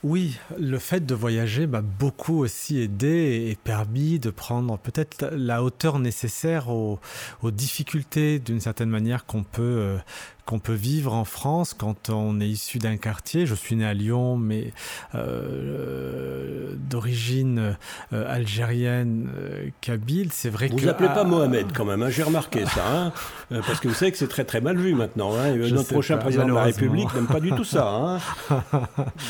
Oui, 0.03 0.37
le 0.57 0.77
fait 0.77 1.05
de 1.05 1.15
voyager 1.15 1.65
m'a 1.65 1.81
beaucoup 1.81 2.37
aussi 2.43 2.79
aidé 2.79 3.47
et 3.49 3.57
permis 3.61 4.19
de 4.19 4.29
prendre 4.29 4.77
peut-être 4.77 5.31
la 5.33 5.63
hauteur 5.63 5.97
nécessaire 5.97 6.69
aux 6.69 6.99
difficultés 7.43 8.37
d'une 8.37 8.59
certaine 8.59 8.89
manière 8.89 9.25
qu'on 9.25 9.41
peut, 9.43 9.97
qu'on 10.45 10.59
peut 10.59 10.73
vivre 10.73 11.13
en 11.13 11.25
France 11.25 11.73
quand 11.73 12.09
on 12.09 12.39
est 12.39 12.47
issu 12.47 12.77
d'un 12.77 12.97
quartier. 12.97 13.45
Je 13.47 13.55
suis 13.55 13.75
né 13.75 13.85
à 13.85 13.93
Lyon, 13.93 14.37
mais 14.37 14.73
euh, 15.15 16.73
d'origine 16.77 17.75
euh, 18.13 18.33
algérienne, 18.33 19.29
euh, 19.37 19.69
kabyle. 19.81 20.29
C'est 20.31 20.49
vrai 20.49 20.67
vous 20.67 20.75
que. 20.75 20.81
Vous 20.83 20.89
appelez 20.89 21.09
pas 21.09 21.23
Mohamed 21.23 21.67
quand 21.73 21.85
même, 21.85 22.03
hein, 22.03 22.09
j'ai 22.09 22.21
remarqué 22.21 22.65
ça. 22.65 22.85
Hein, 22.87 23.11
parce 23.49 23.79
que 23.79 23.87
vous 23.87 23.95
savez 23.95 24.11
que 24.11 24.17
c'est 24.17 24.27
très 24.27 24.43
très 24.43 24.61
mal 24.61 24.77
vu 24.77 24.93
maintenant. 24.93 25.35
Hein, 25.35 25.55
notre 25.55 25.89
prochain 25.89 26.17
président 26.17 26.47
de 26.47 26.53
la 26.53 26.63
République 26.63 27.13
n'aime 27.15 27.27
pas 27.27 27.39
du 27.39 27.51
tout 27.51 27.63
ça. 27.63 27.87
Hein. 27.87 28.19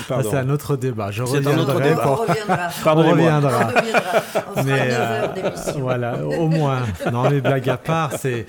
Ah, 0.09 0.21
c'est 0.21 0.37
un 0.37 0.49
autre 0.49 0.77
débat. 0.77 1.11
Je 1.11 1.23
c'est 1.25 1.45
un 1.47 1.57
autre 1.57 1.81
débat. 1.81 2.07
On 2.07 2.15
reviendra. 2.15 2.69
On 2.85 2.95
reviendra. 2.95 3.71
On 4.55 4.63
mais 4.63 4.89
voilà, 5.77 6.23
au 6.23 6.47
moins. 6.47 6.79
Non, 7.11 7.27
les 7.29 7.41
blagues 7.41 7.69
à 7.69 7.77
part, 7.77 8.13
c'est 8.17 8.45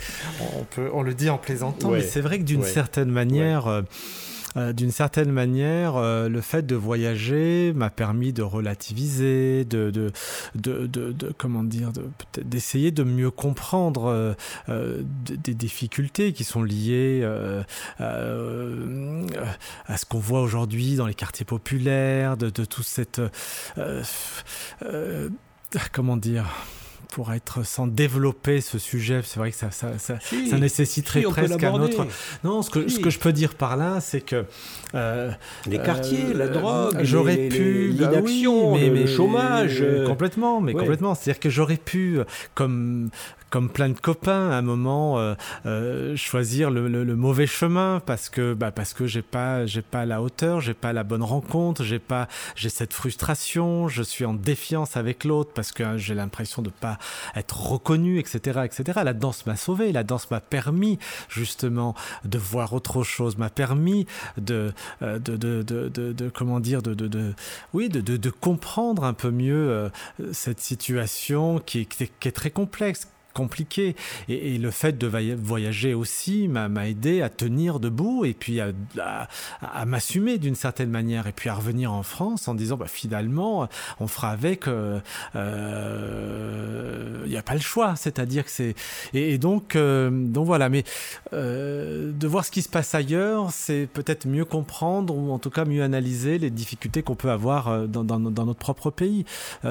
on 0.57 0.65
peut, 0.65 0.91
on 0.93 1.03
le 1.03 1.15
dit 1.15 1.31
en 1.31 1.39
plaisantant, 1.39 1.91
mais 1.91 2.03
c'est 2.03 2.21
vrai 2.21 2.39
que 2.39 2.45
d'une 2.57 2.65
certaine 2.65 3.11
manière. 3.11 3.67
Euh, 3.67 3.83
euh, 4.57 4.73
d'une 4.73 4.91
certaine 4.91 5.31
manière, 5.31 5.97
euh, 5.97 6.31
le 6.31 6.41
fait 6.41 6.65
de 6.65 6.75
voyager 6.75 7.75
m'a 7.75 7.91
permis 7.91 8.33
de 8.33 8.43
relativiser, 8.43 9.67
de, 9.67 9.91
de, 9.91 10.13
de, 10.55 10.87
de 10.87 11.35
comment 11.37 11.63
dire, 11.63 11.93
d'essayer 12.43 12.91
de, 12.91 13.03
mieux 13.03 13.31
comprendre 13.31 14.35
des 14.67 15.55
difficultés 15.55 16.33
qui 16.33 16.45
sont 16.45 16.63
liées 16.63 17.23
à 17.99 18.37
ce 19.99 20.07
qu'on 20.09 20.19
voit 20.19 20.41
aujourd'hui 20.41 20.97
dans 20.97 21.07
les 21.07 21.13
quartiers 21.13 21.45
populaires, 21.45 22.39
de, 22.39 22.49
de 22.49 22.65
tout 22.65 22.83
cette 22.83 23.21
comment 25.93 26.17
dire 26.17 26.47
pour 27.11 27.33
être 27.33 27.65
sans 27.65 27.87
développer 27.87 28.61
ce 28.61 28.79
sujet. 28.79 29.21
C'est 29.25 29.39
vrai 29.39 29.51
que 29.51 29.57
ça, 29.57 29.71
ça, 29.71 29.99
ça, 29.99 30.19
ça 30.21 30.59
nécessiterait 30.59 31.23
presque 31.23 31.63
un 31.63 31.75
autre. 31.75 32.07
Non, 32.45 32.63
ce 32.63 32.71
que, 32.71 32.89
ce 32.89 32.99
que 32.99 33.11
je 33.11 33.19
peux 33.19 33.33
dire 33.33 33.55
par 33.55 33.77
là, 33.77 34.01
c'est 34.01 34.21
que 34.21 34.45
euh, 34.97 35.31
les 35.67 35.79
quartiers, 35.79 36.33
la 36.35 36.47
euh, 36.47 36.49
drogue, 36.49 36.99
j'aurais 37.03 37.49
pu 37.49 37.93
bah 37.93 38.11
l'inaction, 38.11 38.75
mais, 38.75 38.89
le 38.89 39.07
chômage, 39.07 39.79
euh, 39.81 40.07
complètement, 40.07 40.61
mais 40.61 40.73
complètement. 40.73 41.15
C'est-à-dire 41.15 41.41
que 41.41 41.51
j'aurais 41.51 41.77
pu, 41.77 42.19
comme 42.55 43.11
comme 43.51 43.71
plein 43.71 43.89
de 43.89 43.99
copains, 43.99 44.51
à 44.51 44.57
un 44.57 44.63
moment, 44.63 45.19
euh, 45.19 45.35
euh, 45.67 46.17
choisir 46.17 46.71
le, 46.71 47.05
mauvais 47.17 47.47
chemin 47.47 48.03
parce 48.05 48.29
que, 48.29 48.55
bah, 48.55 48.71
parce 48.71 48.93
que 48.93 49.07
j'ai 49.07 49.23
pas, 49.23 49.67
j'ai 49.67 49.83
pas 49.83 50.05
la 50.05 50.21
hauteur, 50.21 50.61
j'ai 50.61 50.75
pas 50.75 50.93
la 50.93 51.05
bonne 51.05 51.23
rencontre, 51.23 51.85
j'ai 51.85 51.99
pas, 51.99 52.29
j'ai 52.55 52.69
cette 52.69 52.93
frustration, 52.93 53.89
je 53.89 54.03
suis 54.03 54.25
en 54.25 54.35
défiance 54.35 54.97
avec 54.97 55.25
l'autre 55.25 55.53
parce 55.55 55.73
que 55.73 55.97
j'ai 55.97 56.15
l'impression 56.15 56.61
de 56.61 56.71
pas 56.71 56.99
être 57.35 57.71
reconnu, 57.71 58.19
etc., 58.19 58.61
etc. 58.65 59.01
La 59.05 59.15
danse 59.15 59.47
m'a 59.47 59.57
sauvé, 59.57 59.93
la 59.93 60.03
danse 60.03 60.31
m'a 60.31 60.41
permis 60.41 60.99
justement 61.29 61.95
de 62.25 62.39
voir 62.39 62.73
autre 62.73 63.05
chose, 63.05 63.39
m'a 63.39 63.51
permis 63.51 64.07
de, 64.39 64.73
de, 65.01 65.19
de, 65.19 65.63
de, 65.63 65.89
de, 65.89 66.29
comment 66.29 66.61
dire, 66.61 66.83
de, 66.83 66.95
de, 66.95 67.35
oui, 67.73 67.89
de, 67.89 68.31
comprendre 68.31 69.05
un 69.05 69.15
peu 69.15 69.31
mieux 69.31 69.91
cette 70.33 70.61
situation 70.61 71.59
qui 71.59 71.87
qui 71.87 72.29
est 72.29 72.33
très 72.33 72.51
complexe 72.51 73.09
compliqué. 73.37 73.95
Et, 74.29 74.57
le 74.57 74.71
fait 74.71 74.97
de 74.97 75.07
voyager 75.37 75.93
aussi 75.93 76.49
m'a 76.49 76.89
aidé 76.89 77.21
à 77.21 77.29
tenir 77.29 77.79
debout 77.79 78.25
et 78.25 78.33
puis 78.33 78.61
à, 78.61 78.73
m'assumer 79.85 80.39
d'une 80.39 80.55
certaine 80.55 80.89
manière 80.89 81.27
et 81.27 81.33
puis 81.33 81.51
à 81.51 81.55
revenir 81.55 81.93
en 81.93 82.03
France 82.03 82.49
en 82.49 82.55
disant 82.55 82.77
bah, 82.79 82.87
finalement 82.89 83.69
on 84.01 84.07
fera 84.07 84.31
avec. 84.31 84.67
Euh, 84.69 85.01
euh, 85.35 87.23
il 87.27 87.31
n'y 87.31 87.37
a 87.37 87.43
pas 87.43 87.55
le 87.55 87.61
choix, 87.61 87.97
c'est-à-dire 87.97 88.45
que 88.45 88.51
c'est 88.51 88.75
et, 89.13 89.37
donc 89.37 89.77
euh, 89.77 90.11
donc 90.11 90.47
voilà. 90.47 90.71
Mais 90.71 90.85
de 91.33 92.27
voir 92.27 92.45
ce 92.45 92.51
qui 92.51 92.63
se 92.63 92.69
passe 92.71 92.95
ailleurs, 92.95 93.51
c'est 93.51 93.87
peut-être 93.93 94.27
mieux 94.27 94.47
comprendre 94.47 95.15
ou 95.15 95.33
en 95.33 95.39
tout 95.39 95.51
cas 95.51 95.65
mieux 95.67 95.83
analyser 95.83 96.39
les 96.39 96.51
difficultés 96.51 97.03
qu'on 97.03 97.15
peut 97.15 97.31
avoir 97.31 97.87
dans, 97.87 98.05
dans, 98.05 98.19
notre 98.19 98.59
propre 98.59 98.91
pays. 98.91 99.27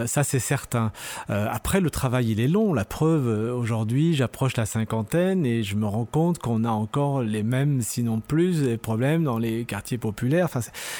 ça 0.05 0.23
c'est 0.23 0.39
certain. 0.39 0.91
après 1.29 1.81
le 1.81 1.89
travail 1.89 2.31
il 2.31 2.39
est 2.39 2.47
long. 2.47 2.73
La 2.73 2.85
preuve 2.85 3.54
aujourd'hui, 3.55 4.13
j'approche 4.13 4.57
la 4.57 4.65
cinquantaine 4.65 5.45
et 5.45 5.63
je 5.63 5.75
me 5.75 5.85
rends 5.85 6.05
compte 6.05 6.39
qu'on 6.39 6.63
a 6.63 6.69
encore 6.69 7.21
les 7.21 7.43
mêmes, 7.43 7.81
sinon 7.81 8.19
plus, 8.19 8.63
les 8.63 8.77
problèmes 8.77 9.23
dans 9.23 9.37
les 9.37 9.65
quartiers 9.65 9.97
populaires. 9.97 10.49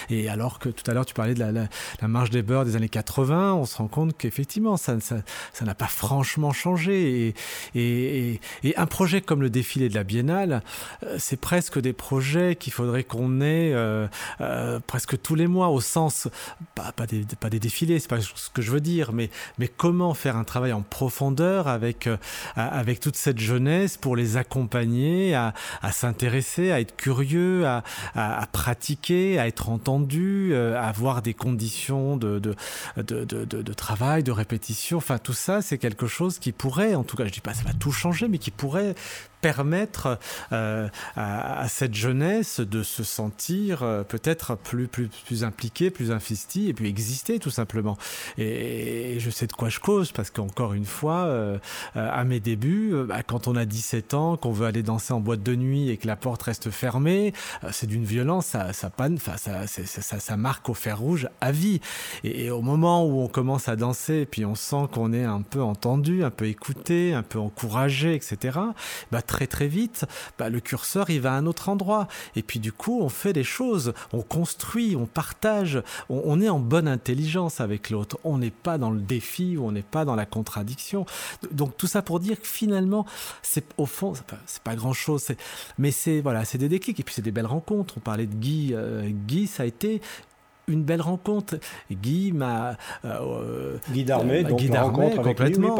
Et 0.10 0.30
alors 0.30 0.60
que 0.60 0.70
tout 0.70 0.90
à 0.90 0.94
l'heure, 0.94 1.06
tu 1.06 1.14
parlais 1.14 1.34
de 1.34 1.40
la, 1.40 1.52
la, 1.52 2.08
marche 2.08 2.30
des 2.30 2.42
beurs 2.42 2.66
des 2.66 2.76
années 2.76 2.90
80, 2.90 3.54
on 3.54 3.66
se 3.66 3.78
rend 3.78 3.88
compte 3.88 4.18
qu'effectivement, 4.18 4.78
ça 4.78 4.98
n'a 5.62 5.76
pas 5.76 5.88
franchement 5.88 6.52
changé. 6.52 7.34
Et, 7.76 8.40
un 8.78 8.88
projet 8.88 9.22
comme 9.22 9.42
le 9.42 9.50
défilé 9.50 9.90
de 9.90 9.96
la 9.96 10.04
Biennale, 10.04 10.62
euh, 11.04 11.16
c'est 11.18 11.40
presque 11.40 11.80
des 11.80 11.94
projets 11.94 12.56
qu'il 12.56 12.74
faudrait 12.74 13.04
qu'on 13.04 13.40
ait 13.42 13.72
euh, 13.74 14.08
euh, 14.42 14.80
presque 14.86 15.22
tous 15.22 15.36
les 15.36 15.48
mois, 15.48 15.70
au 15.70 15.80
sens, 15.80 16.28
pas, 16.76 16.92
pas, 16.92 17.08
des, 17.08 17.24
pas 17.40 17.50
des 17.50 17.60
défilés, 17.60 18.00
c'est 18.00 18.10
pas 18.10 18.20
ce 18.22 18.50
que 18.50 18.62
je 18.62 18.72
veux 18.72 18.82
dire, 18.82 19.14
mais, 19.14 19.30
mais 19.60 19.68
comment 19.68 20.14
faire 20.14 20.36
un 20.36 20.44
travail 20.44 20.74
en 20.74 20.82
profondeur 20.82 21.68
avec, 21.68 22.10
avec 22.56 23.00
toute 23.00 23.16
cette 23.16 23.40
jeunesse 23.40 23.98
pour 23.98 24.16
les 24.16 24.38
accompagner 24.38 25.36
à, 25.36 25.54
s'intéresser, 25.92 26.72
à 26.72 26.80
être 26.80 26.96
curieux, 26.96 27.66
à, 27.66 27.84
pratiquer, 28.52 29.40
à 29.40 29.48
être 29.48 29.70
entendu, 29.70 30.56
à 30.56 30.88
avoir 30.88 31.22
des 31.22 31.34
conditions 31.34 32.18
de, 32.18 32.40
de, 32.98 33.74
travail, 33.74 34.24
de 34.24 34.32
répétition. 34.32 34.98
Enfin, 34.98 35.18
tout 35.18 35.34
ça, 35.34 35.62
c'est 35.62 35.78
quelque 35.78 36.08
chose 36.08 36.40
qui 36.40 36.52
pourrait, 36.52 36.96
en 36.96 37.04
tout 37.04 37.16
cas, 37.16 37.26
je 37.26 37.32
dis 37.32 37.42
pas 37.42 37.54
ça 37.54 37.64
va 37.64 37.74
tout 37.74 37.92
changer, 37.92 38.28
mais 38.28 38.38
qui 38.38 38.52
pourrait 38.52 38.96
permettre 39.46 40.18
euh, 40.54 40.88
à, 41.16 41.68
cette 41.68 41.94
jeunesse 41.94 42.62
de 42.62 42.82
se 42.82 43.04
sentir 43.04 43.84
euh, 43.84 44.02
peut-être 44.02 44.56
plus, 44.56 44.88
plus, 44.88 45.08
plus 45.08 45.44
impliquée, 45.44 45.92
plus 45.92 46.12
investie 46.12 46.68
et 46.68 46.74
puis 46.74 46.88
exister 46.88 47.38
tout 47.38 47.52
simplement. 47.52 47.96
Et, 48.40 49.20
je 49.20 49.30
sais 49.30 49.46
de 49.46 49.54
quoi 49.54 49.70
je 49.70 49.80
cause 49.80 50.12
parce 50.12 50.32
qu'encore 50.32 50.74
une 50.74 50.86
fois, 50.86 51.26
euh, 51.26 51.60
à 51.94 52.24
mes 52.24 52.40
débuts, 52.40 52.96
bah, 53.08 53.22
quand 53.22 53.48
on 53.48 53.56
a 53.56 53.66
17 53.66 54.16
ans, 54.16 54.36
qu'on 54.36 54.52
veut 54.52 54.66
aller 54.66 54.82
danser 54.82 55.14
en 55.14 55.20
boîte 55.20 55.44
de 55.44 55.56
nuit 55.56 55.92
et 55.92 55.98
que 55.98 56.08
la 56.08 56.16
porte 56.16 56.42
reste 56.42 56.72
fermée, 56.72 57.32
c'est 57.72 57.86
d'une 57.86 58.04
violence, 58.04 58.48
ça, 58.48 58.90
panne, 58.90 59.20
ça, 59.20 59.38
ça, 59.38 60.20
ça, 60.20 60.38
marque 60.38 60.70
au 60.70 60.74
fer 60.74 60.98
rouge 60.98 61.30
à 61.40 61.52
vie. 61.52 61.82
Et, 62.24 62.50
au 62.50 62.64
moment 62.64 63.06
où 63.06 63.22
on 63.22 63.28
commence 63.28 63.70
à 63.70 63.76
danser, 63.76 64.26
puis 64.26 64.44
on 64.44 64.56
sent 64.56 64.88
qu'on 64.92 65.14
est 65.14 65.24
un 65.24 65.44
peu 65.44 65.62
entendu, 65.62 66.24
un 66.24 66.32
peu 66.32 66.48
écouté, 66.48 67.14
un 67.14 67.24
peu 67.24 67.38
encouragé, 67.38 68.16
etc. 68.16 68.58
Bah, 69.12 69.22
très 69.22 69.35
très 69.44 69.68
vite, 69.68 70.06
bah, 70.40 70.50
le 70.50 70.60
curseur 70.60 71.10
il 71.10 71.22
va 71.22 71.34
à 71.34 71.38
un 71.38 71.46
autre 71.46 71.70
endroit. 71.70 72.08
Et 72.36 72.44
puis 72.44 72.60
du 72.60 72.72
coup, 72.72 73.02
on 73.02 73.10
fait 73.10 73.34
des 73.34 73.44
choses, 73.44 73.94
on 74.14 74.22
construit, 74.22 74.96
on 74.96 75.06
partage, 75.06 75.82
on, 76.10 76.42
est 76.42 76.50
en 76.50 76.60
bonne 76.60 76.88
intelligence 76.88 77.62
avec 77.62 77.90
l'autre. 77.90 78.18
On 78.24 78.38
n'est 78.38 78.52
pas 78.52 78.78
dans 78.78 78.92
le 78.92 79.02
défi 79.02 79.58
ou 79.58 79.66
on 79.66 79.72
n'est 79.72 79.82
pas 79.82 80.06
dans 80.06 80.16
la 80.16 80.26
contradiction. 80.26 81.06
Donc 81.52 81.78
tout 81.78 81.88
ça 81.88 82.02
pour 82.02 82.20
dire 82.20 82.40
que 82.40 82.48
finalement, 82.48 83.06
c'est 83.42 83.66
au 83.78 83.86
fond, 83.86 84.14
c'est 84.46 84.62
pas, 84.62 84.76
grand 84.76 84.94
chose. 84.94 85.28
Mais 85.78 85.92
c'est 85.92 86.22
voilà, 86.22 86.46
c'est 86.46 86.58
des 86.58 86.70
déclics 86.70 87.00
et 87.00 87.04
puis 87.04 87.14
c'est 87.14 87.22
des 87.22 87.32
belles 87.32 87.46
rencontres. 87.46 87.96
On 87.98 88.02
parlait 88.02 88.28
de 88.28 88.36
Guy. 88.36 88.74
Euh, 88.74 89.10
Guy, 89.10 89.48
ça 89.48 89.64
a 89.64 89.66
été 89.66 90.02
une 90.68 90.84
belle 90.84 91.02
rencontre. 91.02 91.56
Guy 91.92 92.32
m'a. 92.32 92.78
Euh, 93.06 93.78
Guy 93.92 94.04
Darmet, 94.04 94.44
donc 94.44 94.60
Guy 94.60 94.70
Darmet, 94.70 95.16
complètement. 95.16 95.78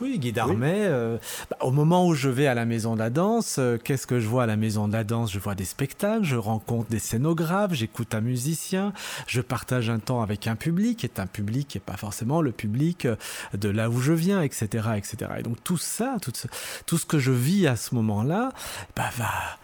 oui, 0.00 0.18
Guy 0.18 0.32
Darmet. 0.32 0.84
Euh, 0.86 1.18
bah, 1.50 1.58
au 1.60 1.70
moment 1.70 2.06
où 2.06 2.14
je 2.14 2.28
vais 2.28 2.46
à 2.46 2.54
la 2.54 2.64
Maison 2.64 2.94
de 2.94 3.00
la 3.00 3.10
Danse, 3.10 3.56
euh, 3.58 3.78
qu'est-ce 3.82 4.06
que 4.06 4.20
je 4.20 4.28
vois 4.28 4.44
à 4.44 4.46
la 4.46 4.56
Maison 4.56 4.88
de 4.88 4.92
la 4.92 5.04
Danse? 5.04 5.32
Je 5.32 5.38
vois 5.38 5.54
des 5.54 5.64
spectacles, 5.64 6.24
je 6.24 6.36
rencontre 6.36 6.88
des 6.88 6.98
scénographes, 6.98 7.72
j'écoute 7.72 8.14
un 8.14 8.20
musicien, 8.20 8.92
je 9.26 9.40
partage 9.40 9.90
un 9.90 9.98
temps 9.98 10.22
avec 10.22 10.46
un 10.46 10.56
public, 10.56 11.04
est 11.04 11.18
un 11.18 11.26
public 11.26 11.68
qui 11.68 11.78
n'est 11.78 11.84
pas 11.84 11.96
forcément 11.96 12.40
le 12.40 12.52
public 12.52 13.08
de 13.54 13.68
là 13.68 13.90
où 13.90 14.00
je 14.00 14.12
viens, 14.12 14.42
etc. 14.42 14.88
etc. 14.96 15.30
Et 15.38 15.42
donc 15.42 15.62
tout 15.64 15.78
ça, 15.78 16.16
tout 16.20 16.32
ce, 16.34 16.46
tout 16.86 16.98
ce 16.98 17.06
que 17.06 17.18
je 17.18 17.32
vis 17.32 17.66
à 17.66 17.76
ce 17.76 17.94
moment-là, 17.94 18.52
bah, 18.94 19.10
va 19.16 19.58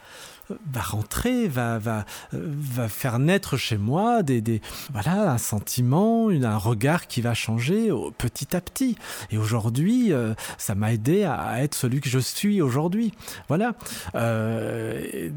va 0.73 0.81
rentrer, 0.81 1.49
va, 1.49 1.79
va, 1.79 2.05
va 2.33 2.89
faire 2.89 3.19
naître 3.19 3.57
chez 3.57 3.77
moi 3.77 4.23
des, 4.23 4.41
des, 4.41 4.61
voilà, 4.93 5.33
un 5.33 5.39
sentiment, 5.39 6.29
un 6.31 6.57
regard 6.57 7.07
qui 7.07 7.21
va 7.21 7.35
changer 7.35 7.91
petit 8.19 8.57
à 8.57 8.61
petit. 8.61 8.97
Et 9.31 9.39
aujourd'hui, 9.39 10.13
euh, 10.13 10.35
ça 10.59 10.75
m'a 10.75 10.93
aidé 10.93 11.25
à 11.25 11.63
être 11.63 11.75
celui 11.75 12.01
que 12.01 12.09
je 12.09 12.19
suis 12.19 12.63
aujourd'hui. 12.63 13.13
Voilà. 13.49 13.75
Euh, 14.15 15.31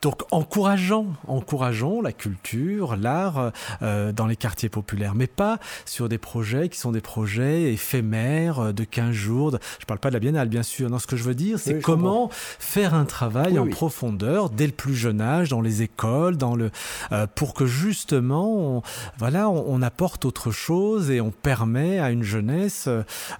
donc 0.00 0.22
encourageons, 0.30 1.08
encourageons 1.26 2.00
la 2.02 2.12
culture, 2.12 2.96
l'art 2.96 3.52
euh, 3.82 4.12
dans 4.12 4.26
les 4.26 4.36
quartiers 4.36 4.68
populaires, 4.68 5.14
mais 5.14 5.26
pas 5.26 5.58
sur 5.86 6.08
des 6.08 6.18
projets 6.18 6.68
qui 6.68 6.78
sont 6.78 6.92
des 6.92 7.00
projets 7.00 7.72
éphémères 7.72 8.60
euh, 8.60 8.72
de 8.72 8.84
15 8.84 9.12
jours. 9.12 9.50
Je 9.52 9.58
Je 9.80 9.86
parle 9.86 9.98
pas 9.98 10.10
de 10.10 10.14
la 10.14 10.20
biennale, 10.20 10.48
bien 10.48 10.62
sûr. 10.62 10.88
Non, 10.90 10.98
ce 10.98 11.06
que 11.06 11.16
je 11.16 11.24
veux 11.24 11.34
dire, 11.34 11.58
c'est 11.58 11.80
comment 11.80 12.28
faire 12.32 12.94
un 12.94 13.06
travail 13.06 13.58
en 13.58 13.66
profondeur 13.66 14.50
dès 14.50 14.66
le 14.66 14.72
plus 14.72 14.94
jeune 14.94 15.20
âge, 15.20 15.48
dans 15.48 15.62
les 15.62 15.82
écoles, 15.82 16.36
dans 16.36 16.54
le, 16.54 16.70
euh, 17.12 17.26
pour 17.34 17.54
que 17.54 17.66
justement, 17.66 18.76
on, 18.76 18.82
voilà, 19.18 19.48
on, 19.48 19.82
apporte 19.82 20.24
autre 20.24 20.50
chose 20.50 21.10
et 21.10 21.20
on 21.20 21.30
permet 21.30 21.98
à 22.00 22.10
une 22.10 22.24
jeunesse, 22.24 22.88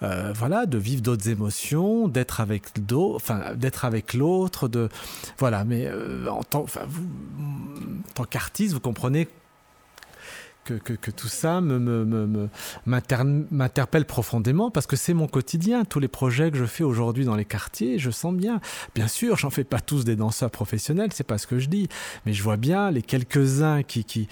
voilà, 0.01 0.67
de 0.67 0.79
vivre 0.79 1.03
d'autres 1.03 1.29
émotions, 1.29 2.09
d'être 2.09 2.41
avec 2.41 2.65
enfin, 2.93 3.55
d'être 3.57 3.85
avec 3.85 4.15
l'autre, 4.15 4.69
de, 4.69 4.89
voilà. 5.39 5.65
Mais 5.65 5.91
en 6.29 6.43
tant, 6.51 6.62
enfin, 6.62 6.82
vous, 6.88 7.07
tant 8.14 8.24
qu'artiste, 8.24 8.74
vous 8.74 8.80
comprenez 8.80 9.28
que, 10.75 11.11
tout 11.11 11.29
ça 11.29 11.61
m'interpelle 12.87 14.05
profondément 14.05 14.71
parce 14.71 14.87
que 14.87 14.97
c'est 14.97 15.14
mon 15.14 15.27
quotidien. 15.27 15.85
Tous 15.85 16.01
les 16.01 16.09
projets 16.09 16.51
que 16.51 16.57
je 16.57 16.64
fais 16.64 16.85
aujourd'hui 16.85 17.25
dans 17.25 17.37
les 17.37 17.45
quartiers, 17.45 17.99
je 17.99 18.11
sens 18.11 18.35
bien. 18.35 18.61
Bien 18.95 19.09
sûr, 19.09 19.37
j'en 19.37 19.51
fais 19.51 19.64
pas 19.64 19.81
tous 19.81 20.05
des 20.05 20.16
danseurs 20.16 20.51
professionnels, 20.51 21.11
c'est 21.12 21.25
pas 21.25 21.39
ce 21.39 21.47
que 21.47 21.59
je 21.59 21.69
dis, 21.69 21.89
mais 22.27 22.33
je 22.33 22.43
vois 22.43 22.57
bien 22.57 22.91
les 22.91 23.03
quelques-uns 23.03 23.83
qui 23.83 24.05
qui, 24.05 24.29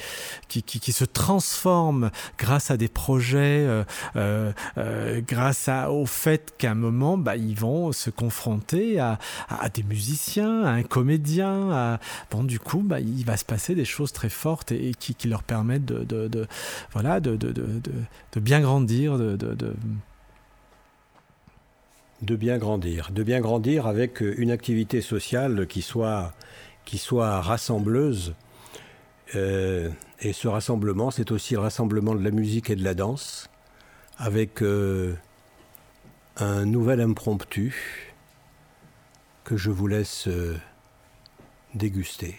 qui, 0.48 0.62
qui, 0.62 0.92
se 0.92 1.04
transforment 1.04 2.10
grâce 2.38 2.70
à 2.70 2.76
des 2.76 2.88
projets, 2.88 3.64
euh, 3.66 3.84
euh, 4.16 4.52
euh, 4.78 5.20
grâce 5.26 5.68
à, 5.68 5.90
au 5.90 6.06
fait 6.06 6.54
qu'à 6.58 6.72
un 6.72 6.74
moment, 6.74 7.18
bah, 7.18 7.36
ils 7.36 7.58
vont 7.58 7.92
se 7.92 8.10
confronter 8.10 8.98
à, 8.98 9.18
à, 9.48 9.68
des 9.68 9.82
musiciens, 9.82 10.64
à 10.64 10.70
un 10.70 10.82
comédien. 10.82 11.70
À... 11.70 12.00
Bon, 12.30 12.44
du 12.44 12.58
coup, 12.58 12.82
bah, 12.84 13.00
il 13.00 13.24
va 13.24 13.36
se 13.36 13.44
passer 13.44 13.74
des 13.74 13.84
choses 13.84 14.12
très 14.12 14.28
fortes 14.28 14.72
et, 14.72 14.92
qui, 14.98 15.16
leur 15.28 15.42
permettent 15.42 15.84
de, 15.84 16.25
voilà, 16.92 17.20
de, 17.20 17.36
de, 17.36 17.52
de, 17.52 18.40
bien 18.40 18.60
grandir, 18.60 19.18
de, 19.18 19.36
bien 22.36 22.58
grandir, 22.58 23.10
de 23.12 23.22
bien 23.22 23.40
grandir 23.40 23.86
avec 23.86 24.20
une 24.20 24.50
activité 24.50 25.00
sociale 25.00 25.66
qui 25.66 25.82
soit, 25.82 26.32
rassembleuse. 27.40 28.34
Euh, 29.34 29.90
et 30.20 30.32
ce 30.32 30.48
rassemblement, 30.48 31.10
c'est 31.10 31.30
aussi 31.30 31.54
le 31.54 31.60
rassemblement 31.60 32.14
de 32.14 32.22
la 32.22 32.30
musique 32.30 32.70
et 32.70 32.76
de 32.76 32.84
la 32.84 32.94
danse, 32.94 33.50
avec 34.18 34.62
euh, 34.62 35.14
un 36.36 36.64
nouvel 36.64 37.00
impromptu 37.00 38.14
que 39.44 39.56
je 39.56 39.70
vous 39.70 39.86
laisse 39.86 40.26
euh, 40.28 40.56
déguster. 41.74 42.36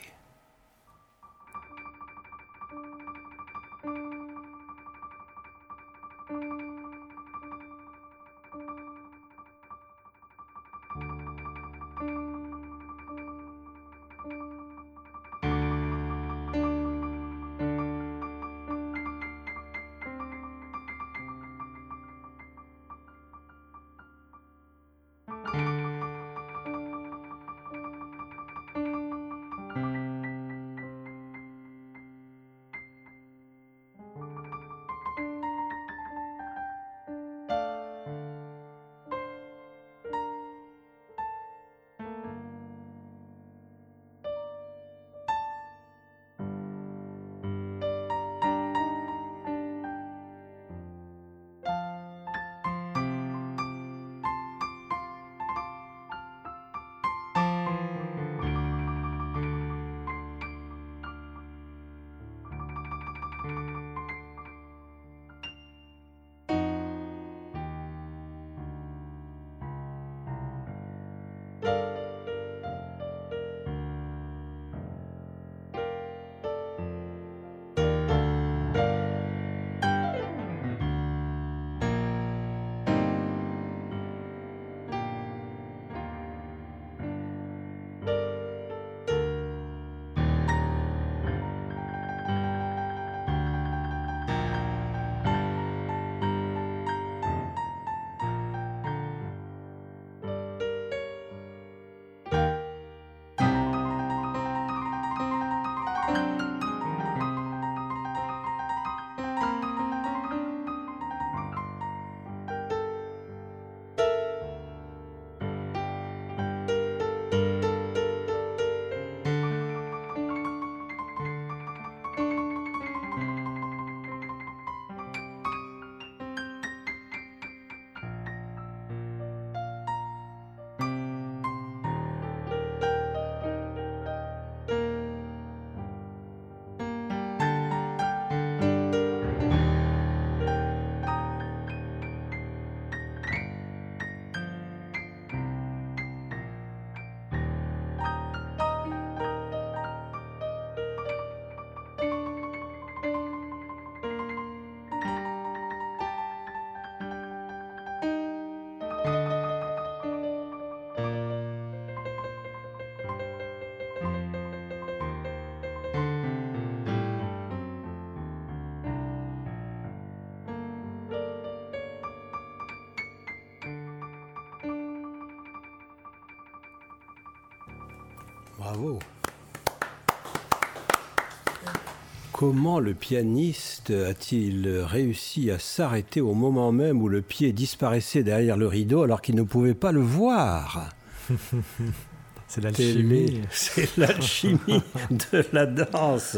Comment 182.50 182.80
le 182.80 182.94
pianiste 182.94 183.90
a-t-il 183.90 184.70
réussi 184.70 185.52
à 185.52 185.60
s'arrêter 185.60 186.22
au 186.22 186.34
moment 186.34 186.72
même 186.72 187.02
où 187.02 187.10
le 187.10 187.22
pied 187.22 187.52
disparaissait 187.52 188.24
derrière 188.24 188.56
le 188.56 188.68
rideau 188.68 189.04
alors 189.04 189.22
qu'il 189.22 189.36
ne 189.36 189.44
pouvait 189.44 189.74
pas 189.74 189.92
le 189.92 190.00
voir 190.00 190.92
C'est 192.48 192.64
l'alchimie. 192.64 193.42
C'est 193.52 193.98
l'alchimie 193.98 194.60
de 195.12 195.44
la 195.52 195.66
danse. 195.66 196.38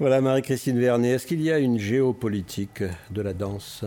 Voilà, 0.00 0.22
Marie-Christine 0.22 0.80
Vernet, 0.80 1.10
est-ce 1.10 1.26
qu'il 1.26 1.42
y 1.42 1.52
a 1.52 1.58
une 1.58 1.78
géopolitique 1.78 2.84
de 3.10 3.20
la 3.20 3.34
danse? 3.34 3.84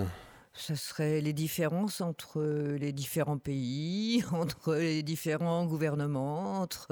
Ce 0.54 0.76
serait 0.76 1.22
les 1.22 1.34
différences 1.34 2.02
entre 2.02 2.44
les 2.80 2.92
différents 2.92 3.40
pays, 3.40 4.24
entre 4.32 4.76
les 4.76 5.02
différents 5.02 5.66
gouvernements, 5.66 6.62
entre 6.62 6.90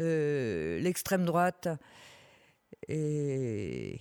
euh, 0.00 0.80
l'extrême 0.80 1.24
droite 1.24 1.68
et... 2.88 4.00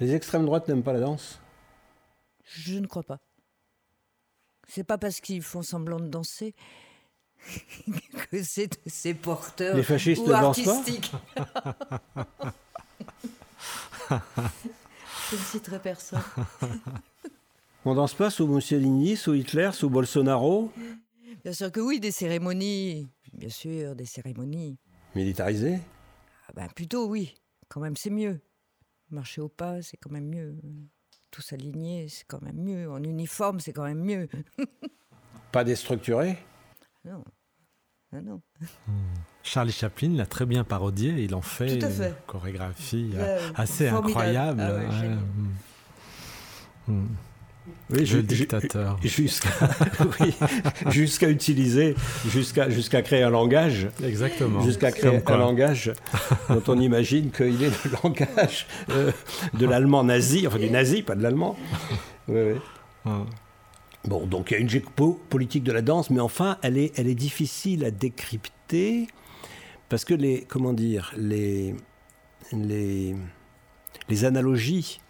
Les 0.00 0.14
extrêmes 0.14 0.46
droites 0.46 0.66
n'aiment 0.68 0.82
pas 0.82 0.92
la 0.92 1.00
danse? 1.00 1.40
Je 2.44 2.78
ne 2.78 2.86
crois 2.86 3.02
pas. 3.02 3.18
C'est 4.68 4.84
pas 4.84 4.98
parce 4.98 5.20
qu'ils 5.20 5.42
font 5.42 5.62
semblant 5.62 6.00
de 6.00 6.08
danser 6.08 6.54
que 8.30 8.42
c'est 8.42 9.14
porteurs 9.14 9.76
Les 9.76 9.82
fascistes 9.82 10.22
ou 10.22 10.28
ne 10.28 10.32
artistiques. 10.32 11.12
Je 15.30 15.36
ne 15.36 15.40
citerai 15.40 15.78
personne. 15.78 16.22
On 17.84 17.94
danse 17.94 18.14
pas 18.14 18.30
sous 18.30 18.46
Mussolini, 18.46 19.16
sous 19.16 19.34
Hitler, 19.34 19.70
sous 19.72 19.88
Bolsonaro? 19.88 20.70
Bien 21.42 21.52
sûr 21.52 21.72
que 21.72 21.80
oui, 21.80 22.00
des 22.00 22.10
cérémonies. 22.10 23.08
Bien 23.32 23.48
sûr, 23.48 23.94
des 23.94 24.04
cérémonies. 24.04 24.76
Militarisées? 25.14 25.78
Ah 26.48 26.52
ben, 26.54 26.68
Plutôt 26.74 27.06
oui, 27.06 27.34
quand 27.70 27.80
même 27.80 27.96
c'est 27.96 28.10
mieux. 28.10 28.40
Marcher 29.10 29.40
au 29.40 29.48
pas, 29.48 29.80
c'est 29.80 29.96
quand 29.96 30.10
même 30.10 30.28
mieux. 30.28 30.54
Tous 31.30 31.52
alignés, 31.52 32.08
c'est 32.08 32.26
quand 32.26 32.42
même 32.42 32.60
mieux. 32.60 32.90
En 32.90 33.02
uniforme, 33.02 33.60
c'est 33.60 33.72
quand 33.72 33.84
même 33.84 34.04
mieux. 34.04 34.28
pas 35.52 35.64
déstructuré? 35.64 36.36
Non. 37.04 37.24
Ah 38.12 38.20
non. 38.20 38.42
Charlie 39.42 39.72
Chaplin 39.72 40.16
l'a 40.16 40.26
très 40.26 40.44
bien 40.44 40.64
parodié, 40.64 41.22
il 41.22 41.34
en 41.34 41.40
fait, 41.40 41.76
une 41.76 42.14
chorégraphie 42.26 43.12
euh, 43.14 43.38
assez 43.54 43.88
incroyable. 43.88 44.60
Ah 44.60 45.04
hmm. 46.88 47.06
Oui, 47.90 48.04
le 48.04 48.22
dictateur. 48.22 48.98
Jusqu'à 50.90 51.28
utiliser, 51.28 51.94
jusqu'à 52.28 52.70
jusqu'à 52.70 53.02
créer 53.02 53.22
un 53.22 53.30
langage. 53.30 53.88
Exactement. 54.04 54.62
Jusqu'à 54.62 54.92
créer 54.92 55.20
un 55.26 55.36
langage 55.36 55.92
dont 56.48 56.62
on 56.68 56.80
imagine 56.80 57.30
qu'il 57.30 57.62
est 57.62 57.84
le 57.84 57.90
langage 58.02 58.66
euh, 58.90 59.10
de 59.54 59.66
l'allemand 59.66 60.04
nazi, 60.04 60.46
enfin 60.46 60.58
du 60.58 60.70
nazi, 60.70 61.02
pas 61.02 61.14
de 61.14 61.22
l'allemand. 61.22 61.56
Oui, 62.28 62.40
oui. 63.04 63.10
Bon, 64.06 64.26
donc 64.26 64.50
il 64.50 64.54
y 64.54 64.56
a 64.56 64.60
une 64.60 64.70
géopolitique 64.70 65.62
de 65.62 65.72
la 65.72 65.82
danse, 65.82 66.10
mais 66.10 66.20
enfin, 66.20 66.56
elle 66.62 66.78
est, 66.78 66.98
elle 66.98 67.06
est 67.06 67.14
difficile 67.14 67.84
à 67.84 67.90
décrypter 67.90 69.08
parce 69.90 70.04
que 70.04 70.14
les, 70.14 70.46
comment 70.48 70.72
dire, 70.72 71.12
les, 71.16 71.74
les, 72.52 73.14
les 74.08 74.24
analogies 74.24 75.00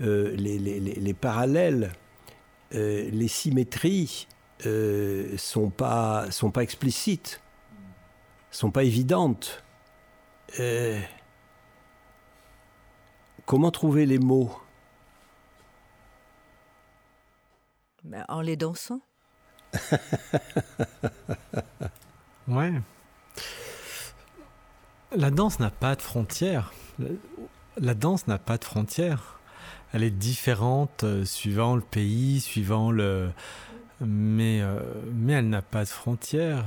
euh, 0.00 0.36
les, 0.36 1.14
parallèles, 1.14 1.92
euh, 2.74 3.08
les 3.10 3.26
symétries 3.26 4.28
euh, 4.64 5.36
sont 5.36 5.70
pas 5.70 6.30
sont 6.30 6.52
pas 6.52 6.62
explicites, 6.62 7.40
sont 8.50 8.70
pas 8.70 8.84
évidentes. 8.84 9.64
comment 13.44 13.70
trouver 13.72 14.06
les 14.06 14.18
mots? 14.18 14.56
Ben, 18.04 18.24
En 18.28 18.40
les 18.40 18.56
dansant. 18.56 19.00
ouais. 22.48 22.72
La 25.10 25.30
danse 25.30 25.58
n'a 25.58 25.70
pas 25.70 25.96
de 25.96 26.02
frontières. 26.02 26.72
La 27.76 27.94
danse 27.94 28.28
n'a 28.28 28.38
pas 28.38 28.58
de 28.58 28.64
frontières 28.64 29.37
elle 29.92 30.02
est 30.02 30.10
différente 30.10 31.04
euh, 31.04 31.24
suivant 31.24 31.74
le 31.74 31.82
pays, 31.82 32.40
suivant 32.40 32.90
le. 32.90 33.30
Mais, 34.00 34.60
euh, 34.60 34.80
mais 35.12 35.34
elle 35.34 35.48
n'a 35.48 35.62
pas 35.62 35.84
de 35.84 35.88
frontières. 35.88 36.64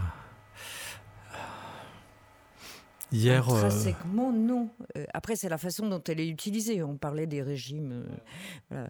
Hier, 3.11 3.47
euh, 3.49 3.65
Intrinsèquement, 3.65 4.31
non. 4.31 4.69
Après, 5.13 5.35
c'est 5.35 5.49
la 5.49 5.57
façon 5.57 5.87
dont 5.87 6.01
elle 6.07 6.19
est 6.19 6.27
utilisée. 6.27 6.81
On 6.81 6.97
parlait 6.97 7.27
des 7.27 7.41
régimes 7.41 8.05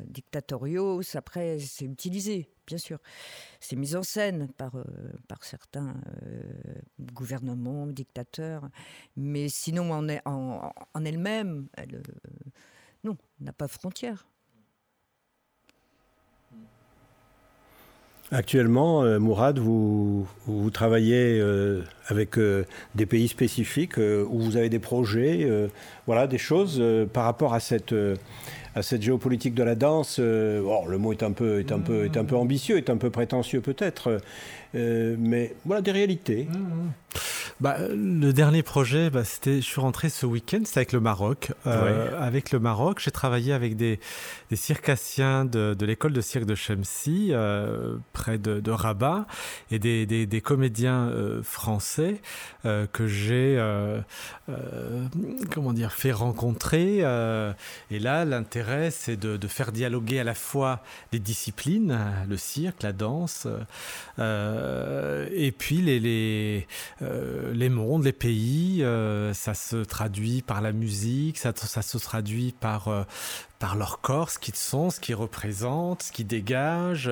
dictatoriaux. 0.05 1.01
Après, 1.15 1.57
c'est 1.57 1.85
utilisé, 1.85 2.47
bien 2.67 2.77
sûr. 2.77 2.99
C'est 3.59 3.75
mis 3.75 3.95
en 3.95 4.03
scène 4.03 4.47
par, 4.57 4.73
par 5.27 5.43
certains 5.43 5.95
gouvernements, 6.99 7.87
dictateurs. 7.87 8.69
Mais 9.17 9.49
sinon, 9.49 9.91
en, 9.91 10.07
en, 10.25 10.71
en 10.93 11.05
elle-même, 11.05 11.67
elle, 11.73 12.03
non, 13.03 13.17
n'a 13.39 13.53
pas 13.53 13.67
frontière. 13.67 14.25
Actuellement, 18.33 19.03
euh, 19.03 19.19
Mourad, 19.19 19.59
vous, 19.59 20.25
vous 20.45 20.69
travaillez 20.69 21.37
euh, 21.37 21.83
avec 22.07 22.37
euh, 22.37 22.65
des 22.95 23.05
pays 23.05 23.27
spécifiques 23.27 23.97
où 23.97 24.39
vous 24.39 24.55
avez 24.55 24.69
des 24.69 24.79
projets, 24.79 25.49
voilà, 26.07 26.27
des 26.27 26.37
choses 26.37 26.81
par 27.11 27.25
rapport 27.25 27.53
à 27.53 27.59
cette, 27.59 27.93
à 28.75 28.81
cette 28.81 29.01
géopolitique 29.01 29.53
de 29.53 29.63
la 29.63 29.75
danse. 29.75 30.19
le 30.19 30.97
mot 30.97 31.11
est 31.11 31.23
un, 31.23 31.31
peu, 31.31 31.59
est, 31.59 31.71
un 31.71 31.79
peu, 31.79 32.05
est 32.05 32.17
un 32.17 32.25
peu 32.25 32.35
ambitieux, 32.35 32.77
est 32.77 32.89
un 32.89 32.97
peu 32.97 33.09
prétentieux 33.09 33.61
peut-être, 33.61 34.19
mais 34.73 35.53
voilà 35.65 35.81
des 35.81 35.91
réalités. 35.91 36.47
Mmh, 36.49 36.57
mmh. 36.57 36.91
Bah, 37.61 37.77
le 37.89 38.31
dernier 38.31 38.63
projet, 38.63 39.11
bah, 39.11 39.23
c'était, 39.23 39.57
je 39.57 39.67
suis 39.67 39.79
rentré 39.79 40.09
ce 40.09 40.25
week-end, 40.25 40.61
c'était 40.65 40.79
avec 40.79 40.93
le 40.93 40.99
Maroc. 40.99 41.51
Euh, 41.67 42.09
avec 42.19 42.51
le 42.51 42.59
Maroc, 42.59 42.99
j'ai 42.99 43.11
travaillé 43.11 43.53
avec 43.53 43.75
des, 43.75 43.99
des 44.49 44.55
circassiens 44.55 45.45
de, 45.45 45.75
de 45.77 45.85
l'école 45.85 46.11
de 46.11 46.21
cirque 46.21 46.45
de 46.45 46.55
Chemsi, 46.55 47.27
euh, 47.29 47.97
près 48.13 48.39
de, 48.39 48.59
de, 48.61 48.71
Rabat, 48.71 49.27
et 49.69 49.77
des, 49.77 50.07
des, 50.07 50.25
des 50.25 50.41
comédiens 50.41 51.09
euh, 51.09 51.43
français 51.43 52.21
euh, 52.65 52.87
que 52.91 53.05
j'ai, 53.05 53.57
euh, 53.59 53.99
euh, 54.49 55.05
comment 55.51 55.73
dire, 55.73 55.91
fait 55.91 56.13
rencontrer. 56.13 56.97
et 57.91 57.99
là, 57.99 58.25
l'intérêt, 58.25 58.60
c'est 58.91 59.17
de, 59.17 59.47
faire 59.47 59.71
dialoguer 59.71 60.19
à 60.19 60.23
la 60.23 60.33
fois 60.35 60.81
les 61.11 61.19
disciplines, 61.19 61.97
le 62.27 62.37
cirque, 62.37 62.83
la 62.83 62.93
danse, 62.93 63.47
et 64.17 65.51
puis 65.57 65.81
les, 65.81 66.67
les 66.99 67.69
mondes, 67.69 68.03
les 68.03 68.11
pays, 68.11 68.83
euh, 68.83 69.33
ça 69.33 69.53
se 69.53 69.77
traduit 69.77 70.41
par 70.41 70.61
la 70.61 70.71
musique, 70.71 71.37
ça, 71.37 71.53
se 71.53 71.97
traduit 71.97 72.53
par, 72.59 72.87
euh, 72.87 73.03
par 73.61 73.75
leur 73.75 74.01
corps, 74.01 74.31
ce 74.31 74.39
qu'ils 74.39 74.55
sont, 74.55 74.89
ce 74.89 74.99
qu'ils 74.99 75.13
représentent, 75.13 76.01
ce 76.01 76.11
qu'ils 76.11 76.25
dégagent. 76.25 77.11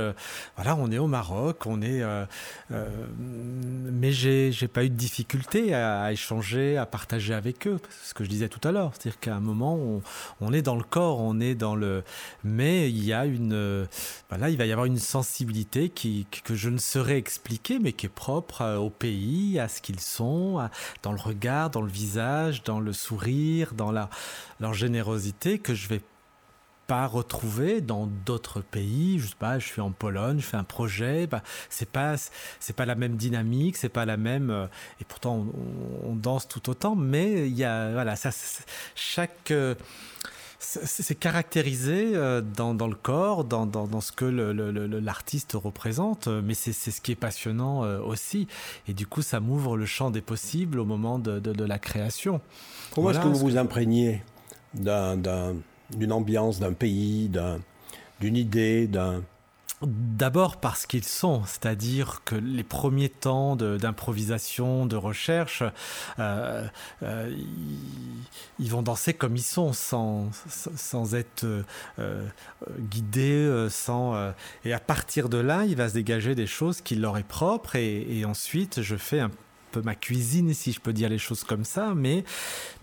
Voilà, 0.55 0.75
on 0.75 0.91
est 0.91 0.97
au 0.97 1.05
Maroc, 1.05 1.67
on 1.67 1.79
est. 1.83 2.01
Euh, 2.01 2.25
euh, 2.71 2.87
mais 3.19 4.11
j'ai, 4.11 4.51
j'ai 4.51 4.67
pas 4.67 4.83
eu 4.83 4.89
de 4.89 4.95
difficulté 4.95 5.75
à, 5.75 6.11
échanger, 6.11 6.75
à 6.75 6.87
partager 6.87 7.35
avec 7.35 7.67
eux. 7.67 7.77
Ce 8.03 8.15
que 8.15 8.23
je 8.23 8.29
disais 8.29 8.49
tout 8.49 8.67
à 8.67 8.71
l'heure, 8.71 8.91
c'est-à-dire 8.93 9.19
qu'à 9.19 9.35
un 9.35 9.39
moment, 9.39 10.01
on, 10.41 10.51
est 10.51 10.63
dans 10.63 10.75
le 10.75 10.83
corps, 10.83 11.19
on 11.19 11.39
est 11.39 11.53
dans 11.53 11.75
le. 11.75 12.03
Mais 12.43 12.89
il 12.89 13.05
y 13.05 13.13
a 13.13 13.25
une. 13.27 13.87
Voilà, 14.29 14.49
il 14.49 14.57
va 14.57 14.65
y 14.65 14.71
avoir 14.71 14.87
une 14.87 14.97
sensibilité 14.97 15.89
qui, 15.89 16.25
que 16.43 16.55
je 16.55 16.69
ne 16.69 16.79
saurais 16.79 17.17
expliquer, 17.17 17.77
mais 17.77 17.93
qui 17.93 18.07
est 18.07 18.09
propre 18.09 18.63
euh, 18.63 18.77
au 18.77 18.89
pays, 18.89 19.59
à 19.59 19.67
ce 19.67 19.81
qu'ils 19.81 19.99
sont, 19.99 20.67
dans 21.03 21.11
le 21.11 21.21
regard, 21.21 21.69
dans 21.69 21.83
le 21.83 21.91
visage, 21.91 22.63
dans 22.63 22.79
le 22.79 22.91
sourire, 22.91 23.75
dans 23.75 23.91
la, 23.91 24.09
leur 24.59 24.73
générosité 24.73 25.59
que 25.59 25.75
je 25.75 25.87
vais 25.87 26.01
pas 26.89 27.05
retrouver 27.05 27.81
dans 27.81 28.07
d'autres 28.25 28.61
pays. 28.61 29.19
Je 29.19 29.27
sais 29.27 29.35
pas, 29.37 29.59
je 29.59 29.67
suis 29.67 29.79
en 29.79 29.91
Pologne, 29.91 30.39
je 30.39 30.45
fais 30.45 30.57
un 30.57 30.63
projet, 30.63 31.27
bah, 31.27 31.43
c'est 31.69 31.87
pas 31.87 32.15
c'est 32.59 32.75
pas 32.75 32.87
la 32.87 32.95
même 32.95 33.15
dynamique, 33.15 33.77
c'est 33.77 33.89
pas 33.89 34.07
la 34.07 34.17
même. 34.17 34.49
Euh, 34.49 34.65
et 34.99 35.05
pourtant, 35.05 35.45
on, 36.03 36.15
danse 36.15 36.47
tout 36.47 36.67
autant, 36.67 36.95
mais 36.95 37.47
il 37.47 37.55
y 37.55 37.63
a 37.63 37.91
voilà, 37.91 38.15
ça, 38.15 38.31
chaque 38.95 39.51
euh, 39.51 39.75
c'est 40.57 41.13
caractérisé 41.13 42.15
euh, 42.15 42.41
dans, 42.41 42.73
dans, 42.73 42.87
le 42.87 42.95
corps, 42.95 43.43
dans, 43.43 43.67
dans, 43.67 43.85
dans 43.85 44.01
ce 44.01 44.11
que 44.11 44.25
l'artiste 44.25 45.53
représente, 45.53 46.27
mais 46.27 46.55
c'est 46.55 46.73
ce 46.73 47.01
qui 47.01 47.11
est 47.11 47.15
passionnant 47.15 47.81
aussi. 48.01 48.47
Et 48.87 48.93
du 48.93 49.05
coup, 49.05 49.21
ça 49.21 49.39
m'ouvre 49.39 49.77
le 49.77 49.85
champ 49.85 50.09
des 50.09 50.21
possibles 50.21 50.79
au 50.79 50.85
moment 50.85 51.19
de, 51.19 51.39
de, 51.39 51.63
la 51.63 51.77
création. 51.77 52.41
Comment 52.95 53.11
est-ce 53.11 53.19
que 53.19 53.27
vous 53.27 53.39
vous 53.39 53.57
imprégnez 53.57 54.23
d'un 54.73 55.15
d'une 55.95 56.11
ambiance, 56.11 56.59
d'un 56.59 56.73
pays, 56.73 57.31
d'une 58.19 58.37
idée, 58.37 58.87
d'un. 58.87 59.21
D'abord 59.81 60.57
parce 60.57 60.85
qu'ils 60.85 61.05
sont, 61.05 61.43
c'est-à-dire 61.45 62.21
que 62.25 62.35
les 62.35 62.65
premiers 62.65 63.07
temps 63.07 63.55
d'improvisation, 63.55 64.85
de, 64.85 64.97
recherche, 64.97 65.63
euh, 66.19 66.67
euh, 67.01 67.33
ils, 68.59 68.69
vont 68.69 68.81
danser 68.81 69.13
comme 69.13 69.37
ils 69.37 69.41
sont, 69.41 69.71
sans, 69.71 70.31
sans 70.49 71.15
être 71.15 71.45
euh, 71.97 72.25
guidés, 72.77 73.67
sans, 73.69 74.33
et 74.65 74.73
à 74.73 74.81
partir 74.81 75.29
de 75.29 75.37
là, 75.37 75.63
il 75.63 75.77
va 75.77 75.87
se 75.87 75.93
dégager 75.93 76.35
des 76.35 76.47
choses 76.47 76.81
qui 76.81 76.95
leur 76.95 77.17
est 77.17 77.23
propre, 77.23 77.77
et, 77.77 78.25
ensuite 78.25 78.81
je 78.81 78.97
fais 78.97 79.21
un 79.21 79.31
peu 79.72 79.82
ma 79.82 79.95
cuisine, 79.95 80.53
si 80.53 80.72
je 80.72 80.80
peux 80.80 80.93
dire 80.93 81.09
les 81.09 81.17
choses 81.17 81.43
comme 81.43 81.63
ça, 81.63 81.93
mais, 81.95 82.24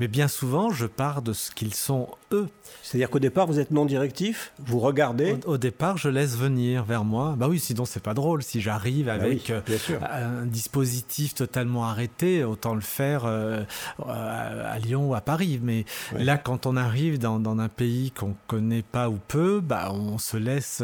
mais 0.01 0.09
bien 0.09 0.29
souvent, 0.29 0.71
je 0.71 0.87
pars 0.87 1.23
de 1.23 1.33
ce 1.33 1.51
qu'ils 1.51 1.75
sont 1.75 2.09
eux. 2.33 2.49
C'est-à-dire 2.83 3.11
qu'au 3.11 3.19
départ, 3.19 3.47
vous 3.47 3.59
êtes 3.59 3.71
non 3.71 3.85
directif, 3.85 4.53
vous 4.59 4.81
regardez. 4.81 5.37
Au, 5.47 5.59
départ, 5.59 5.97
je 5.97 6.09
laisse 6.09 6.37
venir 6.37 6.85
vers 6.85 7.05
moi. 7.05 7.35
Bah 7.37 7.49
oui, 7.49 7.59
sinon 7.59 7.85
c'est 7.85 8.03
pas 8.03 8.15
drôle. 8.15 8.43
Si 8.43 8.61
j'arrive 8.61 9.07
bah 9.07 9.15
avec 9.15 9.51
euh, 9.51 9.61
un 10.03 10.47
dispositif 10.47 11.35
totalement 11.35 11.85
arrêté, 11.85 12.45
autant 12.45 12.75
le 12.75 12.81
faire 12.81 13.25
euh, 13.25 13.65
à 13.99 14.79
Lyon 14.79 15.11
ou 15.11 15.15
à 15.15 15.21
Paris. 15.21 15.61
Mais 15.63 15.85
là, 16.17 16.39
quand 16.39 16.67
on 16.67 16.77
arrive 16.77 17.19
dans, 17.19 17.39
dans 17.39 17.59
un 17.59 17.69
pays 17.69 18.11
qu'on 18.11 18.35
connaît 18.47 18.83
pas 18.83 19.09
ou 19.09 19.19
peu, 19.29 19.61
bah 19.61 19.91
on 19.93 20.19
se 20.19 20.37
laisse, 20.37 20.83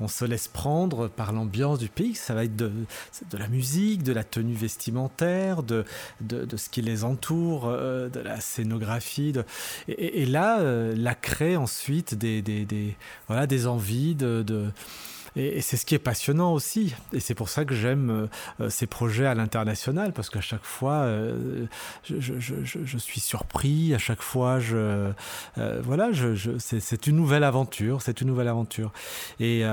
on 0.00 0.08
se 0.08 0.24
laisse 0.24 0.48
prendre 0.48 1.08
par 1.08 1.32
l'ambiance 1.32 1.78
du 1.78 1.88
pays. 1.88 2.14
Ça 2.14 2.34
va 2.34 2.44
être 2.44 2.56
de, 2.56 2.70
de 3.30 3.38
la 3.38 3.48
musique, 3.48 4.02
de 4.02 4.12
la 4.12 4.24
tenue 4.24 4.54
vestimentaire, 4.54 5.37
de, 5.62 5.84
de, 6.20 6.56
ce 6.56 6.68
qui 6.68 6.82
les 6.82 7.04
entoure, 7.04 7.66
euh, 7.66 8.08
de 8.08 8.20
la 8.20 8.40
scénographie. 8.40 9.32
Et, 9.88 10.26
là, 10.26 10.60
la 10.60 11.14
crée 11.14 11.56
ensuite 11.56 12.14
des, 12.14 12.42
des, 12.42 12.64
des, 12.64 12.96
voilà, 13.26 13.46
des 13.46 13.66
envies 13.66 14.14
de 14.14 14.72
et, 15.36 15.60
c'est 15.60 15.76
ce 15.76 15.86
qui 15.86 15.94
est 15.94 16.00
passionnant 16.00 16.52
aussi. 16.52 16.94
Et 17.12 17.20
c'est 17.20 17.34
pour 17.34 17.48
ça 17.48 17.64
que 17.64 17.74
j'aime 17.74 18.10
euh, 18.10 18.26
euh, 18.60 18.70
ces 18.70 18.86
projets 18.86 19.26
à 19.26 19.34
l'international, 19.34 20.12
parce 20.12 20.30
qu'à 20.30 20.40
chaque 20.40 20.64
fois, 20.64 20.94
euh, 20.94 21.66
je, 22.04 22.98
suis 22.98 23.20
surpris, 23.20 23.94
à 23.94 23.98
chaque 23.98 24.22
fois, 24.22 24.58
je, 24.58 25.10
voilà, 25.56 26.10
c'est 26.58 27.06
une 27.06 27.16
nouvelle 27.16 27.44
aventure, 27.44 28.02
c'est 28.02 28.20
une 28.20 28.28
nouvelle 28.28 28.48
aventure. 28.48 28.92
Et, 29.40 29.64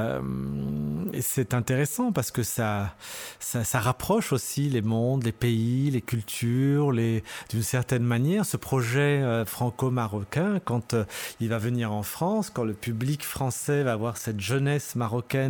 c'est 1.21 1.53
intéressant 1.53 2.11
parce 2.11 2.31
que 2.31 2.43
ça, 2.43 2.95
ça, 3.39 3.79
rapproche 3.79 4.31
aussi 4.33 4.69
les 4.69 4.81
mondes, 4.81 5.23
les 5.23 5.31
pays, 5.31 5.91
les 5.91 6.01
cultures, 6.01 6.91
les, 6.91 7.23
d'une 7.49 7.63
certaine 7.63 8.03
manière. 8.03 8.45
Ce 8.45 8.57
projet 8.57 9.43
franco-marocain, 9.45 10.59
quand 10.63 10.95
il 11.39 11.49
va 11.49 11.57
venir 11.57 11.91
en 11.91 12.03
France, 12.03 12.49
quand 12.49 12.63
le 12.63 12.73
public 12.73 13.23
français 13.23 13.83
va 13.83 13.95
voir 13.95 14.17
cette 14.17 14.39
jeunesse 14.39 14.95
marocaine 14.95 15.44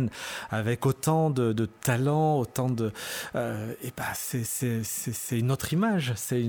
avec 0.50 0.86
autant 0.86 1.30
de, 1.30 1.66
talent, 1.66 2.38
autant 2.38 2.70
de... 2.70 2.92
Euh, 3.34 3.72
et 3.82 3.92
bah, 3.96 4.04
c'est 4.14 5.38
une 5.38 5.50
autre 5.50 5.72
image, 5.72 6.12
c'est 6.16 6.44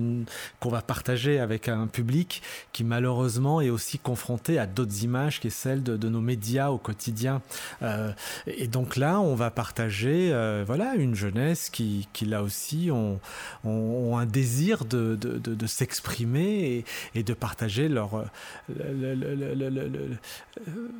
qu'on 0.59 0.69
va 0.69 0.81
partager 0.81 1.39
avec 1.39 1.69
un 1.69 1.87
public 1.87 2.41
qui 2.73 2.83
malheureusement 2.83 3.61
est 3.61 3.69
aussi 3.69 3.99
confronté 3.99 4.59
à 4.59 4.65
d'autres 4.65 5.03
images 5.03 5.39
qui 5.39 5.47
est 5.47 5.51
celle 5.51 5.83
de, 5.83 6.07
nos 6.07 6.21
médias 6.21 6.69
au 6.69 6.77
quotidien. 6.77 7.41
Euh, 7.81 8.11
et 8.45 8.67
donc 8.67 8.95
là, 8.95 9.19
on 9.19 9.35
va 9.35 9.51
partager 9.51 10.29
euh, 10.31 10.63
voilà, 10.65 10.95
une 10.95 11.15
jeunesse 11.15 11.69
qui, 11.69 12.07
là 12.21 12.43
aussi 12.43 12.89
ont, 12.91 13.19
un 13.65 14.25
désir 14.25 14.85
de, 14.85 15.17
s'exprimer 15.67 16.85
et, 17.13 17.19
et, 17.19 17.23
de 17.23 17.33
partager 17.33 17.89
leur, 17.89 18.25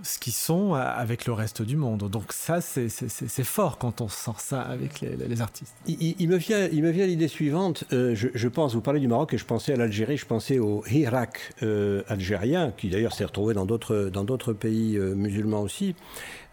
ce 0.04 0.20
qu'ils 0.20 0.34
sont 0.34 0.74
avec 0.74 1.26
le 1.26 1.34
reste 1.34 1.62
du 1.62 1.76
monde. 1.78 2.10
Donc 2.10 2.34
ça, 2.38 2.62
c'est 2.62 3.44
fort 3.44 3.78
quand 3.78 4.00
on 4.00 4.08
sort 4.08 4.40
ça 4.40 4.62
avec 4.62 5.02
les, 5.02 5.42
artistes. 5.42 5.76
Il, 5.88 6.30
me 6.30 6.38
vient, 6.38 6.70
il 6.72 6.84
me 6.84 6.92
vient 6.92 7.06
l'idée 7.06 7.28
suivante. 7.28 7.84
Euh, 7.92 8.16
je, 8.16 8.48
pense, 8.48 8.74
vous 8.74 8.82
parlez 8.82 9.00
du 9.00 9.08
Maroc 9.08 9.34
et 9.34 9.38
je 9.38 9.44
pensais 9.44 9.74
à 9.74 9.76
l'Algérie, 9.76 10.18
je 10.18 10.26
pensais 10.26 10.60
au 10.60 10.84
Hirak 10.88 11.54
euh, 11.64 12.04
algérien, 12.08 12.72
qui 12.78 12.90
d'ailleurs 12.90 13.14
s'est 13.14 13.26
retrouvé 13.26 13.54
dans 13.54 13.66
d'autres 13.66 14.54
pays 14.54 14.98
euh, 14.98 15.16
musulmans 15.16 15.62
aussi. 15.62 15.96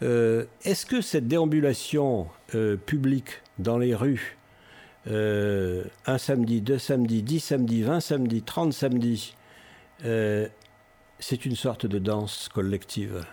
Est-ce 0.01 0.87
que 0.87 1.01
cette 1.01 1.29
déambulation 1.29 2.27
publique 2.85 3.43
dans 3.59 3.79
les 3.79 3.95
rues, 3.95 4.37
un 5.07 6.19
samedi, 6.19 6.61
deux 6.61 6.79
samedis, 6.79 7.23
dix 7.23 7.41
samedis, 7.41 7.83
vingt 7.83 8.01
samedis, 8.01 8.43
trente 8.43 8.73
samedis, 8.73 9.35
c'est 10.01 11.47
une 11.47 11.57
sorte 11.57 11.87
de 11.87 11.99
danse 11.99 12.49
collective? 12.53 13.25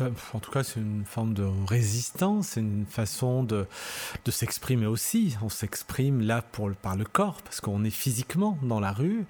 En 0.00 0.40
tout 0.40 0.50
cas, 0.50 0.64
c'est 0.64 0.80
une 0.80 1.04
forme 1.04 1.34
de 1.34 1.46
résistance, 1.66 2.48
c'est 2.48 2.60
une 2.60 2.86
façon 2.86 3.42
de, 3.44 3.66
de 4.24 4.30
s'exprimer 4.30 4.86
aussi. 4.86 5.36
On 5.42 5.48
s'exprime 5.48 6.20
là 6.20 6.42
pour, 6.42 6.70
par 6.72 6.96
le 6.96 7.04
corps, 7.04 7.42
parce 7.42 7.60
qu'on 7.60 7.84
est 7.84 7.90
physiquement 7.90 8.58
dans 8.62 8.80
la 8.80 8.92
rue. 8.92 9.24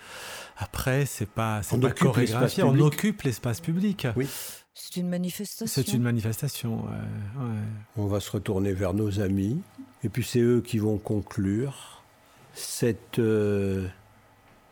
Après, 0.57 1.07
c'est 1.07 1.29
pas, 1.29 1.63
c'est 1.63 1.81
pas 1.81 1.91
chorégraphié, 1.91 2.63
on 2.63 2.79
occupe 2.79 3.23
l'espace 3.23 3.61
public. 3.61 4.07
Oui. 4.17 4.29
C'est 4.75 4.97
une 4.97 5.09
manifestation. 5.09 5.67
C'est 5.67 5.93
une 5.93 6.03
manifestation, 6.03 6.85
On 7.97 8.07
va 8.07 8.21
se 8.21 8.31
retourner 8.31 8.73
vers 8.73 8.95
nos 8.95 9.21
amis, 9.21 9.61
et 10.03 10.09
puis 10.09 10.25
c'est 10.25 10.41
eux 10.41 10.63
qui 10.63 10.79
vont 10.79 10.97
conclure 10.97 12.03
cette 12.55 13.19
euh, 13.19 13.87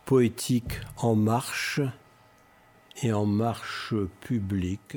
poétique 0.07 0.81
en 0.97 1.15
marche 1.15 1.81
et 3.03 3.13
en 3.13 3.27
marche 3.27 3.95
publique. 4.21 4.97